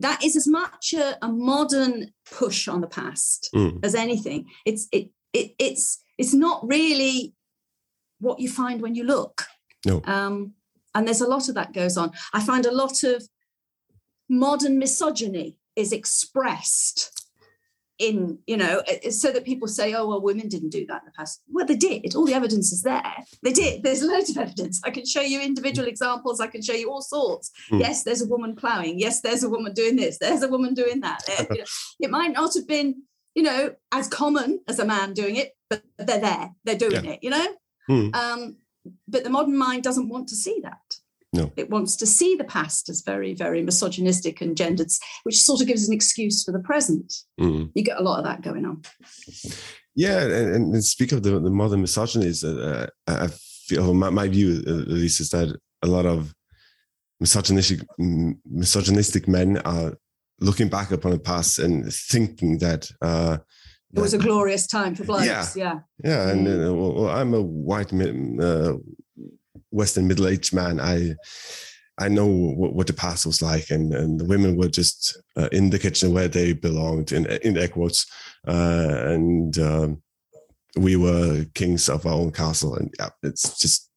that 0.00 0.22
is 0.22 0.36
as 0.36 0.46
much 0.46 0.92
a, 0.94 1.16
a 1.24 1.28
modern 1.28 2.12
push 2.30 2.68
on 2.68 2.80
the 2.80 2.86
past 2.86 3.48
Mm. 3.54 3.80
as 3.84 3.94
anything. 3.94 4.46
It's 4.64 4.88
it, 4.92 5.10
it 5.32 5.52
it's 5.58 6.02
it's 6.18 6.34
not 6.34 6.66
really 6.66 7.34
what 8.20 8.40
you 8.40 8.48
find 8.48 8.80
when 8.82 8.94
you 8.94 9.04
look. 9.04 9.46
No. 9.86 10.02
Um, 10.04 10.52
and 10.94 11.06
there's 11.06 11.20
a 11.20 11.28
lot 11.28 11.48
of 11.48 11.54
that 11.54 11.72
goes 11.74 11.96
on. 11.96 12.12
I 12.32 12.42
find 12.42 12.64
a 12.66 12.72
lot 12.74 13.02
of 13.04 13.28
modern 14.28 14.78
misogyny 14.78 15.56
is 15.76 15.92
expressed 15.92 17.15
in 17.98 18.38
you 18.46 18.56
know 18.56 18.82
so 19.10 19.32
that 19.32 19.44
people 19.44 19.66
say 19.66 19.94
oh 19.94 20.06
well 20.06 20.20
women 20.20 20.48
didn't 20.48 20.70
do 20.70 20.84
that 20.86 21.02
in 21.02 21.06
the 21.06 21.12
past. 21.12 21.42
Well 21.48 21.66
they 21.66 21.76
did. 21.76 22.14
All 22.14 22.26
the 22.26 22.34
evidence 22.34 22.72
is 22.72 22.82
there. 22.82 23.14
They 23.42 23.52
did. 23.52 23.82
There's 23.86 24.02
loads 24.02 24.30
of 24.30 24.38
evidence. 24.38 24.80
I 24.84 24.90
can 24.90 25.06
show 25.06 25.22
you 25.22 25.40
individual 25.40 25.88
examples. 25.88 26.40
I 26.40 26.46
can 26.46 26.62
show 26.62 26.74
you 26.74 26.90
all 26.90 27.02
sorts. 27.02 27.50
Mm. 27.70 27.80
yes 27.80 28.04
there's 28.04 28.22
a 28.22 28.26
woman 28.26 28.54
plowing. 28.54 28.98
Yes 28.98 29.20
there's 29.20 29.42
a 29.42 29.48
woman 29.48 29.72
doing 29.72 29.96
this. 29.96 30.18
There's 30.18 30.42
a 30.42 30.48
woman 30.48 30.74
doing 30.74 31.00
that. 31.00 31.22
You 31.28 31.58
know, 31.58 31.64
it 32.00 32.10
might 32.10 32.32
not 32.32 32.54
have 32.54 32.66
been 32.66 33.02
you 33.34 33.42
know 33.42 33.74
as 33.92 34.08
common 34.08 34.60
as 34.68 34.78
a 34.78 34.84
man 34.84 35.12
doing 35.12 35.36
it 35.36 35.56
but 35.70 35.82
they're 35.98 36.20
there. 36.20 36.50
They're 36.64 36.76
doing 36.76 37.04
it 37.04 37.20
you 37.22 37.30
know? 37.30 37.46
Mm. 37.88 38.14
um 38.14 38.56
but 39.08 39.24
the 39.24 39.30
modern 39.30 39.56
mind 39.56 39.82
doesn't 39.82 40.08
want 40.08 40.28
to 40.28 40.36
see 40.36 40.60
that 40.62 40.78
No. 41.36 41.52
it 41.56 41.70
wants 41.70 41.96
to 41.96 42.06
see 42.06 42.34
the 42.36 42.44
past 42.44 42.88
as 42.88 43.02
very 43.02 43.34
very 43.34 43.62
misogynistic 43.62 44.40
and 44.40 44.56
gendered 44.56 44.90
which 45.24 45.38
sort 45.42 45.60
of 45.60 45.66
gives 45.66 45.86
an 45.88 45.94
excuse 45.94 46.42
for 46.44 46.52
the 46.52 46.60
present 46.70 47.12
Mm. 47.40 47.70
you 47.74 47.82
get 47.82 48.00
a 48.00 48.02
lot 48.02 48.18
of 48.18 48.24
that 48.24 48.42
going 48.42 48.64
on. 48.64 48.82
Yeah, 49.94 50.20
and, 50.22 50.74
and 50.74 50.84
speak 50.84 51.12
of 51.12 51.22
the, 51.22 51.38
the 51.40 51.50
modern 51.50 51.80
misogyny, 51.80 52.26
is 52.26 52.44
uh, 52.44 52.86
I 53.06 53.28
feel 53.68 53.94
my, 53.94 54.10
my 54.10 54.28
view 54.28 54.62
uh, 54.66 54.80
at 54.82 54.88
least 54.88 55.20
is 55.20 55.30
that 55.30 55.48
a 55.82 55.86
lot 55.86 56.06
of 56.06 56.34
misogynistic 57.20 57.80
misogynistic 58.44 59.26
men 59.28 59.58
are 59.58 59.96
looking 60.40 60.68
back 60.68 60.90
upon 60.90 61.12
the 61.12 61.18
past 61.18 61.58
and 61.58 61.90
thinking 61.92 62.58
that 62.58 62.90
uh, 63.02 63.38
It 63.94 64.00
was 64.00 64.12
a 64.14 64.18
glorious 64.18 64.66
time 64.66 64.94
for 64.94 65.04
blokes. 65.04 65.26
Yeah. 65.26 65.46
Yeah. 65.56 65.78
yeah, 66.04 66.28
and 66.30 66.46
Mm. 66.46 66.68
uh, 66.68 66.74
well, 66.74 67.08
I'm 67.08 67.32
a 67.34 67.40
white 67.42 67.92
uh, 67.92 68.74
Western 69.70 70.06
middle 70.06 70.26
aged 70.28 70.54
man. 70.54 70.80
I 70.80 71.14
I 71.98 72.08
know 72.08 72.26
what, 72.26 72.74
what 72.74 72.86
the 72.86 72.92
past 72.92 73.24
was 73.24 73.40
like, 73.40 73.70
and, 73.70 73.94
and 73.94 74.20
the 74.20 74.26
women 74.26 74.56
were 74.56 74.68
just 74.68 75.16
uh, 75.36 75.48
in 75.50 75.70
the 75.70 75.78
kitchen 75.78 76.12
where 76.12 76.28
they 76.28 76.52
belonged, 76.52 77.12
in 77.12 77.26
in 77.26 77.56
air 77.56 77.68
quotes, 77.68 78.06
uh, 78.46 79.02
and 79.06 79.58
um, 79.58 80.02
we 80.76 80.96
were 80.96 81.46
kings 81.54 81.88
of 81.88 82.04
our 82.06 82.12
own 82.14 82.32
castle, 82.32 82.74
and 82.76 82.92
yeah, 82.98 83.08
it's 83.22 83.58
just 83.58 83.90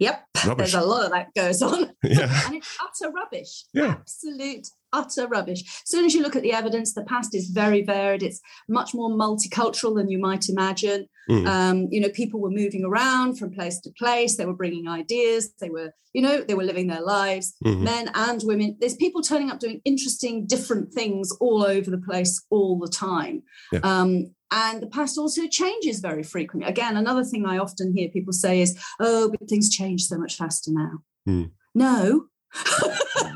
Yep. 0.00 0.24
rubbish. 0.46 0.72
There's 0.72 0.84
a 0.84 0.86
lot 0.86 1.06
of 1.06 1.10
that 1.10 1.34
goes 1.34 1.60
on. 1.60 1.90
yeah, 2.04 2.42
and 2.46 2.56
it's 2.56 2.78
utter 2.80 3.12
rubbish. 3.12 3.64
Yeah. 3.72 3.96
Absolute 3.98 4.68
utter 4.92 5.26
rubbish. 5.26 5.62
As 5.62 5.90
soon 5.90 6.04
as 6.04 6.14
you 6.14 6.22
look 6.22 6.36
at 6.36 6.42
the 6.42 6.52
evidence, 6.52 6.94
the 6.94 7.04
past 7.04 7.34
is 7.34 7.48
very 7.48 7.82
varied. 7.82 8.22
It's 8.22 8.40
much 8.68 8.94
more 8.94 9.10
multicultural 9.10 9.94
than 9.94 10.08
you 10.10 10.18
might 10.18 10.48
imagine. 10.48 11.06
Mm. 11.30 11.46
Um, 11.46 11.88
you 11.90 12.00
know, 12.00 12.08
people 12.08 12.40
were 12.40 12.50
moving 12.50 12.84
around 12.84 13.38
from 13.38 13.50
place 13.50 13.80
to 13.80 13.90
place. 13.98 14.36
They 14.36 14.46
were 14.46 14.54
bringing 14.54 14.88
ideas. 14.88 15.52
They 15.60 15.68
were, 15.68 15.92
you 16.14 16.22
know, 16.22 16.42
they 16.42 16.54
were 16.54 16.64
living 16.64 16.86
their 16.86 17.02
lives. 17.02 17.54
Mhm. 17.64 17.80
Men 17.82 18.10
and 18.14 18.42
women. 18.44 18.76
There's 18.80 18.96
people 18.96 19.22
turning 19.22 19.50
up 19.50 19.60
doing 19.60 19.80
interesting, 19.84 20.46
different 20.46 20.92
things 20.94 21.30
all 21.40 21.64
over 21.64 21.90
the 21.90 21.98
place 21.98 22.42
all 22.50 22.78
the 22.78 22.88
time. 22.88 23.42
Yeah. 23.72 23.80
Um, 23.82 24.34
and 24.50 24.82
the 24.82 24.86
past 24.86 25.18
also 25.18 25.46
changes 25.46 26.00
very 26.00 26.22
frequently. 26.22 26.70
Again, 26.70 26.96
another 26.96 27.24
thing 27.24 27.44
I 27.44 27.58
often 27.58 27.94
hear 27.94 28.08
people 28.08 28.32
say 28.32 28.62
is, 28.62 28.78
"Oh, 28.98 29.28
but 29.28 29.46
things 29.46 29.68
change 29.68 30.04
so 30.04 30.16
much 30.16 30.36
faster 30.36 30.70
now." 30.72 31.02
Hmm. 31.26 31.44
No, 31.74 32.28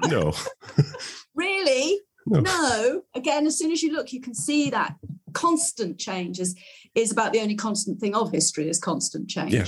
no, 0.09 0.32
really, 1.34 2.00
No. 2.26 2.40
no. 2.40 3.02
Again, 3.14 3.46
as 3.46 3.58
soon 3.58 3.72
as 3.72 3.82
you 3.82 3.92
look, 3.92 4.12
you 4.12 4.20
can 4.20 4.34
see 4.34 4.70
that 4.70 4.94
constant 5.32 5.98
change 5.98 6.38
is, 6.38 6.54
is 6.94 7.10
about 7.10 7.32
the 7.32 7.40
only 7.40 7.54
constant 7.56 8.00
thing 8.00 8.14
of 8.14 8.30
history 8.30 8.68
is 8.68 8.78
constant 8.78 9.28
change. 9.28 9.52
Yeah. 9.52 9.66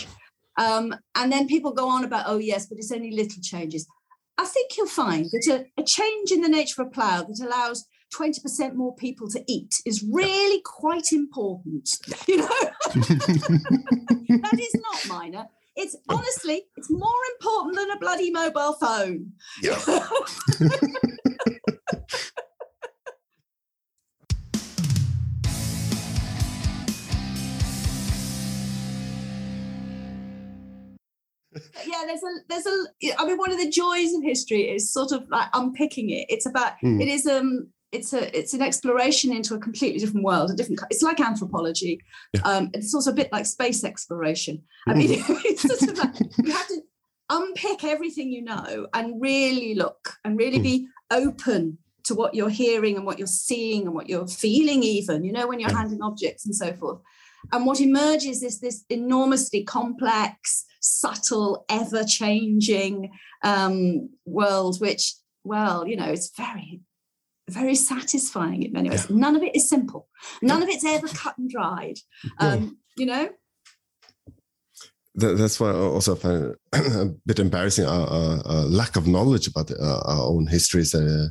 Um, 0.56 0.94
and 1.14 1.32
then 1.32 1.48
people 1.48 1.72
go 1.72 1.88
on 1.88 2.04
about, 2.04 2.24
oh, 2.26 2.38
yes, 2.38 2.66
but 2.66 2.78
it's 2.78 2.92
only 2.92 3.10
little 3.10 3.42
changes. 3.42 3.86
I 4.38 4.44
think 4.44 4.76
you'll 4.76 4.86
find 4.86 5.26
that 5.26 5.46
a, 5.76 5.80
a 5.80 5.84
change 5.84 6.30
in 6.30 6.40
the 6.42 6.48
nature 6.48 6.82
of 6.82 6.88
a 6.88 6.90
plough 6.90 7.22
that 7.22 7.40
allows 7.44 7.86
20% 8.14 8.74
more 8.74 8.94
people 8.94 9.28
to 9.28 9.42
eat 9.48 9.74
is 9.84 10.04
really 10.10 10.60
quite 10.64 11.12
important. 11.12 11.88
You 12.28 12.38
know, 12.38 12.48
that 12.94 14.58
is 14.58 14.74
not 14.74 15.08
minor. 15.08 15.46
It's 15.76 15.96
honestly, 16.08 16.62
it's 16.76 16.90
more 16.90 17.10
important 17.40 17.76
than 17.76 17.90
a 17.90 17.98
bloody 17.98 18.30
mobile 18.30 18.74
phone. 18.74 19.32
Yeah. 19.62 19.78
yeah 31.86 32.02
there's 32.06 32.22
a 32.22 32.32
there's 32.48 32.66
a 32.66 33.20
i 33.20 33.26
mean 33.26 33.36
one 33.38 33.52
of 33.52 33.58
the 33.58 33.70
joys 33.70 34.12
of 34.14 34.22
history 34.22 34.62
is 34.70 34.92
sort 34.92 35.12
of 35.12 35.28
like 35.30 35.48
unpicking 35.54 36.10
it 36.10 36.26
it's 36.28 36.46
about 36.46 36.72
Hmm. 36.80 37.00
it 37.00 37.08
is 37.08 37.26
um 37.26 37.68
it's 37.92 38.12
a 38.12 38.36
it's 38.36 38.54
an 38.54 38.62
exploration 38.62 39.32
into 39.32 39.54
a 39.54 39.58
completely 39.58 40.00
different 40.00 40.24
world 40.24 40.50
a 40.50 40.54
different 40.54 40.80
it's 40.90 41.02
like 41.02 41.20
anthropology 41.20 42.00
Yeah. 42.34 42.40
um 42.44 42.70
it's 42.74 42.92
also 42.92 43.12
a 43.12 43.14
bit 43.14 43.30
like 43.32 43.46
space 43.46 43.84
exploration 43.84 44.62
i 44.88 44.94
mean 44.94 45.10
it's 45.44 45.62
sort 45.62 45.82
of 45.82 45.98
like 45.98 46.14
you 46.42 46.52
have 46.52 46.66
to 46.68 46.82
unpick 47.30 47.84
everything 47.84 48.30
you 48.30 48.42
know 48.42 48.86
and 48.92 49.20
really 49.20 49.74
look 49.74 50.14
and 50.24 50.38
really 50.38 50.58
be 50.60 50.86
open 51.10 51.78
to 52.04 52.14
what 52.14 52.34
you're 52.34 52.50
hearing 52.50 52.96
and 52.96 53.06
what 53.06 53.18
you're 53.18 53.26
seeing 53.26 53.86
and 53.86 53.94
what 53.94 54.08
you're 54.08 54.26
feeling 54.26 54.82
even 54.82 55.24
you 55.24 55.32
know 55.32 55.46
when 55.46 55.58
you're 55.58 55.70
Yeah. 55.70 55.78
handling 55.78 56.02
objects 56.02 56.44
and 56.44 56.54
so 56.54 56.72
forth 56.74 57.00
and 57.52 57.66
what 57.66 57.80
emerges 57.80 58.42
is 58.42 58.60
this 58.60 58.84
enormously 58.88 59.64
complex, 59.64 60.64
subtle, 60.80 61.64
ever 61.68 62.02
changing 62.04 63.10
um, 63.42 64.08
world, 64.24 64.80
which, 64.80 65.14
well, 65.44 65.86
you 65.86 65.94
know, 65.94 66.06
it's 66.06 66.30
very, 66.36 66.80
very 67.50 67.74
satisfying 67.74 68.62
in 68.62 68.72
many 68.72 68.88
ways. 68.88 69.10
None 69.10 69.36
of 69.36 69.42
it 69.42 69.54
is 69.54 69.68
simple, 69.68 70.08
none 70.40 70.62
of 70.62 70.68
it's 70.70 70.84
ever 70.84 71.06
cut 71.08 71.36
and 71.36 71.50
dried. 71.50 71.96
Um, 72.38 72.78
you 72.96 73.06
know, 73.06 73.28
That, 75.16 75.38
that's 75.38 75.60
why 75.60 75.70
I 75.70 75.74
also 75.74 76.14
find 76.16 76.44
it 76.44 76.58
a 76.72 77.06
bit 77.26 77.38
embarrassing 77.38 77.86
our, 77.86 78.06
our, 78.08 78.46
our 78.46 78.64
lack 78.64 78.96
of 78.96 79.06
knowledge 79.06 79.46
about 79.46 79.70
uh, 79.70 80.00
our 80.04 80.22
own 80.26 80.46
histories. 80.48 80.94
Uh, 80.94 81.28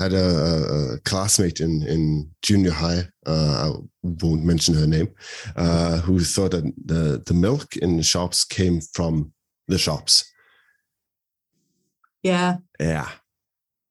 I 0.00 0.02
had 0.04 0.12
a, 0.12 0.16
a, 0.26 0.94
a 0.94 1.00
classmate 1.00 1.60
in, 1.60 1.82
in 1.86 2.30
junior 2.42 2.72
high, 2.72 3.02
uh, 3.26 3.70
I 3.74 3.78
won't 4.02 4.44
mention 4.44 4.74
her 4.74 4.86
name, 4.86 5.08
uh, 5.56 5.98
who 6.00 6.20
thought 6.20 6.50
that 6.52 6.64
the, 6.84 7.22
the 7.24 7.34
milk 7.34 7.76
in 7.76 7.96
the 7.96 8.02
shops 8.02 8.44
came 8.44 8.80
from 8.80 9.32
the 9.68 9.78
shops. 9.78 10.24
yeah. 12.22 12.56
Yeah. 12.80 13.08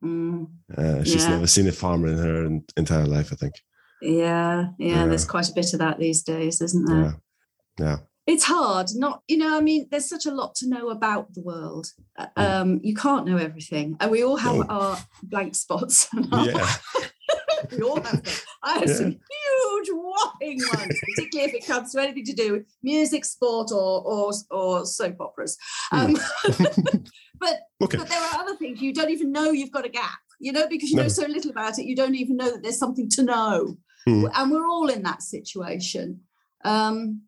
Mm, 0.03 0.47
Uh, 0.75 1.03
she's 1.03 1.23
Yeah. 1.23 1.29
never 1.31 1.47
seen 1.47 1.67
a 1.67 1.71
farmer 1.71 2.07
in 2.07 2.17
her 2.17 2.59
entire 2.77 3.05
life, 3.05 3.31
I 3.31 3.35
think. 3.35 3.53
yeah, 4.01 4.69
yeah, 4.79 4.95
Yeah. 4.95 5.05
There's 5.07 5.25
quite 5.25 5.49
a 5.49 5.53
bit 5.53 5.73
of 5.73 5.79
that 5.79 5.99
these 5.99 6.23
days, 6.23 6.61
isn't 6.61 6.85
there? 6.85 7.01
Yeah. 7.03 7.85
Yeah. 7.85 7.97
It's 8.27 8.43
hard 8.43 8.87
not 8.95 9.21
you 9.27 9.37
know 9.37 9.57
i 9.57 9.61
mean 9.61 9.87
there's 9.89 10.07
such 10.07 10.25
a 10.25 10.31
lot 10.31 10.53
to 10.55 10.67
know 10.69 10.89
about 10.89 11.33
the 11.33 11.41
world 11.41 11.87
Uh, 12.17 12.27
um 12.37 12.79
you 12.83 12.93
can't 12.95 13.25
know 13.25 13.37
everything 13.37 13.97
and 13.99 14.11
we 14.11 14.23
all 14.23 14.37
have 14.37 14.55
No. 14.55 14.63
our 14.69 14.97
blank 15.23 15.55
spots 15.55 16.07
and 16.13 16.27
our- 16.33 16.45
Yeah. 16.47 16.75
we 17.71 17.81
all 17.81 18.01
have 18.01 18.23
them 18.23 18.33
i 18.63 18.73
have 18.79 18.87
Yeah. 18.89 18.95
some 18.95 19.11
huge 19.11 19.89
whopping 19.91 20.59
ones 20.75 20.95
particularly 21.15 21.49
if 21.49 21.55
it 21.55 21.65
comes 21.67 21.91
to 21.91 22.01
anything 22.01 22.25
to 22.25 22.33
do 22.33 22.51
with 22.53 22.63
music 22.83 23.25
sport 23.25 23.71
or 23.71 24.01
or, 24.13 24.31
or 24.51 24.85
soap 24.85 25.15
operas 25.19 25.57
um, 25.91 26.13
but 27.39 27.55
Okay. 27.81 27.97
but 27.97 28.07
there 28.09 28.21
are 28.21 28.35
other 28.41 28.55
things 28.55 28.81
you 28.81 28.93
don't 28.93 29.09
even 29.09 29.31
know 29.31 29.51
you've 29.51 29.71
got 29.71 29.85
a 29.85 29.89
gap 29.89 30.19
you 30.39 30.51
know 30.51 30.67
because 30.67 30.89
you 30.91 30.97
No. 30.97 31.03
know 31.03 31.07
so 31.09 31.25
little 31.25 31.51
about 31.51 31.79
it 31.79 31.85
you 31.85 31.95
don't 31.95 32.15
even 32.15 32.37
know 32.37 32.51
that 32.51 32.61
there's 32.63 32.77
something 32.77 33.09
to 33.17 33.23
know 33.23 33.77
Hmm. 34.07 34.25
and 34.33 34.49
we're 34.51 34.67
all 34.67 34.89
in 34.89 35.03
that 35.03 35.21
situation 35.21 36.21
um, 36.65 37.21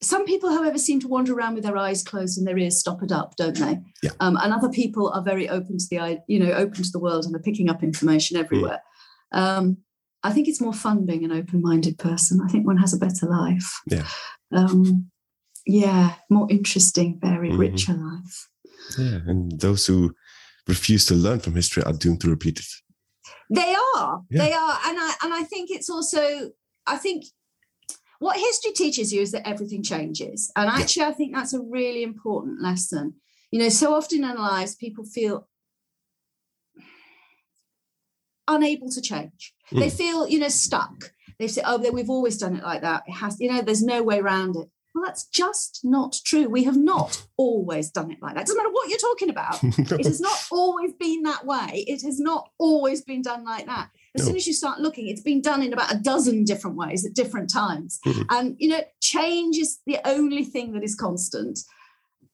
some 0.00 0.24
people 0.24 0.50
however 0.50 0.78
seem 0.78 1.00
to 1.00 1.08
wander 1.08 1.34
around 1.34 1.54
with 1.54 1.64
their 1.64 1.76
eyes 1.76 2.02
closed 2.04 2.38
and 2.38 2.46
their 2.46 2.58
ears 2.58 2.78
stoppered 2.78 3.10
up 3.12 3.34
don't 3.36 3.56
they 3.58 3.78
Yeah. 4.02 4.10
um, 4.20 4.36
and 4.36 4.52
other 4.52 4.68
people 4.68 5.08
are 5.10 5.22
very 5.22 5.48
open 5.48 5.78
to 5.78 5.86
the 5.90 5.98
i- 5.98 6.22
you 6.28 6.38
know 6.38 6.52
open 6.52 6.82
to 6.84 6.90
the 6.92 7.00
world 7.00 7.24
and 7.24 7.34
are 7.34 7.40
picking 7.48 7.68
up 7.68 7.82
information 7.82 8.36
everywhere 8.36 8.80
um, 9.32 9.78
i 10.22 10.30
think 10.32 10.46
it's 10.48 10.60
more 10.60 10.72
fun 10.72 11.04
being 11.06 11.24
an 11.24 11.32
open-minded 11.32 11.98
person 11.98 12.40
i 12.44 12.48
think 12.50 12.66
one 12.66 12.76
has 12.78 12.94
a 12.94 12.98
better 12.98 13.26
life 13.28 13.68
Yeah. 13.90 14.06
um, 14.52 15.10
yeah 15.66 16.14
more 16.30 16.46
interesting 16.50 17.18
very 17.20 17.50
Mhm. 17.50 17.58
richer 17.58 17.94
life 17.94 18.48
Yeah. 18.98 19.18
And 19.26 19.60
those 19.60 19.84
who 19.86 20.14
refuse 20.66 21.04
to 21.06 21.14
learn 21.14 21.40
from 21.40 21.54
history 21.56 21.82
are 21.84 21.92
doomed 21.92 22.20
to 22.22 22.30
repeat 22.30 22.58
it. 22.58 22.66
They 23.50 23.74
are. 23.96 24.22
Yeah. 24.30 24.42
They 24.42 24.52
are. 24.52 24.78
And 24.86 24.96
I 24.98 25.10
and 25.22 25.34
I 25.34 25.42
think 25.44 25.68
it's 25.70 25.90
also 25.90 26.22
I 26.86 26.96
think 26.96 27.24
what 28.18 28.36
history 28.36 28.72
teaches 28.72 29.12
you 29.12 29.20
is 29.22 29.30
that 29.32 29.46
everything 29.46 29.82
changes. 29.82 30.50
And 30.56 30.68
actually 30.68 31.06
I 31.06 31.12
think 31.12 31.34
that's 31.34 31.54
a 31.54 31.60
really 31.60 32.02
important 32.02 32.60
lesson. 32.62 33.14
You 33.50 33.60
know, 33.60 33.68
so 33.68 33.94
often 33.94 34.18
in 34.18 34.24
our 34.24 34.36
lives 34.36 34.74
people 34.74 35.04
feel 35.04 35.48
unable 38.46 38.90
to 38.90 39.00
change. 39.00 39.54
They 39.70 39.88
Mm. 39.88 39.92
feel, 39.96 40.28
you 40.28 40.38
know, 40.38 40.48
stuck. 40.48 41.12
they 41.38 41.46
say, 41.46 41.62
oh, 41.64 41.78
we've 41.92 42.10
always 42.10 42.36
done 42.36 42.56
it 42.56 42.64
like 42.64 42.80
that. 42.82 43.04
It 43.06 43.12
has, 43.12 43.36
you 43.38 43.48
know, 43.48 43.62
there's 43.62 43.82
no 43.82 44.02
way 44.02 44.18
around 44.18 44.56
it. 44.56 44.68
Well, 44.92 45.04
that's 45.04 45.26
just 45.26 45.80
not 45.84 46.16
true. 46.24 46.48
We 46.48 46.64
have 46.64 46.76
not 46.76 47.22
always 47.36 47.90
done 47.92 48.10
it 48.10 48.18
like 48.20 48.34
that. 48.34 48.46
Doesn't 48.46 48.56
matter 48.56 48.72
what 48.72 48.88
you're 48.88 48.98
talking 48.98 49.30
about. 49.30 49.62
It 50.00 50.06
has 50.06 50.20
not 50.20 50.46
always 50.50 50.94
been 50.94 51.22
that 51.22 51.46
way. 51.46 51.84
It 51.86 52.02
has 52.02 52.18
not 52.18 52.50
always 52.58 53.02
been 53.02 53.22
done 53.22 53.44
like 53.44 53.66
that. 53.66 53.90
As 54.14 54.22
No. 54.22 54.26
soon 54.28 54.36
as 54.36 54.46
you 54.46 54.52
start 54.52 54.80
looking, 54.80 55.08
it's 55.08 55.20
been 55.20 55.40
done 55.42 55.62
in 55.62 55.72
about 55.72 55.92
a 55.94 55.98
dozen 55.98 56.44
different 56.44 56.76
ways 56.76 57.04
at 57.06 57.14
different 57.14 57.50
times. 57.50 57.98
Mhm. 58.06 58.26
And 58.30 58.56
you 58.58 58.68
know, 58.68 58.82
change 59.00 59.58
is 59.58 59.78
the 59.86 59.98
only 60.06 60.44
thing 60.44 60.72
that 60.72 60.82
is 60.82 60.94
constant. 60.94 61.58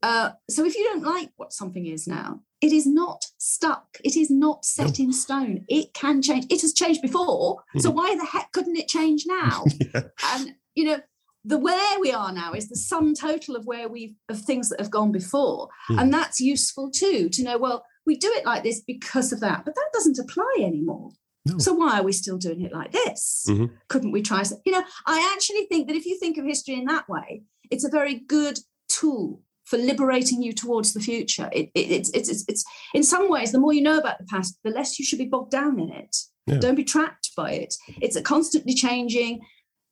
Uh, 0.03 0.31
so 0.51 0.65
if 0.65 0.77
you 0.77 0.85
don't 0.85 1.03
like 1.03 1.31
what 1.37 1.53
something 1.53 1.87
is 1.87 2.07
now, 2.07 2.41
it 2.61 2.73
is 2.73 2.87
not 2.87 3.25
stuck. 3.39 3.99
It 4.05 4.17
is 4.17 4.31
not 4.31 4.65
set 4.65 4.99
in 4.99 5.13
stone. 5.13 5.65
It 5.69 5.95
can 5.95 6.21
change. 6.23 6.47
It 6.51 6.61
has 6.61 6.75
changed 6.75 7.01
before. 7.03 7.63
So 7.79 7.91
why 7.91 8.15
the 8.15 8.25
heck 8.27 8.53
couldn't 8.53 8.77
it 8.77 8.89
change 8.89 9.25
now? 9.27 9.65
Yeah. 9.95 10.03
and 10.35 10.55
you 10.75 10.85
know 10.85 11.01
the 11.47 11.59
where 11.59 12.01
we 12.01 12.11
are 12.11 12.33
now 12.33 12.53
is 12.55 12.69
the 12.69 12.77
sum 12.77 13.15
total 13.15 13.55
of 13.55 13.67
where 13.67 13.87
we've 13.89 14.15
of 14.31 14.41
things 14.43 14.71
that 14.71 14.81
have 14.81 14.91
gone 14.91 15.13
before 15.13 15.69
Mhm. 15.91 16.01
and 16.01 16.15
that's 16.15 16.41
useful 16.41 16.91
too 16.91 17.29
to 17.29 17.43
know 17.43 17.59
well 17.59 17.85
we 18.07 18.17
do 18.17 18.31
it 18.33 18.45
like 18.47 18.63
this 18.63 18.81
because 18.81 19.31
of 19.33 19.41
that 19.41 19.63
but 19.65 19.75
that 19.75 19.91
doesn't 19.93 20.19
apply 20.19 20.53
anymore 20.59 21.11
No. 21.47 21.59
so 21.59 21.75
why 21.75 21.99
are 22.01 22.03
we 22.03 22.13
still 22.13 22.39
doing 22.39 22.63
it 22.63 22.73
like 22.73 22.93
this 22.93 23.45
Mhm. 23.49 23.71
couldn't 23.89 24.13
we 24.13 24.23
try 24.23 24.43
you 24.65 24.73
know 24.73 24.83
i 25.07 25.33
actually 25.35 25.67
think 25.67 25.87
that 25.89 25.97
if 25.97 26.07
you 26.07 26.19
think 26.19 26.39
of 26.39 26.45
history 26.47 26.75
in 26.75 26.87
that 26.87 27.07
way 27.09 27.43
it's 27.71 27.85
a 27.85 27.91
very 27.91 28.15
good 28.15 28.59
tool 28.89 29.43
for 29.65 29.77
liberating 29.79 30.43
you 30.43 30.53
towards 30.53 30.93
the 30.95 31.01
future 31.01 31.49
it, 31.53 31.71
it, 31.75 31.91
it's, 31.91 32.11
it's, 32.11 32.29
it's, 32.29 32.45
it's 32.49 32.65
in 32.95 33.03
some 33.03 33.29
ways 33.31 33.53
the 33.53 33.59
more 33.59 33.73
you 33.75 33.83
know 33.83 33.99
about 33.99 34.19
the 34.19 34.25
past 34.27 34.59
the 34.65 34.71
less 34.71 34.99
you 34.99 35.05
should 35.05 35.19
be 35.19 35.27
bogged 35.27 35.51
down 35.51 35.79
in 35.79 35.91
it 35.91 36.17
Yeah. 36.47 36.59
don't 36.59 36.77
be 36.77 36.85
trapped 36.85 37.31
by 37.37 37.51
it 37.53 37.75
it's 38.01 38.17
a 38.17 38.23
constantly 38.23 38.75
changing 38.75 39.41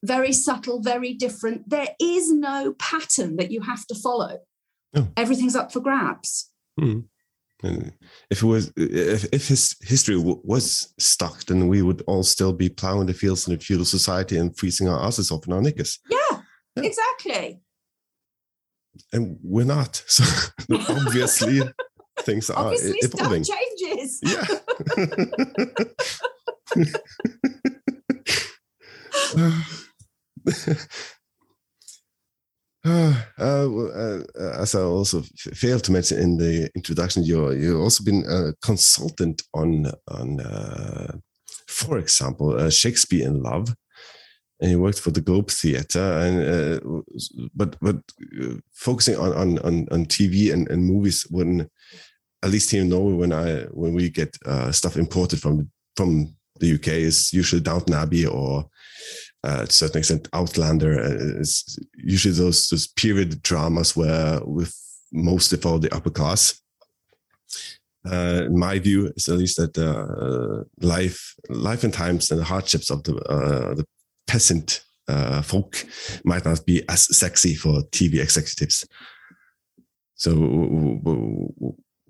very 0.04 0.32
subtle 0.32 0.80
very 0.82 1.12
different 1.14 1.68
there 1.68 1.88
is 2.00 2.32
no 2.32 2.74
pattern 2.78 3.36
that 3.36 3.50
you 3.50 3.60
have 3.60 3.86
to 3.88 3.94
follow 3.94 4.38
No. 4.94 5.08
everything's 5.18 5.56
up 5.56 5.70
for 5.72 5.80
grabs 5.80 6.50
And 7.62 7.92
if 8.30 8.42
it 8.42 8.46
was, 8.46 8.72
if, 8.76 9.24
if 9.32 9.48
his 9.48 9.76
history 9.82 10.16
w- 10.16 10.40
was 10.44 10.92
stuck, 10.98 11.44
then 11.44 11.68
we 11.68 11.82
would 11.82 12.02
all 12.06 12.22
still 12.24 12.52
be 12.52 12.68
plowing 12.68 13.06
the 13.06 13.14
fields 13.14 13.46
in 13.46 13.54
a 13.54 13.58
feudal 13.58 13.84
society 13.84 14.36
and 14.36 14.56
freezing 14.56 14.88
our 14.88 15.00
asses 15.04 15.30
off 15.30 15.46
in 15.46 15.52
our 15.52 15.62
knickers. 15.62 16.00
yeah, 16.10 16.18
Yeah. 16.76 16.82
exactly 16.84 17.60
And 19.12 19.38
we're 19.42 19.64
not. 19.66 20.02
So 20.08 20.24
obviously, 20.88 21.62
things 22.20 22.50
are 22.50 22.58
obviously 22.66 22.98
stuff 23.00 23.20
evolving. 23.20 23.44
changes 23.44 24.20
Yeah. 24.22 24.46
Uh, 29.36 29.62
uh, 32.88 33.12
uh, 33.38 34.22
as 34.58 34.74
I 34.74 34.80
also 34.80 35.20
f- 35.20 35.56
failed 35.56 35.84
to 35.84 35.92
mention 35.92 36.18
in 36.18 36.36
the 36.36 36.68
introduction, 36.74 37.22
you 37.22 37.52
you've 37.52 37.80
also 37.80 38.02
been 38.02 38.24
a 38.28 38.52
consultant 38.60 39.42
on 39.54 39.92
on, 40.08 40.40
uh, 40.40 41.16
for 41.68 41.98
example, 41.98 42.58
uh, 42.58 42.70
Shakespeare 42.70 43.24
in 43.24 43.40
Love, 43.40 43.72
and 44.60 44.72
you 44.72 44.80
worked 44.80 44.98
for 44.98 45.12
the 45.12 45.20
Globe 45.20 45.48
Theatre, 45.48 46.18
and 46.18 46.42
uh, 46.42 47.02
but 47.54 47.76
but 47.80 47.96
uh, 48.42 48.54
focusing 48.72 49.16
on 49.16 49.32
on 49.32 49.58
on, 49.60 49.86
on 49.92 50.06
TV 50.06 50.52
and, 50.52 50.68
and 50.68 50.84
movies 50.84 51.24
when 51.30 51.68
at 52.42 52.50
least 52.50 52.72
here 52.72 52.82
in 52.82 52.88
Norway 52.88 53.14
when 53.14 53.32
I 53.32 53.62
when 53.70 53.94
we 53.94 54.10
get 54.10 54.36
uh, 54.44 54.72
stuff 54.72 54.96
imported 54.96 55.40
from 55.40 55.70
from 55.96 56.34
the 56.58 56.74
UK 56.74 56.88
is 56.88 57.32
usually 57.32 57.60
Downton 57.60 57.94
Abbey 57.94 58.26
or 58.26 58.66
uh, 59.44 59.58
to 59.58 59.64
a 59.64 59.70
certain 59.70 59.98
extent 59.98 60.28
Outlander. 60.32 60.98
is 61.40 61.78
usually 61.96 62.34
those 62.34 62.68
those 62.68 62.86
period 62.86 63.42
dramas 63.42 63.96
where 63.96 64.40
with 64.44 64.74
mostly 65.12 65.58
for 65.58 65.78
the 65.78 65.94
upper 65.94 66.10
class. 66.10 66.60
Uh, 68.04 68.48
my 68.50 68.78
view 68.80 69.12
is 69.14 69.28
at 69.28 69.38
least 69.38 69.56
that 69.56 69.78
uh, 69.78 70.64
life 70.84 71.34
life 71.48 71.84
and 71.84 71.94
times 71.94 72.30
and 72.30 72.40
the 72.40 72.44
hardships 72.44 72.90
of 72.90 73.02
the 73.04 73.14
uh, 73.16 73.74
the 73.74 73.84
peasant 74.26 74.84
uh, 75.08 75.42
folk 75.42 75.84
might 76.24 76.44
not 76.44 76.64
be 76.66 76.82
as 76.88 77.16
sexy 77.16 77.54
for 77.54 77.82
TV 77.90 78.20
executives. 78.20 78.86
So, 80.14 80.34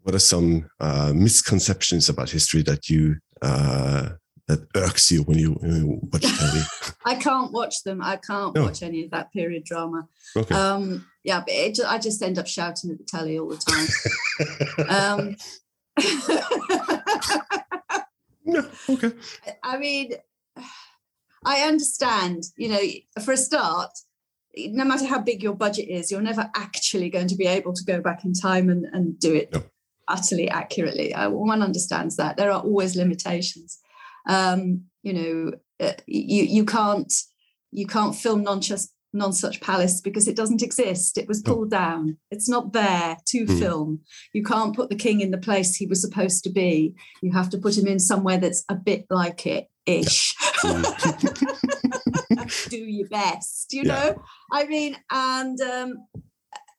what 0.02 0.14
are 0.14 0.18
some 0.18 0.68
uh, 0.80 1.12
misconceptions 1.14 2.08
about 2.08 2.30
history 2.30 2.62
that 2.62 2.88
you 2.88 3.16
uh, 3.40 4.10
that 4.52 4.66
irks 4.76 5.10
you 5.10 5.22
when 5.22 5.38
you, 5.38 5.52
when 5.60 5.76
you 5.76 6.00
watch 6.12 6.22
TV? 6.40 6.94
i 7.04 7.14
can't 7.14 7.52
watch 7.52 7.82
them 7.84 8.00
i 8.02 8.16
can't 8.16 8.54
No. 8.54 8.64
watch 8.64 8.82
any 8.82 9.04
of 9.04 9.10
that 9.10 9.32
period 9.32 9.64
drama 9.64 10.06
Okay. 10.36 10.54
um 10.54 11.06
yeah 11.24 11.40
but 11.40 11.50
it, 11.54 11.78
i 11.86 11.98
just 11.98 12.22
end 12.22 12.38
up 12.38 12.46
shouting 12.46 12.90
at 12.90 12.98
the 12.98 13.04
telly 13.04 13.38
all 13.38 13.48
the 13.48 13.56
time 13.56 13.88
um 14.88 15.36
no, 18.44 18.66
okay. 18.88 19.12
I 19.62 19.78
mean, 19.78 20.14
I 21.44 21.60
understand, 21.62 22.44
you 22.56 22.68
know, 22.68 22.80
for 23.24 23.32
a 23.32 23.36
start, 23.36 23.90
no 24.56 24.84
matter 24.84 25.06
how 25.06 25.20
big 25.20 25.42
your 25.42 25.54
budget 25.54 25.88
is, 25.88 26.10
you're 26.10 26.20
never 26.20 26.50
actually 26.56 27.08
going 27.10 27.28
to 27.28 27.36
be 27.36 27.46
able 27.46 27.72
to 27.72 27.84
go 27.84 28.00
back 28.00 28.24
in 28.24 28.32
time 28.34 28.68
and, 28.68 28.86
and 28.92 29.18
do 29.18 29.34
it 29.34 29.52
No. 29.52 29.62
utterly 30.08 30.48
accurately. 30.50 31.14
Uh, 31.14 31.30
one 31.30 31.62
understands 31.62 32.16
that. 32.16 32.36
There 32.36 32.50
are 32.50 32.60
always 32.62 32.96
limitations. 32.96 33.78
Um, 34.28 34.84
you 35.02 35.12
know, 35.12 35.52
uh, 35.80 35.92
you 36.06 36.44
you 36.44 36.64
can't 36.64 37.12
you 37.70 37.86
can't 37.86 38.14
film 38.14 38.42
non 38.42 38.60
Nonsuch 39.14 39.60
Palace 39.60 40.00
because 40.00 40.26
it 40.26 40.36
doesn't 40.36 40.62
exist. 40.62 41.18
It 41.18 41.28
was 41.28 41.42
pulled 41.42 41.70
down. 41.70 42.16
It's 42.30 42.48
not 42.48 42.72
there 42.72 43.18
to 43.26 43.44
Mm. 43.44 43.58
film. 43.58 44.00
You 44.32 44.42
can't 44.42 44.74
put 44.74 44.88
the 44.88 44.96
king 44.96 45.20
in 45.20 45.30
the 45.30 45.38
place 45.38 45.74
he 45.74 45.86
was 45.86 46.00
supposed 46.00 46.44
to 46.44 46.50
be. 46.50 46.94
You 47.22 47.32
have 47.32 47.50
to 47.50 47.58
put 47.58 47.76
him 47.76 47.86
in 47.86 47.98
somewhere 47.98 48.38
that's 48.38 48.64
a 48.70 48.74
bit 48.74 49.04
like 49.10 49.46
it 49.46 49.68
ish. 49.84 50.34
Do 52.68 52.76
your 52.78 53.08
best, 53.08 53.72
you 53.72 53.82
Yeah. 53.82 53.92
know? 53.94 54.22
I 54.50 54.64
mean, 54.66 54.96
and 55.10 55.60
um, 55.60 56.06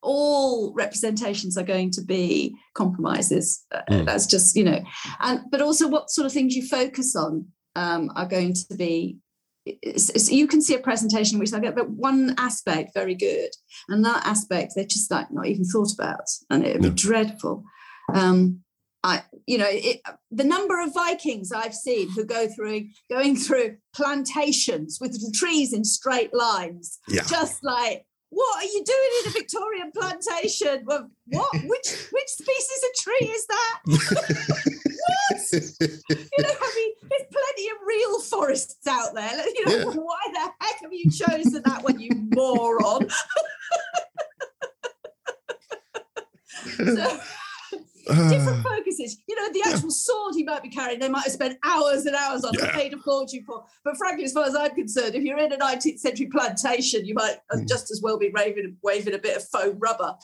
all 0.04 0.74
representations 0.76 1.58
are 1.58 1.64
going 1.64 1.90
to 1.92 2.02
be 2.04 2.56
compromises. 2.76 3.66
Mm. 3.90 4.06
That's 4.06 4.28
just, 4.28 4.56
you 4.56 4.64
know, 4.66 4.84
and 5.22 5.42
but 5.50 5.62
also 5.62 5.88
what 5.88 6.12
sort 6.12 6.26
of 6.28 6.32
things 6.34 6.56
you 6.56 6.68
focus 6.68 7.16
on 7.16 7.48
um, 7.76 8.12
are 8.16 8.28
going 8.28 8.54
to 8.54 8.76
be. 8.78 9.18
it's- 9.66 10.10
it's- 10.10 10.30
you 10.30 10.46
can 10.46 10.62
see 10.62 10.76
a 10.76 10.80
presentation 10.80 11.40
which 11.40 11.54
I 11.54 11.60
get, 11.62 11.74
but 11.74 11.90
one 11.90 12.36
aspect 12.38 12.94
very 12.94 13.16
good, 13.16 13.50
and 13.88 14.04
that 14.04 14.26
aspect 14.26 14.74
they're 14.76 14.84
just 14.98 15.10
like 15.10 15.32
not 15.32 15.48
even 15.48 15.64
thought 15.64 15.94
about, 15.94 16.26
and 16.50 16.66
it 16.66 16.74
would 16.74 16.82
No. 16.84 16.90
be 16.90 16.96
dreadful. 16.96 17.64
Um, 18.14 18.60
I, 19.06 19.24
you 19.48 19.58
know, 19.58 19.68
it, 19.70 20.02
the 20.32 20.44
number 20.44 20.82
of 20.82 20.94
Vikings 20.94 21.52
I've 21.54 21.74
seen 21.74 22.10
who 22.12 22.26
go 22.26 22.48
through 22.50 22.88
going 23.10 23.36
through 23.38 23.78
plantations 23.96 24.98
with 25.02 25.14
the 25.14 25.32
trees 25.32 25.74
in 25.74 25.84
straight 25.86 26.34
lines, 26.34 27.00
Yeah. 27.08 27.24
just 27.24 27.64
like 27.64 28.06
what 28.34 28.64
are 28.64 28.68
you 28.68 28.84
doing 28.84 29.12
in 29.24 29.30
a 29.30 29.34
Victorian 29.34 29.92
plantation? 29.92 30.84
Well, 30.86 31.10
what? 31.28 31.52
Which 31.54 32.08
which 32.12 32.28
species 32.28 32.84
of 32.84 32.94
tree 33.04 33.28
is 33.28 33.46
that? 33.48 33.80
What? 35.06 35.38
You 35.52 36.44
know, 36.44 36.50
I 36.62 36.74
mean, 36.78 36.92
there's 37.10 37.28
plenty 37.30 37.68
of 37.70 37.78
real 37.86 38.22
forests 38.22 38.88
out 38.88 39.14
there. 39.14 39.46
You 39.54 39.66
know, 39.66 39.78
Yeah. 39.78 39.84
why 39.96 40.20
the 40.32 40.40
heck 40.40 40.80
have 40.82 40.94
you 40.94 41.12
chosen 41.12 41.62
that 41.66 41.84
one, 41.84 42.00
you 42.00 42.12
moron? 42.34 43.08
So, 46.78 47.20
different 48.08 48.64
focuses. 48.68 49.18
You 49.28 49.36
know, 49.36 49.52
the 49.52 49.62
Yeah. 49.66 49.74
actual 49.74 49.92
sword 49.92 50.36
he 50.36 50.44
might 50.44 50.62
be 50.64 50.70
carrying, 50.70 51.00
they 51.00 51.10
might 51.10 51.24
have 51.24 51.34
spent 51.34 51.58
hours 51.64 52.06
and 52.06 52.16
hours 52.16 52.44
on 52.44 52.56
and 52.58 52.68
Yeah. 52.68 52.76
paid 52.76 52.94
a 52.94 52.98
fortune 52.98 53.44
for. 53.46 53.64
But 53.84 53.98
frankly, 53.98 54.26
as 54.26 54.34
far 54.34 54.46
as 54.46 54.56
I'm 54.56 54.72
concerned, 54.76 55.16
if 55.16 55.24
you're 55.24 55.38
in 55.40 55.52
a 55.54 55.58
19th 55.58 56.00
century 56.00 56.28
plantation, 56.28 57.06
you 57.06 57.14
might 57.14 57.38
Mm. 57.54 57.68
just 57.68 57.92
as 57.92 58.02
well 58.02 58.18
be 58.18 58.30
raving, 58.34 58.78
waving 58.84 59.14
a 59.14 59.18
bit 59.20 59.38
of 59.38 59.48
faux 59.48 59.76
rubber. 59.80 60.16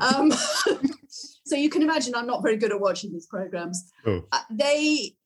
Um, 0.00 0.30
so 1.44 1.56
you 1.56 1.68
can 1.70 1.82
imagine 1.82 2.14
I'm 2.14 2.26
not 2.26 2.42
very 2.42 2.56
good 2.56 2.72
at 2.72 2.80
watching 2.80 3.12
these 3.12 3.26
programs. 3.26 3.84
Oh. 4.06 4.22
Uh, 4.32 4.40
they, 4.50 5.16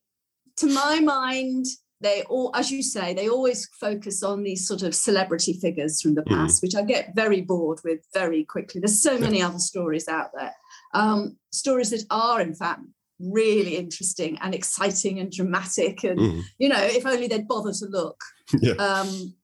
to 0.57 0.67
my 0.67 1.01
mind, 1.01 1.67
they 2.03 2.23
all, 2.31 2.51
as 2.55 2.71
you 2.71 2.83
say, 2.83 3.13
they 3.13 3.29
always 3.29 3.67
focus 3.79 4.23
on 4.23 4.43
these 4.43 4.67
sort 4.67 4.83
of 4.83 4.95
celebrity 4.95 5.53
figures 5.53 6.01
from 6.01 6.15
the 6.15 6.23
Mm. 6.23 6.29
past, 6.31 6.63
which 6.63 6.75
I 6.75 6.83
get 6.83 7.15
very 7.15 7.43
bored 7.43 7.81
with 7.85 8.01
very 8.15 8.43
quickly. 8.45 8.81
There's 8.81 9.03
so 9.03 9.19
many 9.19 9.43
other 9.43 9.59
stories 9.59 10.09
out 10.09 10.31
there, 10.35 10.55
um, 10.95 11.37
stories 11.53 11.91
that 11.91 12.05
are, 12.11 12.41
in 12.41 12.55
fact, 12.55 12.81
really 13.19 13.77
interesting 13.77 14.39
and 14.41 14.55
exciting 14.55 15.19
and 15.21 15.31
dramatic. 15.31 16.05
And, 16.05 16.19
Mm. 16.19 16.43
you 16.59 16.69
know, 16.69 16.83
if 16.83 17.05
only 17.07 17.27
they'd 17.29 17.47
bother 17.49 17.73
to 17.73 17.87
look. 17.87 18.21
Yeah. 18.61 18.73
Um, 18.75 19.35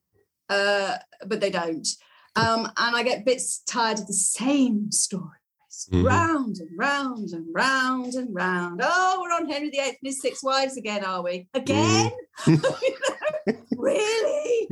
uh, 0.48 0.96
but 1.26 1.40
they 1.40 1.50
don't. 1.50 1.86
Um, 2.36 2.66
and 2.76 2.96
I 2.96 3.02
get 3.02 3.24
bits 3.24 3.60
tired 3.66 3.98
of 3.98 4.06
the 4.06 4.12
same 4.12 4.90
stories 4.92 5.30
Mhm. 5.92 6.04
round 6.04 6.56
and 6.58 6.70
round 6.78 7.30
and 7.30 7.46
round 7.54 8.14
and 8.14 8.34
round. 8.34 8.80
Oh, 8.82 9.18
we're 9.20 9.32
on 9.34 9.48
Henry 9.48 9.70
VIII 9.70 9.80
and 9.88 9.96
his 10.02 10.20
six 10.22 10.42
wives 10.42 10.76
again, 10.76 11.04
are 11.04 11.22
we? 11.22 11.48
Again? 11.54 12.10
You 12.46 12.56
know, 12.58 12.76
really? 13.76 14.68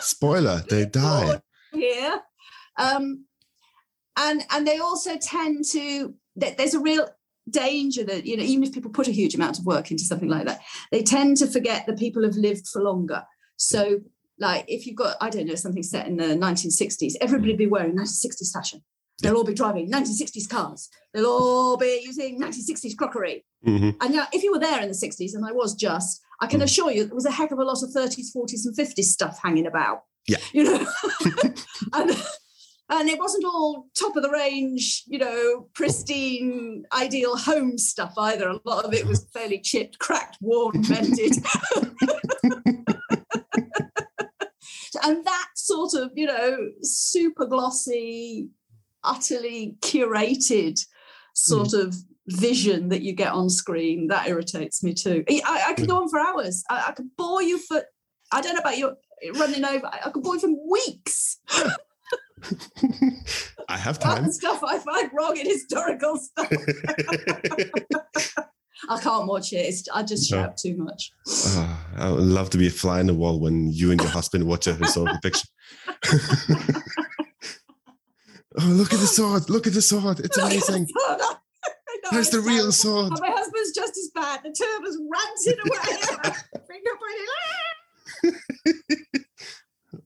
Spoiler, 0.00 0.62
they 0.68 0.86
die. 0.86 1.40
Here. 1.72 2.20
Um, 2.78 3.25
and 4.16 4.44
and 4.50 4.66
they 4.66 4.78
also 4.78 5.16
tend 5.16 5.64
to 5.72 6.14
there- 6.36 6.54
there's 6.56 6.74
a 6.74 6.80
real 6.80 7.08
danger 7.50 8.02
that 8.04 8.26
you 8.26 8.36
know 8.36 8.42
even 8.42 8.64
if 8.64 8.72
people 8.72 8.90
put 8.90 9.06
a 9.08 9.12
huge 9.12 9.34
amount 9.34 9.58
of 9.58 9.64
work 9.66 9.90
into 9.90 10.02
something 10.04 10.28
like 10.28 10.46
that 10.46 10.60
they 10.90 11.02
tend 11.02 11.36
to 11.36 11.46
forget 11.46 11.86
that 11.86 11.98
people 11.98 12.22
have 12.24 12.34
lived 12.34 12.66
for 12.66 12.82
longer 12.82 13.22
so 13.56 14.00
like 14.40 14.64
if 14.66 14.84
you've 14.86 14.96
got 14.96 15.16
i 15.20 15.30
don't 15.30 15.46
know 15.46 15.54
something 15.54 15.82
set 15.84 16.08
in 16.08 16.16
the 16.16 16.24
1960s 16.34 17.14
everybody 17.20 17.54
be 17.54 17.66
wearing 17.68 17.94
1960s 17.94 18.52
fashion 18.52 18.82
they'll 19.22 19.36
all 19.36 19.44
be 19.44 19.54
driving 19.54 19.88
1960s 19.90 20.48
cars 20.48 20.88
they'll 21.14 21.26
all 21.26 21.76
be 21.76 22.02
using 22.04 22.40
1960s 22.40 22.96
crockery 22.96 23.44
Mhm. 23.64 23.96
and 24.00 24.14
now 24.14 24.26
if 24.32 24.42
you 24.42 24.50
were 24.52 24.58
there 24.58 24.80
in 24.82 24.88
the 24.88 24.94
60s 24.94 25.34
and 25.34 25.46
i 25.46 25.52
was 25.52 25.74
just 25.74 26.20
i 26.40 26.46
can 26.48 26.60
Mm. 26.60 26.64
assure 26.64 26.90
you 26.90 27.04
there 27.04 27.14
was 27.14 27.26
a 27.26 27.30
heck 27.30 27.52
of 27.52 27.58
a 27.60 27.64
lot 27.64 27.80
of 27.84 27.90
30s 27.90 28.32
40s 28.34 28.66
and 28.66 28.76
50s 28.76 29.04
stuff 29.12 29.38
hanging 29.42 29.66
about 29.66 30.00
Yeah. 30.26 30.38
you 30.52 30.64
know 30.64 30.84
and 31.92 32.10
and 32.88 33.08
it 33.08 33.18
wasn't 33.18 33.44
all 33.44 33.88
top 33.98 34.16
of 34.16 34.22
the 34.22 34.30
range, 34.30 35.02
you 35.06 35.18
know, 35.18 35.68
pristine, 35.74 36.84
ideal 36.92 37.36
home 37.36 37.78
stuff 37.78 38.14
either. 38.16 38.48
A 38.48 38.60
lot 38.64 38.84
of 38.84 38.94
it 38.94 39.06
was 39.06 39.26
fairly 39.32 39.58
chipped, 39.58 39.98
cracked, 39.98 40.38
worn, 40.40 40.84
mended. 40.88 41.36
and 45.02 45.24
that 45.24 45.48
sort 45.56 45.94
of, 45.94 46.12
you 46.14 46.26
know, 46.26 46.68
super 46.82 47.46
glossy, 47.46 48.50
utterly 49.02 49.76
curated 49.80 50.78
sort 51.34 51.72
hmm. 51.72 51.80
of 51.80 51.96
vision 52.28 52.88
that 52.90 53.02
you 53.02 53.12
get 53.12 53.32
on 53.32 53.50
screen, 53.50 54.08
that 54.08 54.28
irritates 54.28 54.84
me 54.84 54.94
too. 54.94 55.24
I, 55.28 55.64
I 55.68 55.74
could 55.74 55.88
go 55.88 55.96
hmm. 55.96 56.02
on 56.02 56.08
for 56.08 56.20
hours. 56.20 56.62
I, 56.70 56.84
I 56.88 56.92
could 56.92 57.16
bore 57.16 57.42
you 57.42 57.58
for, 57.58 57.82
I 58.32 58.40
don't 58.40 58.54
know 58.54 58.60
about 58.60 58.78
you 58.78 58.96
running 59.34 59.64
over, 59.64 59.86
I, 59.86 60.02
I 60.06 60.10
could 60.10 60.22
bore 60.22 60.34
you 60.36 60.40
for 60.40 60.70
weeks. 60.70 61.40
I 63.68 63.76
have 63.76 63.96
about 63.96 64.16
time. 64.16 64.26
the 64.26 64.32
stuff 64.32 64.62
I 64.64 64.78
find 64.78 65.10
wrong 65.12 65.36
in 65.36 65.46
historical 65.46 66.18
stuff. 66.18 66.50
I 68.88 69.00
can't 69.00 69.26
watch 69.26 69.52
it. 69.52 69.56
It's, 69.56 69.88
I 69.92 70.02
just 70.02 70.28
shout 70.28 70.56
too 70.56 70.76
much. 70.76 71.10
Ah, 71.28 71.86
I 71.96 72.10
would 72.10 72.22
love 72.22 72.50
to 72.50 72.58
be 72.58 72.66
a 72.66 72.70
fly 72.70 73.00
in 73.00 73.06
the 73.06 73.14
wall 73.14 73.40
when 73.40 73.72
you 73.72 73.90
and 73.90 74.00
your 74.00 74.10
husband 74.10 74.46
watch 74.46 74.66
a 74.66 74.74
historical 74.74 75.18
picture. 75.22 75.48
oh, 78.58 78.64
look 78.64 78.92
at 78.92 79.00
the 79.00 79.06
sword! 79.06 79.48
Look 79.48 79.66
at 79.66 79.72
the 79.72 79.82
sword! 79.82 80.20
It's 80.20 80.36
amazing. 80.36 80.88
I 80.94 81.16
know, 81.16 81.36
There's 82.12 82.30
the 82.30 82.40
real 82.40 82.70
sword. 82.70 83.12
And 83.12 83.20
my 83.20 83.30
husband's 83.30 83.72
just 83.74 83.96
as 83.96 84.10
bad. 84.14 84.40
The 84.44 84.50
us 84.50 84.98
ranting 85.10 85.58
away. 85.64 85.78
Finger 86.68 86.90
pointing. 88.22 89.04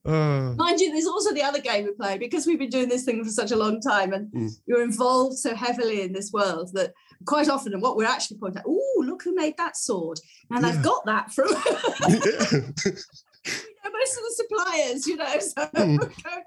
Oh, 0.07 0.55
Mind 0.55 0.80
you, 0.80 0.90
there's 0.92 1.05
also 1.07 1.34
the 1.34 1.42
other 1.42 1.61
game 1.61 1.84
we 1.84 1.92
play 1.92 2.16
because 2.16 2.46
we've 2.46 2.59
been 2.59 2.70
doing 2.70 2.88
this 2.88 3.05
thing 3.05 3.22
for 3.22 3.28
such 3.30 3.51
a 3.51 3.57
long 3.57 3.82
time 3.82 4.14
and 4.14 4.32
Mm. 4.32 4.51
you're 4.66 4.82
involved 4.82 5.36
so 5.38 5.55
heavily 5.55 6.01
in 6.01 6.14
this 6.14 6.32
world 6.32 6.70
that 6.72 6.94
quite 7.26 7.51
often, 7.51 7.74
and 7.74 7.82
what 7.82 7.98
we're 7.98 8.07
actually 8.07 8.38
pointing 8.38 8.61
out, 8.61 8.64
oh, 8.66 9.03
look 9.05 9.22
who 9.22 9.34
made 9.34 9.59
that 9.59 9.76
sword. 9.76 10.18
And 10.51 10.62
Yeah. 10.64 10.70
I've 10.70 10.82
got 10.82 11.05
that 11.05 11.34
from 11.34 11.48
you 11.48 11.55
know, 13.84 13.90
most 13.92 14.16
of 14.16 14.22
the 14.24 14.32
suppliers, 14.36 15.07
you 15.07 15.16
know. 15.16 15.38
So 15.38 15.66
Mm. 15.74 15.98
ah. 16.24 16.42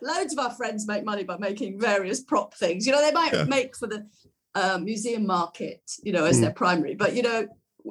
loads 0.00 0.32
of 0.32 0.38
our 0.38 0.50
friends 0.50 0.86
make 0.86 1.04
money 1.04 1.24
by 1.24 1.36
making 1.38 1.78
various 1.78 2.22
prop 2.22 2.54
things. 2.54 2.86
You 2.86 2.92
know, 2.92 3.00
they 3.02 3.12
might 3.12 3.32
Yeah. 3.32 3.44
make 3.44 3.76
for 3.76 3.86
the 3.86 4.06
uh, 4.54 4.78
museum 4.78 5.26
market, 5.26 5.82
you 6.02 6.12
know, 6.12 6.24
as 6.24 6.38
Mm. 6.38 6.40
their 6.40 6.52
primary. 6.52 6.94
But 6.94 7.14
you 7.14 7.22
know, 7.22 7.46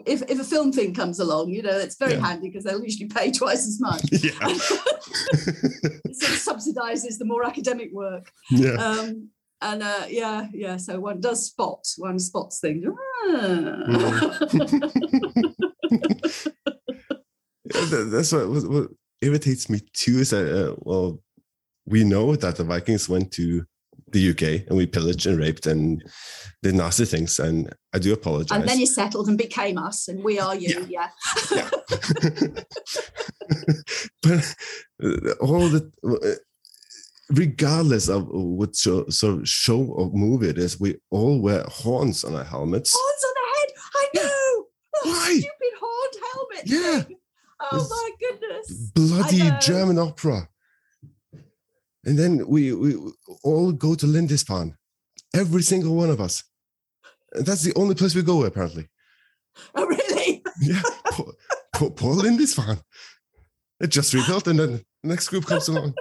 if 0.05 0.21
if 0.29 0.39
a 0.39 0.43
film 0.43 0.71
thing 0.71 0.93
comes 0.93 1.19
along, 1.19 1.49
you 1.49 1.61
know, 1.61 1.77
it's 1.77 1.95
very 1.97 2.13
Yeah. 2.13 2.25
handy 2.27 2.49
because 2.49 2.63
they'll 2.63 2.83
usually 2.83 3.07
pay 3.09 3.31
twice 3.31 3.67
as 3.67 3.79
much. 3.79 4.01
yeah. 4.11 4.31
it 4.41 6.15
sort 6.15 6.33
of 6.33 6.39
subsidizes 6.49 7.17
the 7.17 7.25
more 7.25 7.45
academic 7.45 7.91
work. 7.93 8.29
yeah. 8.51 8.73
Um, 8.73 9.29
and 9.61 9.81
uh, 9.81 10.05
yeah, 10.09 10.47
yeah. 10.53 10.77
So 10.77 10.99
one 10.99 11.19
does 11.19 11.45
spot, 11.47 11.83
one 11.97 12.19
spots 12.19 12.59
things. 12.59 12.85
Mm. 13.29 13.93
Yeah, 17.73 17.85
that- 17.85 18.09
That's 18.11 18.31
what, 18.31 18.49
what, 18.49 18.69
what 18.69 18.87
irritates 19.21 19.69
me 19.69 19.81
too. 19.93 20.19
Is 20.19 20.29
that 20.29 20.47
uh, 20.71 20.75
well, 20.79 21.21
we 21.85 22.03
know 22.03 22.35
that 22.35 22.55
the 22.55 22.63
Vikings 22.63 23.09
went 23.09 23.31
to 23.33 23.65
the 24.11 24.29
UK 24.31 24.67
and 24.67 24.77
we 24.77 24.85
pillaged 24.85 25.25
and 25.27 25.37
raped 25.39 25.65
and 25.67 26.03
did 26.63 26.75
nasty 26.75 27.05
things, 27.05 27.39
and 27.39 27.73
I 27.93 27.99
do 27.99 28.13
apologize. 28.13 28.57
and 28.57 28.67
then 28.67 28.79
you 28.79 28.85
settled 28.87 29.27
and 29.27 29.37
became 29.37 29.77
us, 29.77 30.07
and 30.07 30.23
we 30.23 30.39
are 30.39 30.55
you. 30.55 30.85
Yeah. 30.89 31.09
Yeah. 31.51 31.69
but 34.23 34.55
uh, 35.03 35.31
all 35.41 35.67
the 35.69 35.91
uh, 36.05 36.35
regardless 37.29 38.07
of 38.09 38.27
what 38.29 38.75
show, 38.75 39.07
so 39.09 39.41
show 39.43 39.81
or 39.83 40.09
movie 40.13 40.49
it 40.49 40.57
is, 40.57 40.79
we 40.79 40.95
all 41.11 41.41
wear 41.41 41.63
horns 41.67 42.23
on 42.23 42.35
our 42.35 42.43
helmets. 42.43 42.95
Horns 42.97 43.23
on 43.25 43.33
the 43.35 43.47
head. 43.57 43.69
I 43.95 44.07
Yeah. 44.13 44.21
know. 44.23 44.65
Oh, 44.99 45.09
Why? 45.11 45.39
Stupid 45.39 45.73
horned 45.79 46.17
helmet. 46.31 46.63
Yeah. 46.65 47.01
thing. 47.03 47.17
Oh 47.71 47.77
It's 47.81 47.89
my 47.89 48.11
goodness. 48.19 48.91
bloody 48.95 49.51
German 49.59 49.97
opera. 49.99 50.47
And 52.07 52.17
then 52.17 52.47
we, 52.47 52.71
we 52.73 52.95
all 53.43 53.71
go 53.73 53.93
to 53.93 54.05
Lindisfarne, 54.07 54.75
every 55.35 55.61
single 55.61 55.93
one 55.93 56.09
of 56.09 56.21
us. 56.21 56.41
And 57.33 57.45
that's 57.45 57.63
the 57.63 57.73
only 57.75 57.95
place 57.95 58.15
we 58.15 58.21
go, 58.23 58.43
apparently. 58.45 58.87
Oh 59.75 59.85
really? 59.85 60.41
Yeah, 60.61 60.81
poor, 61.11 61.33
poor, 61.75 61.89
poor 61.91 62.15
Lindisfarne. 62.15 62.79
It 63.79 63.87
just 63.87 64.11
rebuilt, 64.13 64.47
and 64.47 64.57
then 64.57 64.71
the 64.71 64.83
next 65.03 65.27
group 65.27 65.45
comes 65.45 65.67
along. 65.67 65.93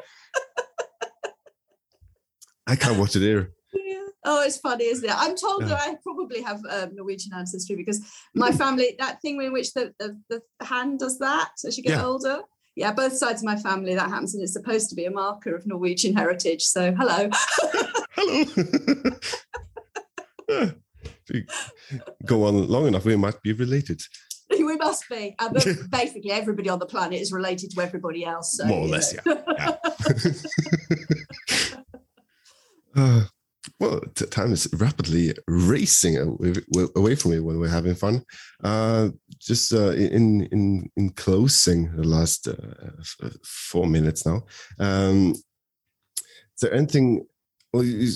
I 2.67 2.77
can't 2.77 2.99
watch 2.99 3.17
it 3.17 3.21
here. 3.21 3.53
Yeah. 3.75 4.01
Oh, 4.25 4.43
it's 4.43 4.57
funny, 4.59 4.87
isn't 4.87 5.05
it? 5.09 5.15
I'm 5.15 5.37
told 5.37 5.63
Yeah. 5.63 5.69
that 5.69 5.81
I 5.89 5.97
probably 6.03 6.41
have 6.43 6.61
um, 6.71 6.95
Norwegian 6.95 7.33
ancestry 7.35 7.77
because 7.77 8.01
my 8.35 8.51
family, 8.51 8.97
that 8.99 9.21
thing 9.21 9.41
in 9.43 9.53
which 9.53 9.73
the, 9.75 9.93
the, 9.99 10.19
the 10.31 10.41
hand 10.65 10.99
does 11.01 11.19
that 11.19 11.51
as 11.67 11.77
you 11.77 11.83
get 11.85 11.99
Yeah. 11.99 12.07
older. 12.07 12.41
Yeah, 12.77 12.93
both 12.93 13.16
sides 13.16 13.41
of 13.41 13.47
my 13.47 13.57
family 13.57 13.95
that 13.95 14.11
happens, 14.11 14.35
and 14.35 14.43
it's 14.43 14.53
supposed 14.53 14.91
to 14.91 14.95
be 14.95 15.07
a 15.07 15.11
marker 15.11 15.57
of 15.57 15.66
Norwegian 15.66 16.14
heritage. 16.14 16.62
So, 16.62 16.95
hello. 16.95 17.31
Hello. 18.12 18.45
Yeah. 21.29 21.41
Go 22.24 22.45
on 22.45 22.68
long 22.68 22.87
enough, 22.87 23.05
we 23.05 23.16
might 23.16 23.43
be 23.43 23.53
related. 23.53 24.01
we 24.51 24.77
must 24.77 25.09
be. 25.09 25.35
Uh, 25.41 25.49
basically, 25.91 26.31
everybody 26.31 26.68
on 26.68 26.79
the 26.79 26.87
planet 26.87 27.20
is 27.20 27.33
related 27.33 27.72
to 27.72 27.81
everybody 27.81 28.24
else. 28.24 28.53
So, 28.57 28.64
More 28.66 28.83
or 28.83 28.89
less, 28.89 29.12
know. 29.24 29.43
Uh, 32.99 33.24
well, 33.79 34.01
t- 34.14 34.24
time 34.24 34.53
is 34.53 34.66
rapidly 34.72 35.35
racing 35.47 36.16
away, 36.16 36.55
away 36.97 37.14
from 37.14 37.33
me 37.33 37.41
when 37.41 37.59
we're 37.59 37.68
having 37.68 37.95
fun. 37.95 38.22
Uh, 38.64 39.11
just 39.47 39.73
uh, 39.73 39.93
in 39.93 40.43
in 40.53 40.91
in 40.97 41.11
closing 41.11 41.95
the 41.97 42.03
last 42.07 42.49
uh, 42.49 42.55
f- 42.99 43.33
four 43.45 43.87
minutes 43.87 44.27
now. 44.27 44.43
Um, 44.79 45.33
is 45.33 46.61
there 46.61 46.75
anything? 46.75 47.27
Well, 47.73 47.85
you 47.85 48.11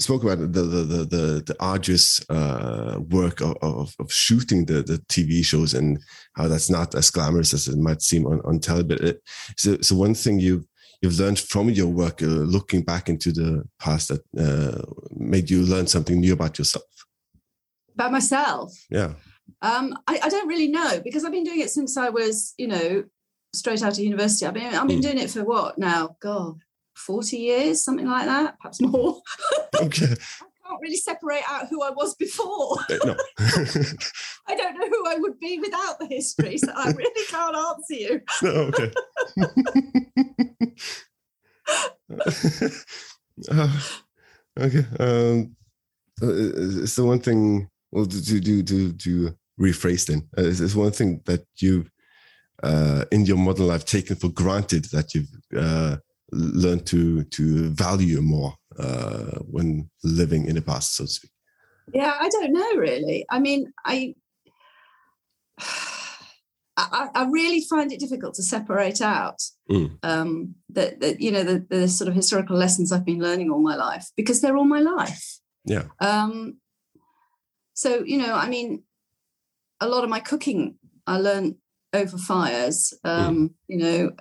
spoke 0.00 0.22
about 0.22 0.38
the 0.38 0.46
the 0.46 0.62
the 0.62 1.04
the, 1.04 1.42
the 1.46 1.56
arduous 1.58 2.20
uh, 2.30 3.00
work 3.10 3.40
of, 3.40 3.56
of 3.62 3.94
of 3.98 4.12
shooting 4.12 4.66
the 4.66 4.82
the 4.82 4.98
TV 5.08 5.44
shows 5.44 5.74
and 5.74 5.98
how 6.34 6.48
that's 6.48 6.70
not 6.70 6.94
as 6.94 7.10
glamorous 7.10 7.54
as 7.54 7.68
it 7.68 7.78
might 7.78 8.02
seem 8.02 8.26
on 8.26 8.40
on 8.44 8.60
television. 8.60 9.18
So, 9.56 9.78
so 9.80 9.96
one 9.96 10.14
thing 10.14 10.38
you 10.38 10.64
you've 11.02 11.18
learned 11.18 11.38
from 11.38 11.70
your 11.70 11.88
work, 11.88 12.22
uh, 12.22 12.26
looking 12.26 12.82
back 12.82 13.08
into 13.08 13.32
the 13.32 13.64
past, 13.78 14.08
that 14.08 14.22
uh, 14.38 14.82
made 15.16 15.50
you 15.50 15.62
learn 15.62 15.86
something 15.86 16.20
new 16.20 16.32
about 16.32 16.58
yourself? 16.58 16.84
About 17.94 18.12
myself, 18.12 18.72
Yeah. 18.90 19.14
Um, 19.62 19.96
I, 20.06 20.20
I 20.22 20.28
don't 20.28 20.48
really 20.48 20.68
know 20.68 21.00
because 21.02 21.24
I've 21.24 21.32
been 21.32 21.44
doing 21.44 21.60
it 21.60 21.70
since 21.70 21.96
I 21.96 22.08
was, 22.10 22.54
you 22.58 22.68
know, 22.68 23.04
straight 23.54 23.82
out 23.82 23.92
of 23.92 23.98
university. 24.04 24.46
I've 24.46 24.54
been 24.54 24.74
I've 24.74 24.86
been 24.88 24.98
Mm. 24.98 25.02
doing 25.02 25.18
it 25.18 25.30
for 25.30 25.44
what 25.44 25.78
now? 25.78 26.16
God, 26.20 26.58
forty 26.94 27.38
years, 27.38 27.82
something 27.82 28.06
like 28.06 28.26
that, 28.26 28.58
perhaps 28.58 28.80
more. 28.80 29.20
Okay. 29.80 30.06
I 30.06 30.68
can't 30.70 30.80
really 30.82 30.96
separate 30.96 31.42
out 31.48 31.68
who 31.68 31.82
I 31.82 31.90
was 31.90 32.14
before. 32.16 32.78
Uh, 32.90 32.96
no. 33.04 33.16
I 34.48 34.56
don't 34.56 34.74
know 34.78 34.88
who 34.88 35.06
I 35.06 35.16
would 35.18 35.38
be 35.38 35.58
without 35.60 35.98
the 36.00 36.06
history, 36.06 36.56
so 36.58 36.72
I 36.74 36.90
really 36.90 37.26
can't 37.28 37.54
answer 37.56 37.94
you. 37.94 38.20
no. 38.42 38.70
Okay. 38.70 38.92
Uh, 43.50 43.80
okay. 44.58 44.86
Um, 44.98 45.56
uh, 46.22 46.26
is 46.32 46.96
the 46.96 47.04
one 47.04 47.20
thing? 47.20 47.68
Well, 47.96 48.04
to 48.04 48.40
to 48.40 48.62
to 48.62 48.92
to 48.92 49.34
rephrase 49.58 50.04
then, 50.04 50.28
uh, 50.36 50.42
is 50.42 50.76
one 50.76 50.92
thing 50.92 51.22
that 51.24 51.46
you, 51.56 51.86
uh, 52.62 53.06
in 53.10 53.24
your 53.24 53.38
modern 53.38 53.68
life, 53.68 53.86
taken 53.86 54.16
for 54.16 54.28
granted 54.28 54.84
that 54.92 55.14
you've 55.14 55.30
uh, 55.56 55.96
learn 56.30 56.80
to 56.84 57.24
to 57.24 57.70
value 57.70 58.20
more 58.20 58.52
uh, 58.78 59.38
when 59.50 59.88
living 60.04 60.44
in 60.44 60.56
the 60.56 60.60
past, 60.60 60.94
so 60.94 61.04
to 61.04 61.10
speak? 61.10 61.30
Yeah, 61.94 62.12
I 62.20 62.28
don't 62.28 62.52
know 62.52 62.74
really. 62.76 63.24
I 63.30 63.38
mean, 63.38 63.72
I, 63.82 64.14
I, 66.76 67.08
I 67.14 67.24
really 67.30 67.62
find 67.62 67.90
it 67.92 68.00
difficult 68.00 68.34
to 68.34 68.42
separate 68.42 69.00
out 69.00 69.40
Mm. 69.70 69.98
um, 70.02 70.54
that 70.68 71.00
that 71.00 71.20
you 71.22 71.32
know 71.32 71.44
the, 71.44 71.66
the 71.70 71.88
sort 71.88 72.08
of 72.08 72.14
historical 72.14 72.58
lessons 72.58 72.92
I've 72.92 73.06
been 73.06 73.20
learning 73.20 73.50
all 73.50 73.62
my 73.62 73.74
life 73.74 74.10
because 74.16 74.42
they're 74.42 74.58
all 74.58 74.64
my 74.66 74.80
life. 74.80 75.40
Yeah. 75.64 75.84
Um, 75.98 76.58
so 77.76 78.02
you 78.04 78.18
know, 78.18 78.34
I 78.34 78.48
mean, 78.48 78.82
a 79.80 79.86
lot 79.86 80.02
of 80.02 80.10
my 80.10 80.20
cooking 80.20 80.78
I 81.06 81.18
learned 81.18 81.56
over 81.92 82.18
fires. 82.18 82.92
Um, 83.04 83.54
You 83.68 83.78
know, 83.78 84.12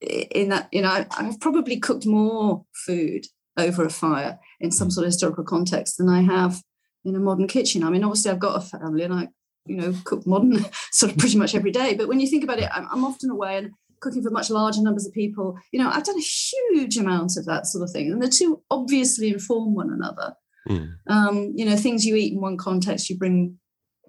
in 0.00 0.50
that 0.50 0.68
you 0.72 0.82
know, 0.82 0.88
I, 0.88 1.06
I've 1.16 1.40
probably 1.40 1.78
cooked 1.78 2.06
more 2.06 2.64
food 2.86 3.26
over 3.56 3.84
a 3.84 3.90
fire 3.90 4.38
in 4.60 4.70
some 4.70 4.90
sort 4.90 5.04
of 5.04 5.08
historical 5.08 5.44
context 5.44 5.96
than 5.96 6.08
I 6.08 6.22
have 6.22 6.60
in 7.04 7.14
a 7.14 7.20
modern 7.20 7.46
kitchen. 7.46 7.84
I 7.84 7.90
mean, 7.90 8.04
obviously, 8.04 8.30
I've 8.30 8.40
got 8.40 8.56
a 8.56 8.60
family 8.60 9.04
and 9.04 9.14
I, 9.14 9.28
you 9.66 9.76
know, 9.76 9.94
cook 10.04 10.26
modern 10.26 10.64
sort 10.92 11.12
of 11.12 11.18
pretty 11.18 11.38
much 11.38 11.54
every 11.54 11.70
day. 11.70 11.94
But 11.94 12.08
when 12.08 12.20
you 12.20 12.26
think 12.26 12.42
about 12.44 12.58
it, 12.58 12.68
I'm, 12.72 12.88
I'm 12.90 13.04
often 13.04 13.30
away 13.30 13.58
and 13.58 13.70
cooking 14.00 14.22
for 14.22 14.30
much 14.30 14.50
larger 14.50 14.82
numbers 14.82 15.06
of 15.06 15.12
people. 15.12 15.56
You 15.70 15.80
know, 15.80 15.88
I've 15.88 16.04
done 16.04 16.18
a 16.18 16.20
huge 16.20 16.96
amount 16.96 17.36
of 17.36 17.44
that 17.46 17.66
sort 17.66 17.84
of 17.84 17.90
thing, 17.90 18.10
and 18.10 18.20
the 18.20 18.28
two 18.28 18.62
obviously 18.70 19.28
inform 19.28 19.74
one 19.74 19.92
another. 19.92 20.34
Mm. 20.68 20.94
Um, 21.08 21.52
you 21.54 21.64
know, 21.64 21.76
things 21.76 22.04
you 22.06 22.16
eat 22.16 22.32
in 22.32 22.40
one 22.40 22.56
context, 22.56 23.08
you 23.10 23.18
bring. 23.18 23.58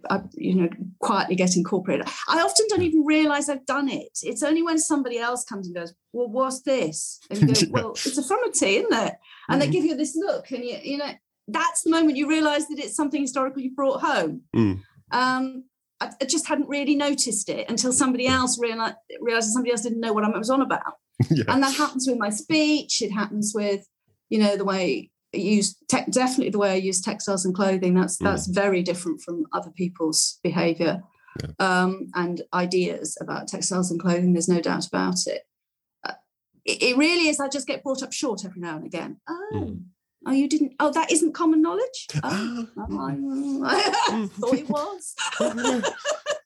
Uh, 0.08 0.20
you 0.36 0.54
know, 0.54 0.70
quietly 1.00 1.36
get 1.36 1.56
incorporated. 1.56 2.06
I 2.30 2.40
often 2.42 2.68
don't 2.70 2.84
even 2.84 3.04
realize 3.06 3.50
I've 3.50 3.66
done 3.66 3.90
it. 3.90 4.20
It's 4.22 4.44
only 4.44 4.62
when 4.62 4.78
somebody 4.78 5.18
else 5.18 5.44
comes 5.44 5.66
and 5.66 5.76
goes, 5.76 5.96
"Well, 6.14 6.28
what's 6.28 6.62
this?" 6.62 7.20
And 7.32 7.40
you 7.42 7.48
go, 7.48 7.62
"Well, 7.72 7.92
it's 7.94 8.16
a 8.16 8.22
frumity, 8.22 8.76
isn't 8.76 8.94
it?" 8.94 9.14
And 9.50 9.60
they 9.60 9.68
Mhm. 9.68 9.72
give 9.72 9.84
you 9.86 9.96
this 9.98 10.16
look, 10.16 10.52
and 10.52 10.64
you, 10.64 10.78
you 10.84 10.98
know, 11.00 11.10
that's 11.48 11.82
the 11.82 11.90
moment 11.90 12.18
you 12.18 12.30
realize 12.30 12.68
that 12.68 12.78
it's 12.78 12.96
something 12.96 13.20
historical 13.20 13.64
you 13.64 13.72
brought 13.74 14.00
home. 14.02 14.42
Mm. 14.56 14.82
Um, 15.12 15.64
I, 16.00 16.12
I 16.22 16.26
just 16.26 16.46
hadn't 16.46 16.70
really 16.70 16.94
noticed 16.94 17.50
it 17.50 17.68
until 17.68 17.92
somebody 17.92 18.28
else 18.28 18.60
realized, 18.60 18.98
realized 19.20 19.48
that 19.48 19.54
somebody 19.54 19.72
else 19.72 19.82
didn't 19.82 20.02
know 20.02 20.14
what 20.14 20.24
I 20.24 20.30
was 20.38 20.52
on 20.52 20.62
about. 20.62 20.84
yeah. 21.32 21.46
And 21.48 21.64
that 21.64 21.74
happens 21.76 22.08
with 22.08 22.20
my 22.20 22.30
speech. 22.30 23.02
It 23.02 23.12
happens 23.12 23.54
with, 23.56 23.88
you 24.30 24.38
know, 24.38 24.56
the 24.56 24.66
way 24.66 25.10
use 25.38 25.76
tech, 25.90 26.10
definitely 26.12 26.50
the 26.52 26.58
way 26.60 26.72
I 26.72 26.76
use 26.76 27.02
textiles 27.02 27.46
and 27.46 27.54
clothing. 27.56 27.94
That's 27.96 28.18
Mm. 28.18 28.26
that's 28.26 28.48
very 28.48 28.82
different 28.84 29.22
from 29.22 29.46
other 29.54 29.72
people's 29.72 30.40
behaviour 30.44 31.04
Yeah. 31.42 31.52
um, 31.60 32.08
and 32.16 32.42
ideas 32.54 33.18
about 33.22 33.48
textiles 33.48 33.92
and 33.92 34.00
clothing. 34.00 34.34
There's 34.34 34.48
no 34.50 34.62
doubt 34.62 34.88
about 34.88 35.28
it. 35.28 35.42
Uh, 36.04 36.14
it. 36.66 36.82
It 36.82 36.98
really 36.98 37.28
is. 37.30 37.40
I 37.40 37.48
just 37.50 37.68
get 37.68 37.84
brought 37.84 38.04
up 38.04 38.14
short 38.14 38.46
every 38.46 38.62
now 38.62 38.76
and 38.78 38.86
again. 38.86 39.20
Oh, 39.28 39.50
Mm. 39.54 39.84
oh, 40.28 40.32
you 40.32 40.48
didn't. 40.48 40.74
Oh, 40.80 40.92
that 40.92 41.12
isn't 41.12 41.34
common 41.34 41.62
knowledge. 41.62 42.08
Oh, 42.24 42.68
I 43.66 44.28
thought 44.40 44.54
it 44.54 44.70
was. 44.70 45.16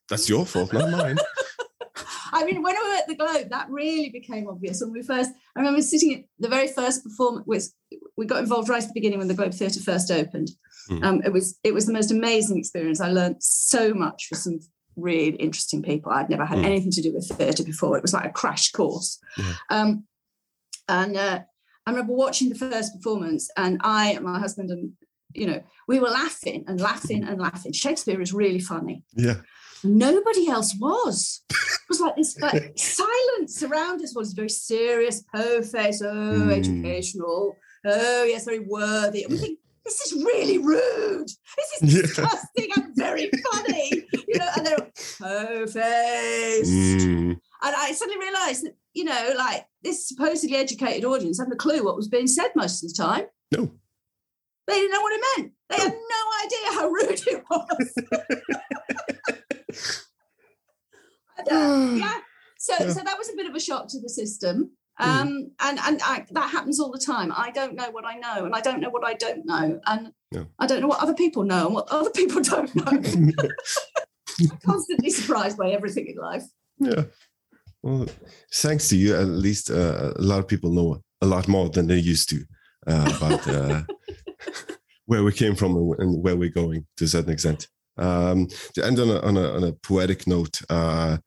That's 0.08 0.28
your 0.28 0.44
fault, 0.44 0.72
not 0.72 0.90
mine. 0.90 1.18
I 2.32 2.44
mean, 2.44 2.62
when 2.62 2.74
we 2.76 2.88
were 2.88 2.94
at 2.96 3.06
the 3.08 3.16
Globe, 3.16 3.48
that 3.50 3.68
really 3.70 4.10
became 4.10 4.48
obvious 4.48 4.80
when 4.80 4.92
we 4.92 5.02
first. 5.02 5.30
I 5.56 5.60
remember 5.60 5.82
sitting 5.82 6.14
at 6.14 6.24
the 6.38 6.48
very 6.48 6.68
first 6.68 7.02
performance. 7.04 7.46
Was 7.46 7.74
we 8.16 8.26
got 8.26 8.40
involved 8.40 8.68
right 8.68 8.82
at 8.82 8.88
the 8.88 8.94
beginning 8.94 9.18
when 9.18 9.28
the 9.28 9.34
Globe 9.34 9.52
Theatre 9.54 9.80
first 9.80 10.10
opened. 10.10 10.50
Mm. 10.88 11.04
Um, 11.04 11.22
it 11.24 11.32
was 11.32 11.58
it 11.64 11.74
was 11.74 11.86
the 11.86 11.92
most 11.92 12.10
amazing 12.10 12.58
experience. 12.58 13.00
I 13.00 13.10
learned 13.10 13.36
so 13.40 13.92
much 13.94 14.26
from 14.26 14.38
some 14.38 14.60
really 14.96 15.36
interesting 15.36 15.82
people. 15.82 16.12
I'd 16.12 16.30
never 16.30 16.44
had 16.44 16.58
Mm. 16.58 16.64
anything 16.66 16.90
to 16.92 17.02
do 17.02 17.12
with 17.14 17.28
theatre 17.28 17.64
before. 17.64 17.96
It 17.96 18.02
was 18.02 18.12
like 18.14 18.24
a 18.26 18.30
crash 18.32 18.70
course. 18.72 19.18
Yeah. 19.38 19.54
Um, 19.70 20.04
and 20.88 21.16
uh, 21.16 21.40
I 21.86 21.90
remember 21.90 22.12
watching 22.12 22.48
the 22.48 22.54
first 22.58 22.94
performance, 22.94 23.48
and 23.56 23.80
I 23.82 24.12
and 24.12 24.24
my 24.24 24.38
husband 24.38 24.70
and 24.70 24.92
you 25.32 25.46
know 25.46 25.62
we 25.86 26.00
were 26.00 26.08
laughing 26.10 26.64
and 26.66 26.80
laughing 26.80 27.24
and 27.24 27.40
laughing. 27.40 27.72
Shakespeare 27.72 28.20
is 28.20 28.32
really 28.34 28.58
funny 28.60 29.04
Yeah. 29.14 29.40
nobody 29.84 30.48
else 30.48 30.74
was. 30.78 31.42
It 31.90 31.94
was 31.94 32.00
like 32.00 32.14
this 32.14 32.38
like, 32.38 32.72
silence 32.78 33.64
around 33.64 34.00
us 34.00 34.14
was 34.14 34.32
very 34.32 34.48
serious, 34.48 35.24
Poe 35.34 35.60
face, 35.60 36.00
oh, 36.00 36.06
Mm. 36.06 36.52
educational, 36.56 37.56
oh, 37.84 38.22
yes, 38.22 38.44
very 38.44 38.60
worthy. 38.60 39.24
And 39.24 39.32
we 39.32 39.38
think, 39.38 39.58
this 39.84 40.00
is 40.02 40.12
really 40.24 40.58
rude. 40.58 41.28
This 41.56 41.82
is 41.82 41.82
Yeah. 41.96 42.02
disgusting 42.02 42.68
and 42.76 42.94
very 42.94 43.28
funny. 43.52 44.04
You 44.28 44.38
know, 44.38 44.48
and 44.56 44.64
they're 44.66 44.86
face. 45.66 46.70
Mm. 46.70 47.30
And 47.62 47.74
I 47.76 47.90
suddenly 47.90 48.20
realized 48.20 48.66
that, 48.66 48.76
you 48.94 49.02
know, 49.02 49.32
like 49.36 49.66
this 49.82 50.06
supposedly 50.06 50.54
educated 50.56 51.04
audience 51.04 51.38
hadn't 51.40 51.54
a 51.54 51.56
clue 51.56 51.82
what 51.84 51.96
was 51.96 52.06
being 52.06 52.28
said 52.28 52.50
most 52.54 52.84
of 52.84 52.90
the 52.90 52.94
time. 53.02 53.24
No. 53.50 53.72
They 54.68 54.74
didn't 54.74 54.92
know 54.92 55.00
what 55.00 55.12
it 55.12 55.20
meant. 55.38 55.52
They 55.70 55.76
had 55.76 55.92
no 55.92 56.30
idea 56.44 56.72
how 56.72 56.88
rude 56.88 57.20
it 57.26 57.44
was. 57.50 57.94
Yeah. 61.50 62.14
So, 62.58 62.74
Yeah. 62.78 62.92
so 62.92 63.00
that 63.02 63.16
was 63.18 63.30
a 63.30 63.36
bit 63.36 63.46
of 63.46 63.54
a 63.54 63.60
shock 63.60 63.88
to 63.88 64.00
the 64.00 64.08
system. 64.08 64.70
Mm. 65.00 65.06
Um, 65.06 65.50
and 65.60 65.78
and 65.86 66.00
I, 66.04 66.26
that 66.32 66.50
happens 66.50 66.78
all 66.78 66.90
the 66.90 66.98
time. 66.98 67.32
I 67.34 67.50
don't 67.50 67.74
know 67.74 67.90
what 67.90 68.04
I 68.04 68.16
know, 68.18 68.44
and 68.44 68.54
I 68.54 68.60
don't 68.60 68.80
know 68.80 68.90
what 68.90 69.04
I 69.06 69.14
don't 69.14 69.46
know, 69.46 69.80
and. 69.86 70.12
I 70.60 70.66
don't 70.68 70.80
know 70.80 70.86
what 70.86 71.00
other 71.02 71.14
people 71.14 71.42
know 71.42 71.66
and 71.66 71.74
what 71.74 71.88
other 71.90 72.10
people 72.20 72.40
don't 72.40 72.72
know. 72.76 72.84
I'm 72.86 73.32
constantly 74.64 75.10
surprised 75.10 75.58
by 75.58 75.70
everything 75.70 76.06
in 76.06 76.16
life. 76.16 76.44
yeah. 76.78 77.02
Well, 77.82 78.06
thanks 78.52 78.88
to 78.90 78.96
you, 78.96 79.16
at 79.16 79.24
least 79.26 79.70
uh, 79.70 80.12
a 80.14 80.22
lot 80.22 80.38
of 80.38 80.46
people 80.46 80.70
know 80.70 81.02
a 81.22 81.26
lot 81.26 81.48
more 81.48 81.68
than 81.70 81.86
they 81.88 81.96
used 81.98 82.28
to 82.30 82.44
uh, 82.86 83.12
about 83.16 83.48
uh, 83.48 83.82
where 85.06 85.24
we 85.24 85.32
came 85.32 85.56
from 85.56 85.74
and- 85.76 85.98
and 85.98 86.22
where 86.22 86.36
we're 86.36 86.50
going 86.62 86.86
to 86.98 87.04
a 87.04 87.08
certain 87.08 87.32
extent. 87.32 87.66
Um, 88.00 88.48
to 88.74 88.84
end 88.84 88.98
on 88.98 89.10
a, 89.10 89.20
on 89.20 89.36
a, 89.36 89.52
on 89.56 89.64
a 89.64 89.72
poetic 89.72 90.26
note, 90.26 90.60
uh, 90.70 91.18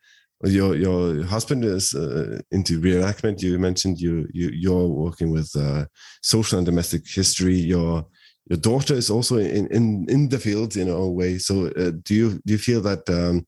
your 0.45 0.76
your 0.76 1.24
husband 1.26 1.63
is 1.63 1.93
uh, 1.93 2.39
into 2.51 2.82
reenactment. 2.82 3.41
You 3.41 3.57
mentioned 3.59 3.99
you 3.99 4.28
you 4.34 4.49
you're 4.49 4.88
working 4.88 5.32
with 5.32 5.49
uh, 5.55 5.86
social 6.21 6.57
and 6.57 6.65
domestic 6.65 7.03
history. 7.07 7.55
Your 7.55 8.05
your 8.49 8.59
daughter 8.59 8.93
is 8.95 9.09
also 9.09 9.38
in 9.38 9.67
in 9.67 10.05
in 10.09 10.30
the 10.30 10.39
field 10.39 10.76
in 10.76 10.89
a 10.89 11.07
way. 11.07 11.38
So 11.38 11.67
uh, 11.67 11.91
do 12.03 12.13
you 12.13 12.41
do 12.45 12.53
you 12.53 12.57
feel 12.57 12.82
that 12.82 13.09
um, 13.09 13.47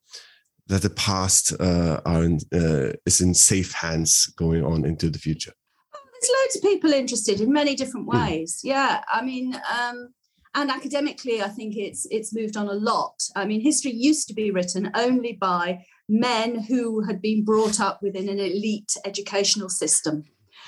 that 0.67 0.81
the 0.81 0.89
past 0.89 1.53
uh, 1.59 1.99
are 2.05 2.23
in, 2.23 2.39
uh, 2.53 2.93
is 3.05 3.21
in 3.21 3.33
safe 3.33 3.73
hands 3.73 4.27
going 4.37 4.63
on 4.63 4.85
into 4.85 5.09
the 5.09 5.19
future? 5.19 5.53
There's 6.21 6.31
loads 6.41 6.55
of 6.55 6.61
people 6.61 6.91
interested 6.93 7.41
in 7.41 7.51
many 7.51 7.75
different 7.75 8.07
Hmm. 8.09 8.17
ways. 8.17 8.61
Yeah, 8.63 9.03
I 9.11 9.21
mean, 9.21 9.53
um, 9.55 10.13
and 10.55 10.71
academically, 10.71 11.41
I 11.41 11.49
think 11.49 11.75
it's 11.75 12.07
it's 12.09 12.33
moved 12.33 12.57
on 12.57 12.67
a 12.67 12.73
lot. 12.73 13.21
I 13.35 13.45
mean, 13.45 13.61
history 13.61 13.91
used 13.91 14.27
to 14.29 14.33
be 14.33 14.51
written 14.51 14.89
only 14.95 15.33
by 15.33 15.85
men 16.07 16.61
who 16.63 17.03
had 17.03 17.21
been 17.21 17.43
brought 17.43 17.79
up 17.79 18.01
within 18.01 18.29
an 18.29 18.39
elite 18.39 18.95
educational 19.05 19.69
system. 19.69 20.23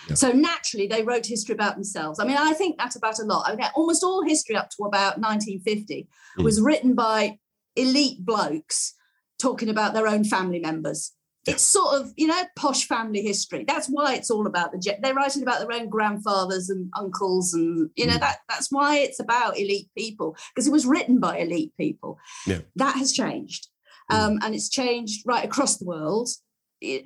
Yeah. 0.09 0.15
So 0.15 0.31
naturally, 0.31 0.87
they 0.87 1.03
wrote 1.03 1.25
history 1.25 1.53
about 1.53 1.75
themselves. 1.75 2.19
I 2.19 2.25
mean, 2.25 2.37
I 2.37 2.53
think 2.53 2.77
that 2.77 2.95
about 2.95 3.19
a 3.19 3.23
lot. 3.23 3.47
I 3.47 3.55
mean, 3.55 3.67
almost 3.75 4.03
all 4.03 4.23
history 4.23 4.55
up 4.55 4.69
to 4.71 4.83
about 4.83 5.19
1950 5.19 6.07
Mm. 6.37 6.43
was 6.43 6.61
written 6.61 6.93
by 6.93 7.39
elite 7.75 8.25
blokes 8.25 8.93
talking 9.39 9.69
about 9.69 9.93
their 9.93 10.07
own 10.07 10.23
family 10.23 10.59
members. 10.59 11.11
It's 11.47 11.63
sort 11.63 11.95
of, 11.99 12.13
you 12.17 12.27
know, 12.27 12.41
posh 12.55 12.87
family 12.87 13.21
history. 13.21 13.63
That's 13.67 13.87
why 13.87 14.15
it's 14.15 14.29
all 14.29 14.47
about 14.47 14.71
the 14.71 14.77
jet. 14.77 14.99
They're 15.01 15.13
writing 15.13 15.43
about 15.43 15.59
their 15.59 15.71
own 15.71 15.89
grandfathers 15.89 16.69
and 16.69 16.89
uncles, 16.97 17.53
and 17.53 17.89
you 17.95 18.05
know 18.05 18.13
Mm. 18.15 18.19
that 18.19 18.39
that's 18.49 18.71
why 18.71 18.97
it's 18.99 19.19
about 19.19 19.57
elite 19.57 19.89
people 19.97 20.35
because 20.53 20.67
it 20.67 20.71
was 20.71 20.85
written 20.85 21.19
by 21.19 21.37
elite 21.37 21.73
people. 21.77 22.17
Yeah. 22.45 22.59
That 22.75 22.95
has 22.97 23.11
changed, 23.13 23.67
Mm. 24.11 24.15
um, 24.15 24.39
and 24.43 24.53
it's 24.55 24.69
changed 24.69 25.23
right 25.25 25.45
across 25.45 25.77
the 25.77 25.85
world 25.85 26.29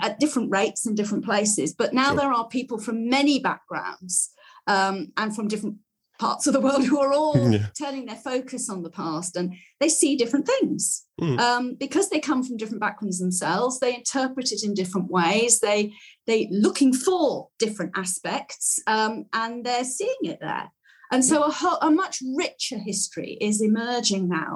at 0.01 0.19
different 0.19 0.51
rates 0.51 0.85
in 0.85 0.95
different 0.95 1.23
places. 1.23 1.73
But 1.73 1.93
now 1.93 2.07
Sure. 2.09 2.17
there 2.17 2.33
are 2.33 2.47
people 2.47 2.77
from 2.77 3.07
many 3.09 3.39
backgrounds 3.39 4.31
um, 4.67 5.11
and 5.17 5.33
from 5.35 5.47
different 5.47 5.77
parts 6.25 6.45
of 6.47 6.53
the 6.53 6.61
world 6.67 6.83
who 6.85 6.99
are 7.05 7.13
all 7.21 7.35
Yeah. 7.51 7.67
turning 7.83 8.05
their 8.05 8.21
focus 8.31 8.69
on 8.69 8.79
the 8.83 8.89
past 9.01 9.31
and 9.35 9.47
they 9.81 9.89
see 9.89 10.15
different 10.15 10.45
things 10.53 10.81
Mm. 11.19 11.39
um, 11.47 11.65
because 11.85 12.07
they 12.09 12.19
come 12.19 12.41
from 12.43 12.57
different 12.57 12.81
backgrounds 12.87 13.19
themselves 13.19 13.73
they 13.79 13.93
interpret 14.01 14.51
it 14.55 14.61
in 14.63 14.73
different 14.81 15.07
ways 15.19 15.51
they 15.59 15.81
they 16.27 16.39
looking 16.65 16.93
for 17.05 17.23
different 17.63 17.91
aspects 18.05 18.65
um, 18.95 19.13
and 19.41 19.53
they're 19.65 19.83
seeing 19.99 20.23
it 20.33 20.39
there 20.47 20.67
and 21.13 21.21
so 21.31 21.37
a, 21.43 21.51
a 21.89 21.91
much 22.03 22.15
richer 22.43 22.79
history 22.91 23.31
is 23.49 23.61
emerging 23.61 24.23
now 24.29 24.53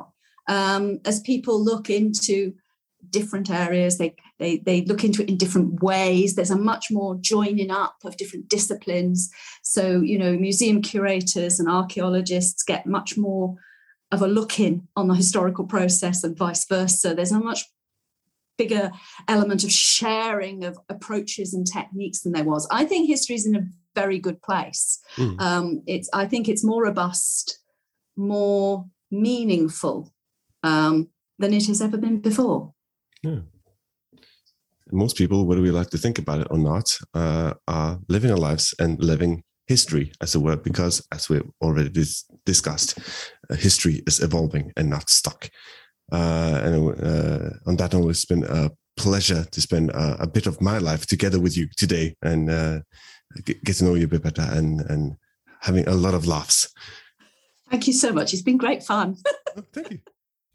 um, 0.58 0.84
as 1.06 1.20
people 1.32 1.56
look 1.72 1.90
into 1.90 2.38
different 3.12 3.50
areas 3.50 3.98
they, 3.98 4.16
they 4.40 4.58
they 4.58 4.84
look 4.86 5.04
into 5.04 5.22
it 5.22 5.30
in 5.30 5.38
different 5.38 5.82
ways 5.82 6.36
there's 6.36 6.52
a 6.52 6.58
much 6.58 6.88
more 6.92 7.16
joining 7.16 7.72
up 7.72 7.96
of 8.04 8.18
different 8.18 8.48
disciplines 8.50 9.30
so 9.64 10.02
you 10.02 10.18
know 10.18 10.34
museum 10.34 10.82
curators 10.82 11.60
and 11.60 11.70
archaeologists 11.70 12.64
get 12.64 12.86
much 12.86 13.18
more 13.18 13.56
of 14.12 14.22
a 14.22 14.28
look 14.28 14.60
in 14.60 14.88
on 14.96 15.08
the 15.08 15.16
historical 15.16 15.66
process 15.66 16.24
and 16.24 16.38
vice 16.38 16.66
versa 16.66 17.14
there's 17.14 17.32
a 17.32 17.40
much 17.40 17.64
bigger 18.58 18.90
element 19.28 19.66
of 19.66 19.72
sharing 19.72 20.64
of 20.64 20.78
approaches 20.88 21.54
and 21.54 21.68
techniques 21.68 22.22
than 22.22 22.32
there 22.32 22.44
was 22.44 22.68
i 22.72 22.86
think 22.86 23.08
history 23.08 23.36
is 23.36 23.46
in 23.46 23.56
a 23.56 23.68
very 23.96 24.20
good 24.20 24.42
place. 24.44 25.00
Mm. 25.16 25.42
Um, 25.42 25.82
it's 25.88 26.10
I 26.14 26.28
think 26.28 26.48
it's 26.48 26.64
more 26.64 26.84
robust, 26.84 27.60
more 28.16 28.86
meaningful 29.10 30.14
um, 30.62 31.10
than 31.40 31.54
it 31.54 31.66
has 31.68 31.82
ever 31.82 31.98
been 31.98 32.20
before. 32.20 32.74
Yeah. 33.26 33.40
Most 34.92 35.18
people, 35.18 35.48
whether 35.48 35.62
we 35.62 35.72
like 35.72 35.90
to 35.90 35.98
think 35.98 36.20
about 36.20 36.42
it 36.42 36.48
or 36.52 36.60
not, 36.60 36.96
uh, 37.16 37.54
are 37.68 38.00
living 38.08 38.30
our 38.30 38.38
lives 38.38 38.76
and 38.78 39.04
living 39.04 39.44
history, 39.66 40.12
as 40.22 40.36
it 40.36 40.40
were, 40.40 40.56
because 40.56 41.06
as 41.12 41.28
we've 41.28 41.50
already 41.60 41.90
dis- 41.90 42.26
discussed, 42.46 43.00
uh, 43.50 43.56
history 43.56 44.04
is 44.06 44.20
evolving 44.20 44.72
and 44.78 44.92
not 44.92 45.10
stuck. 45.10 45.50
Uh, 46.12 46.62
and 46.64 46.76
uh, 47.04 47.50
on 47.66 47.76
that 47.78 47.94
note, 47.94 48.10
it's 48.10 48.26
been 48.26 48.44
a 48.44 48.70
pleasure 48.96 49.44
to 49.44 49.60
spend 49.60 49.92
uh, 49.92 50.18
a 50.20 50.28
bit 50.28 50.46
of 50.46 50.62
my 50.62 50.78
life 50.78 51.08
together 51.08 51.40
with 51.40 51.58
you 51.58 51.68
today 51.76 52.16
and 52.22 52.52
uh, 52.52 52.80
get, 53.44 53.64
get 53.64 53.76
to 53.78 53.86
know 53.86 53.96
you 53.96 54.06
a 54.06 54.08
bit 54.08 54.22
better 54.22 54.48
and, 54.52 54.82
and 54.82 55.16
having 55.62 55.88
a 55.88 55.96
lot 55.96 56.14
of 56.14 56.28
laughs. 56.28 56.72
Thank 57.72 57.88
you 57.88 57.94
so 57.94 58.14
much. 58.14 58.34
It's 58.34 58.44
been 58.44 58.58
great 58.58 58.84
fun. 58.84 59.18
Oh, 59.58 59.64
thank 59.72 59.90
you. 59.90 60.00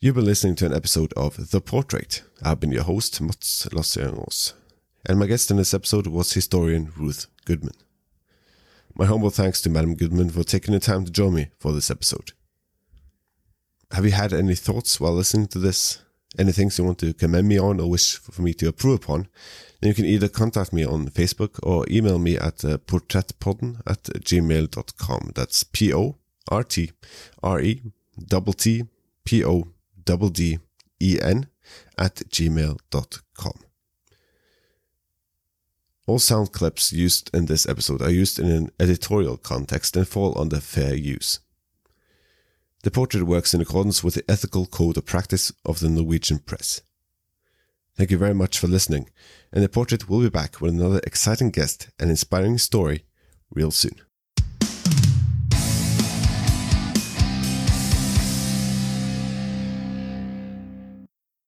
You've 0.03 0.15
been 0.15 0.25
listening 0.25 0.55
to 0.55 0.65
an 0.65 0.73
episode 0.73 1.13
of 1.13 1.51
The 1.51 1.61
Portrait. 1.61 2.23
I've 2.43 2.59
been 2.59 2.73
your 2.73 2.85
host, 2.85 3.21
Mats 3.21 3.67
Lassjärnås. 3.67 4.55
And 5.05 5.19
my 5.19 5.27
guest 5.27 5.51
in 5.51 5.59
this 5.59 5.75
episode 5.75 6.07
was 6.07 6.33
historian 6.33 6.91
Ruth 6.97 7.27
Goodman. 7.45 7.75
My 8.95 9.05
humble 9.05 9.29
thanks 9.29 9.61
to 9.61 9.69
Madam 9.69 9.95
Goodman 9.97 10.31
for 10.31 10.43
taking 10.43 10.73
the 10.73 10.81
time 10.81 11.05
to 11.05 11.13
join 11.13 11.35
me 11.35 11.49
for 11.59 11.75
this 11.75 11.91
episode. 11.91 12.33
Have 13.91 14.07
you 14.07 14.13
had 14.13 14.33
any 14.33 14.55
thoughts 14.55 14.99
while 15.01 15.13
listening 15.13 15.49
to 15.49 15.59
this? 15.59 16.01
Any 16.39 16.53
things 16.53 16.79
you 16.79 16.85
want 16.85 17.01
to 17.01 17.13
commend 17.13 17.49
me 17.49 17.59
on 17.59 17.79
or 17.79 17.91
wish 17.91 18.17
for 18.17 18.41
me 18.41 18.55
to 18.55 18.69
approve 18.69 19.05
upon? 19.05 19.29
Then 19.83 19.89
you 19.89 19.95
can 19.95 20.07
either 20.07 20.29
contact 20.29 20.73
me 20.73 20.83
on 20.83 21.09
Facebook 21.09 21.61
or 21.63 21.85
email 21.91 22.19
me 22.19 22.39
at 22.39 22.65
uh, 22.65 22.79
porträttpodden 22.79 23.83
at 23.87 24.05
gmail.com. 24.05 25.33
That's 25.35 25.63
P 25.63 25.93
O 25.93 26.17
R 26.51 26.65
T 26.65 26.91
R 27.43 27.61
E 27.61 27.83
double 28.19 28.55
T 28.55 28.85
P 29.27 29.45
O 29.45 29.69
double 30.05 30.29
D 30.29 30.59
E 31.01 31.19
N 31.21 31.47
at 31.99 32.17
gmail.com. 32.17 33.55
All 36.07 36.19
sound 36.19 36.53
clips 36.53 36.93
used 36.93 37.31
in 37.33 37.47
this 37.47 37.69
episode 37.69 38.03
are 38.03 38.11
used 38.11 38.39
in 38.39 38.51
an 38.51 38.71
editorial 38.81 39.37
context 39.37 39.97
and 39.97 40.09
fall 40.09 40.37
under 40.37 40.59
fair 40.59 40.95
use. 40.95 41.39
The 42.83 42.91
portrait 42.91 43.25
works 43.25 43.55
in 43.55 43.61
accordance 43.61 44.03
with 44.03 44.15
the 44.15 44.25
ethical 44.29 44.67
code 44.67 44.97
of 44.97 45.07
practice 45.07 45.53
of 45.65 45.81
the 45.81 45.89
Norwegian 45.89 46.39
press. 46.39 46.81
Thank 47.95 48.11
you 48.11 48.19
very 48.19 48.35
much 48.35 48.59
for 48.59 48.67
listening, 48.67 49.11
and 49.53 49.63
the 49.63 49.69
portrait 49.69 50.09
will 50.09 50.23
be 50.23 50.31
back 50.31 50.61
with 50.61 50.73
another 50.73 51.01
exciting 51.05 51.51
guest 51.51 51.91
and 51.99 52.09
inspiring 52.09 52.57
story 52.57 53.05
real 53.55 53.71
soon. 53.71 54.01